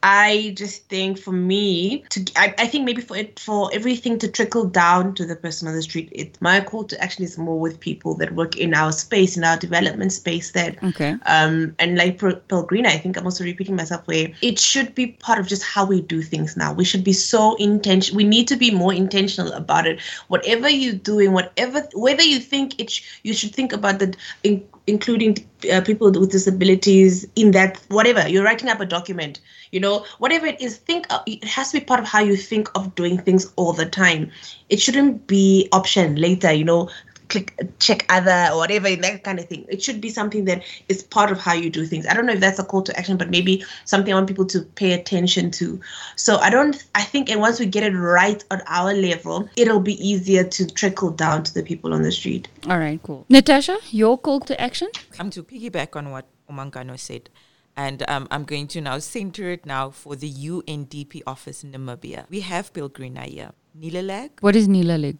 I 0.00 0.54
just 0.56 0.84
think 0.84 1.18
for 1.18 1.32
me 1.32 2.04
to 2.10 2.24
I, 2.36 2.54
I 2.56 2.66
think 2.68 2.84
maybe 2.84 3.02
for 3.02 3.16
it 3.16 3.40
for 3.40 3.68
everything 3.74 4.16
to 4.20 4.28
trickle 4.28 4.64
down 4.64 5.14
to 5.16 5.26
the 5.26 5.34
person 5.34 5.66
on 5.66 5.74
the 5.74 5.82
street, 5.82 6.08
it 6.12 6.40
my 6.40 6.60
call 6.60 6.84
to 6.84 7.02
action 7.02 7.24
is 7.24 7.36
more 7.36 7.58
with 7.58 7.80
people 7.80 8.14
that 8.14 8.32
work 8.36 8.56
in 8.56 8.74
our 8.74 8.92
space, 8.92 9.36
in 9.36 9.42
our 9.42 9.56
development 9.56 10.12
space 10.12 10.52
that 10.52 10.80
Okay. 10.84 11.16
um 11.26 11.74
and 11.80 11.98
like 11.98 12.18
Pel- 12.18 12.40
Pelgrina, 12.48 12.90
I 12.90 12.98
think 12.98 13.16
I'm 13.16 13.24
also 13.24 13.42
repeating 13.42 13.74
myself 13.74 14.06
where 14.06 14.28
it 14.40 14.60
should 14.60 14.94
be 14.94 15.08
part 15.08 15.40
of 15.40 15.48
just 15.48 15.64
how 15.64 15.84
we 15.84 16.00
do 16.00 16.22
things 16.22 16.56
now. 16.56 16.72
We 16.72 16.84
should 16.84 17.02
be 17.02 17.12
so 17.12 17.56
intention 17.56 18.16
we 18.16 18.24
need 18.24 18.46
to 18.48 18.56
be 18.56 18.70
more 18.70 18.94
intentional 18.94 19.52
about 19.52 19.84
it. 19.88 20.00
Whatever 20.28 20.68
you're 20.68 20.94
doing, 20.94 21.32
whatever 21.32 21.82
whether 21.94 22.22
you 22.22 22.38
think 22.38 22.78
it 22.80 22.88
sh- 22.90 23.02
you 23.24 23.34
should 23.34 23.52
think 23.52 23.72
about 23.72 23.98
the 23.98 24.14
in, 24.44 24.64
including 24.88 25.36
uh, 25.72 25.80
people 25.82 26.10
with 26.10 26.30
disabilities 26.30 27.26
in 27.36 27.50
that 27.52 27.80
whatever 27.88 28.28
you're 28.28 28.44
writing 28.44 28.68
up 28.68 28.80
a 28.80 28.86
document 28.86 29.40
you 29.72 29.80
know 29.80 30.04
whatever 30.18 30.46
it 30.46 30.60
is 30.60 30.78
think 30.78 31.06
of, 31.12 31.20
it 31.26 31.44
has 31.44 31.70
to 31.70 31.78
be 31.78 31.84
part 31.84 32.00
of 32.00 32.06
how 32.06 32.20
you 32.20 32.36
think 32.36 32.70
of 32.74 32.94
doing 32.94 33.18
things 33.18 33.52
all 33.56 33.72
the 33.72 33.84
time. 33.86 34.30
It 34.68 34.80
shouldn't 34.80 35.26
be 35.26 35.68
option 35.72 36.16
later 36.16 36.52
you 36.52 36.64
know 36.64 36.90
click 37.28 37.54
check 37.78 38.04
other 38.08 38.48
or 38.52 38.58
whatever 38.58 38.94
that 38.96 39.22
kind 39.24 39.38
of 39.38 39.46
thing 39.46 39.64
it 39.68 39.82
should 39.82 40.00
be 40.00 40.08
something 40.08 40.44
that 40.44 40.62
is 40.88 41.02
part 41.02 41.30
of 41.30 41.38
how 41.38 41.52
you 41.52 41.70
do 41.70 41.84
things 41.86 42.06
i 42.06 42.14
don't 42.14 42.26
know 42.26 42.32
if 42.32 42.40
that's 42.40 42.58
a 42.58 42.64
call 42.64 42.82
to 42.82 42.96
action 42.98 43.16
but 43.16 43.30
maybe 43.30 43.64
something 43.84 44.12
i 44.12 44.16
want 44.16 44.28
people 44.28 44.46
to 44.46 44.62
pay 44.62 44.92
attention 44.92 45.50
to 45.50 45.80
so 46.16 46.36
i 46.38 46.50
don't 46.50 46.84
i 46.94 47.02
think 47.02 47.30
and 47.30 47.40
once 47.40 47.60
we 47.60 47.66
get 47.66 47.82
it 47.82 47.96
right 47.96 48.44
on 48.50 48.60
our 48.66 48.94
level 48.94 49.48
it'll 49.56 49.80
be 49.80 49.94
easier 50.06 50.44
to 50.44 50.66
trickle 50.66 51.10
down 51.10 51.42
to 51.42 51.52
the 51.54 51.62
people 51.62 51.92
on 51.92 52.02
the 52.02 52.12
street 52.12 52.48
All 52.68 52.78
right, 52.78 53.00
cool. 53.02 53.24
Natasha, 53.28 53.78
your 53.90 54.18
call 54.18 54.40
to 54.40 54.60
action? 54.60 54.88
I'm 55.18 55.30
to 55.30 55.42
piggyback 55.42 55.96
on 55.96 56.10
what 56.10 56.26
Omagano 56.50 56.98
said. 56.98 57.30
And 57.76 58.02
um, 58.10 58.26
I'm 58.30 58.44
going 58.44 58.66
to 58.68 58.80
now 58.80 58.98
center 58.98 59.50
it 59.50 59.64
now 59.64 59.90
for 59.90 60.16
the 60.16 60.30
UNDP 60.30 61.22
office 61.26 61.62
in 61.62 61.72
Namibia. 61.72 62.26
We 62.28 62.40
have 62.40 62.72
Pelgrina 62.72 63.22
here. 63.22 63.52
NILALEG, 63.78 64.30
What 64.40 64.56
is 64.56 64.66
NILALEG? 64.68 65.16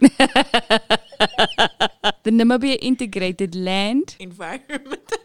the 2.23 2.31
Namibia 2.31 2.79
Integrated 2.81 3.55
Land. 3.55 4.16
environment. 4.19 5.12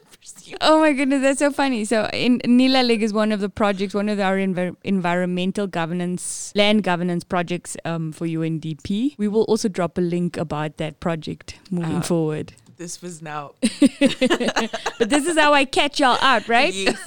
Oh 0.62 0.80
my 0.80 0.94
goodness, 0.94 1.22
that's 1.22 1.40
so 1.40 1.52
funny. 1.52 1.84
So, 1.86 2.10
in 2.14 2.40
Nila 2.46 2.80
NILALEG 2.80 3.02
is 3.02 3.12
one 3.14 3.32
of 3.32 3.40
the 3.42 3.50
projects, 3.50 3.94
one 3.94 4.08
of 4.08 4.20
our 4.20 4.38
envir- 4.38 4.76
environmental 4.84 5.68
governance, 5.68 6.52
land 6.56 6.84
governance 6.84 7.24
projects 7.24 7.76
um, 7.86 8.12
for 8.14 8.26
UNDP. 8.26 9.16
We 9.18 9.28
will 9.28 9.44
also 9.44 9.68
drop 9.68 9.98
a 9.98 10.02
link 10.02 10.38
about 10.38 10.78
that 10.78 11.00
project 11.02 11.60
moving 11.72 11.98
Ah. 11.98 12.02
forward. 12.02 12.54
This 12.78 13.02
was 13.02 13.22
now 13.22 13.52
But 13.62 15.10
this 15.10 15.28
is 15.28 15.38
how 15.38 15.54
I 15.54 15.66
catch 15.66 16.00
y'all 16.00 16.18
out, 16.22 16.48
right? 16.48 16.74
Yes. 16.74 17.00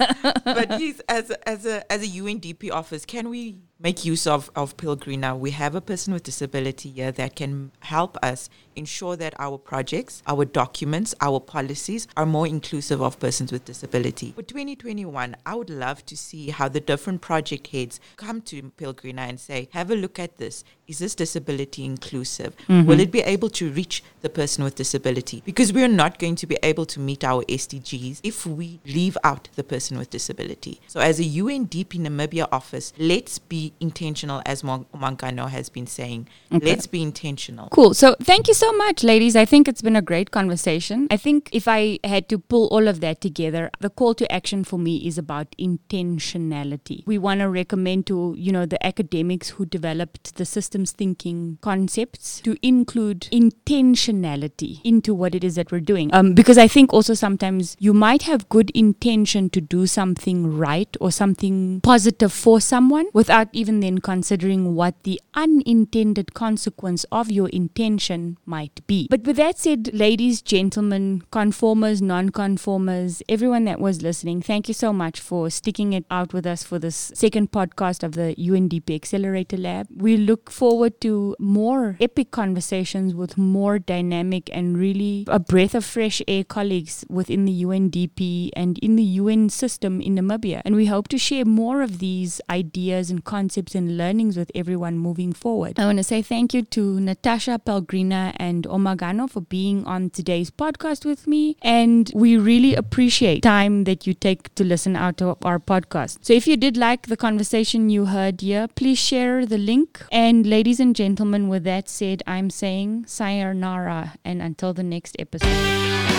but 0.43 0.79
yes, 0.79 1.01
as 1.09 1.29
a, 1.29 1.49
as 1.49 1.65
a 1.65 1.91
as 1.91 2.03
a 2.03 2.07
UNDP 2.21 2.71
office, 2.71 3.05
can 3.05 3.29
we 3.29 3.57
make 3.79 4.05
use 4.05 4.25
of 4.27 4.49
of 4.55 4.77
Pelgrina? 4.77 5.35
We 5.35 5.51
have 5.51 5.75
a 5.75 5.81
person 5.81 6.13
with 6.13 6.23
disability 6.23 6.89
here 6.89 7.11
that 7.11 7.35
can 7.35 7.71
help 7.81 8.17
us 8.23 8.49
ensure 8.75 9.15
that 9.15 9.33
our 9.39 9.57
projects, 9.57 10.21
our 10.27 10.45
documents, 10.45 11.15
our 11.21 11.39
policies 11.39 12.07
are 12.15 12.25
more 12.25 12.47
inclusive 12.47 13.01
of 13.01 13.19
persons 13.19 13.51
with 13.51 13.65
disability. 13.65 14.33
For 14.33 14.43
2021, 14.43 15.35
I 15.45 15.55
would 15.55 15.69
love 15.69 16.05
to 16.05 16.15
see 16.17 16.49
how 16.49 16.69
the 16.69 16.79
different 16.79 17.21
project 17.21 17.67
heads 17.67 17.99
come 18.15 18.41
to 18.43 18.71
Pelgrina 18.77 19.21
and 19.23 19.39
say, 19.39 19.69
"Have 19.71 19.91
a 19.91 19.95
look 19.95 20.19
at 20.19 20.37
this. 20.37 20.63
Is 20.87 20.99
this 20.99 21.15
disability 21.15 21.83
inclusive? 21.83 22.55
Mm-hmm. 22.69 22.87
Will 22.87 22.99
it 23.01 23.11
be 23.11 23.19
able 23.19 23.49
to 23.49 23.69
reach 23.71 24.03
the 24.21 24.29
person 24.29 24.63
with 24.63 24.75
disability? 24.75 25.43
Because 25.45 25.73
we 25.73 25.83
are 25.83 25.89
not 25.89 26.17
going 26.17 26.35
to 26.35 26.47
be 26.47 26.57
able 26.63 26.85
to 26.85 26.99
meet 26.99 27.23
our 27.25 27.43
SDGs 27.43 28.21
if 28.23 28.45
we 28.45 28.79
leave 28.85 29.17
out 29.23 29.49
the 29.55 29.63
person 29.63 29.97
with 29.97 30.09
disability. 30.09 30.79
So, 30.87 31.01
as 31.01 31.19
a 31.19 31.23
UNDP 31.23 31.99
Namibia 31.99 32.47
office, 32.51 32.93
let's 32.97 33.37
be 33.37 33.66
intentional, 33.79 34.41
as 34.45 34.63
Mon- 34.63 34.85
Mankano 34.95 35.49
has 35.49 35.69
been 35.69 35.87
saying. 35.87 36.27
Let's 36.51 36.87
be 36.87 37.01
intentional. 37.01 37.69
Cool. 37.69 37.93
So 37.93 38.15
thank 38.21 38.47
you 38.47 38.53
so 38.53 38.71
much, 38.73 39.03
ladies. 39.03 39.35
I 39.35 39.45
think 39.45 39.67
it's 39.67 39.81
been 39.81 39.95
a 39.95 40.01
great 40.01 40.31
conversation. 40.31 41.07
I 41.11 41.17
think 41.17 41.49
if 41.51 41.67
I 41.67 41.99
had 42.03 42.29
to 42.29 42.39
pull 42.39 42.67
all 42.67 42.87
of 42.87 42.99
that 43.01 43.21
together, 43.21 43.69
the 43.79 43.89
call 43.89 44.13
to 44.15 44.31
action 44.31 44.63
for 44.63 44.79
me 44.79 45.07
is 45.07 45.17
about 45.17 45.55
intentionality. 45.59 47.05
We 47.05 47.17
want 47.17 47.41
to 47.41 47.49
recommend 47.49 48.07
to, 48.07 48.35
you 48.37 48.51
know, 48.51 48.65
the 48.65 48.83
academics 48.85 49.49
who 49.49 49.65
developed 49.65 50.35
the 50.35 50.45
systems 50.45 50.91
thinking 50.91 51.57
concepts 51.61 52.41
to 52.41 52.57
include 52.61 53.21
intentionality 53.31 54.81
into 54.83 55.13
what 55.13 55.35
it 55.35 55.43
is 55.43 55.55
that 55.55 55.71
we're 55.71 55.79
doing. 55.79 56.13
Um, 56.13 56.33
because 56.33 56.57
I 56.57 56.67
think 56.67 56.93
also 56.93 57.13
sometimes 57.13 57.75
you 57.79 57.93
might 57.93 58.23
have 58.23 58.49
good 58.49 58.69
intention 58.71 59.49
to 59.51 59.61
do 59.61 59.87
something 59.87 60.57
right 60.57 60.95
or 60.99 61.11
something 61.11 61.81
positive 61.81 62.31
for 62.31 62.61
someone 62.61 63.07
without 63.13 63.47
even 63.57 63.79
then 63.79 63.97
considering 63.97 64.75
what 64.75 65.01
the 65.01 65.19
unintended 65.33 66.35
consequence 66.35 67.03
of 67.11 67.31
your 67.31 67.49
intention 67.49 68.37
might 68.45 68.85
be. 68.85 69.07
But 69.09 69.23
with 69.23 69.37
that 69.37 69.57
said, 69.57 69.89
ladies, 69.93 70.43
gentlemen, 70.43 71.23
conformers, 71.31 71.99
non-conformers, 71.99 73.23
everyone 73.27 73.65
that 73.65 73.79
was 73.79 74.03
listening, 74.03 74.43
thank 74.43 74.67
you 74.67 74.75
so 74.75 74.93
much 74.93 75.19
for 75.19 75.49
sticking 75.49 75.93
it 75.93 76.05
out 76.11 76.33
with 76.33 76.45
us 76.45 76.63
for 76.63 76.77
this 76.77 77.11
second 77.15 77.51
podcast 77.51 78.03
of 78.03 78.11
the 78.11 78.35
UNDP 78.37 78.93
Accelerator 78.93 79.57
Lab. 79.57 79.87
We 79.95 80.17
look 80.17 80.51
forward 80.51 81.01
to 81.01 81.35
more 81.39 81.97
epic 81.99 82.29
conversations 82.29 83.15
with 83.15 83.39
more 83.39 83.79
dynamic 83.79 84.51
and 84.53 84.77
really 84.77 85.25
a 85.27 85.39
breath 85.39 85.73
of 85.73 85.83
fresh 85.83 86.21
air 86.27 86.43
colleagues 86.43 87.05
within 87.09 87.45
the 87.45 87.63
UNDP 87.63 88.51
and 88.55 88.77
in 88.79 88.97
the 88.97 89.03
UN 89.03 89.49
system 89.49 89.99
in 89.99 90.15
Namibia. 90.15 90.61
And 90.63 90.75
we 90.75 90.85
hope 90.85 91.07
to 91.07 91.17
share 91.17 91.45
more 91.45 91.81
of 91.81 91.97
these 91.97 92.39
ideas 92.49 93.09
and 93.09 93.25
concepts 93.47 93.75
and 93.75 93.97
learnings 93.97 94.35
with 94.35 94.51
everyone 94.53 94.97
moving 94.97 95.31
forward. 95.31 95.79
I 95.79 95.85
want 95.85 95.99
to 95.99 96.03
say 96.03 96.21
thank 96.21 96.53
you 96.53 96.63
to 96.63 96.99
Natasha 96.99 97.57
Pelgrina 97.59 98.33
and 98.35 98.65
Omagano 98.65 99.29
for 99.29 99.39
being 99.39 99.85
on 99.85 100.09
today's 100.09 100.51
podcast 100.51 101.05
with 101.05 101.27
me. 101.27 101.55
And 101.61 102.11
we 102.13 102.35
really 102.35 102.75
appreciate 102.75 103.43
time 103.43 103.85
that 103.85 104.05
you 104.05 104.13
take 104.13 104.53
to 104.55 104.65
listen 104.65 104.97
out 104.97 105.15
to 105.19 105.37
our 105.43 105.59
podcast. 105.59 106.17
So 106.23 106.33
if 106.33 106.45
you 106.45 106.57
did 106.57 106.75
like 106.75 107.07
the 107.07 107.15
conversation 107.15 107.89
you 107.89 108.07
heard 108.07 108.41
here, 108.41 108.67
please 108.67 108.99
share 108.99 109.45
the 109.45 109.57
link. 109.57 110.03
And 110.11 110.45
ladies 110.45 110.81
and 110.81 110.93
gentlemen, 110.93 111.47
with 111.47 111.63
that 111.63 111.87
said, 111.87 112.23
I'm 112.27 112.49
saying 112.49 113.05
sayonara 113.07 114.15
and 114.25 114.41
until 114.41 114.73
the 114.73 114.83
next 114.83 115.15
episode. 115.19 116.16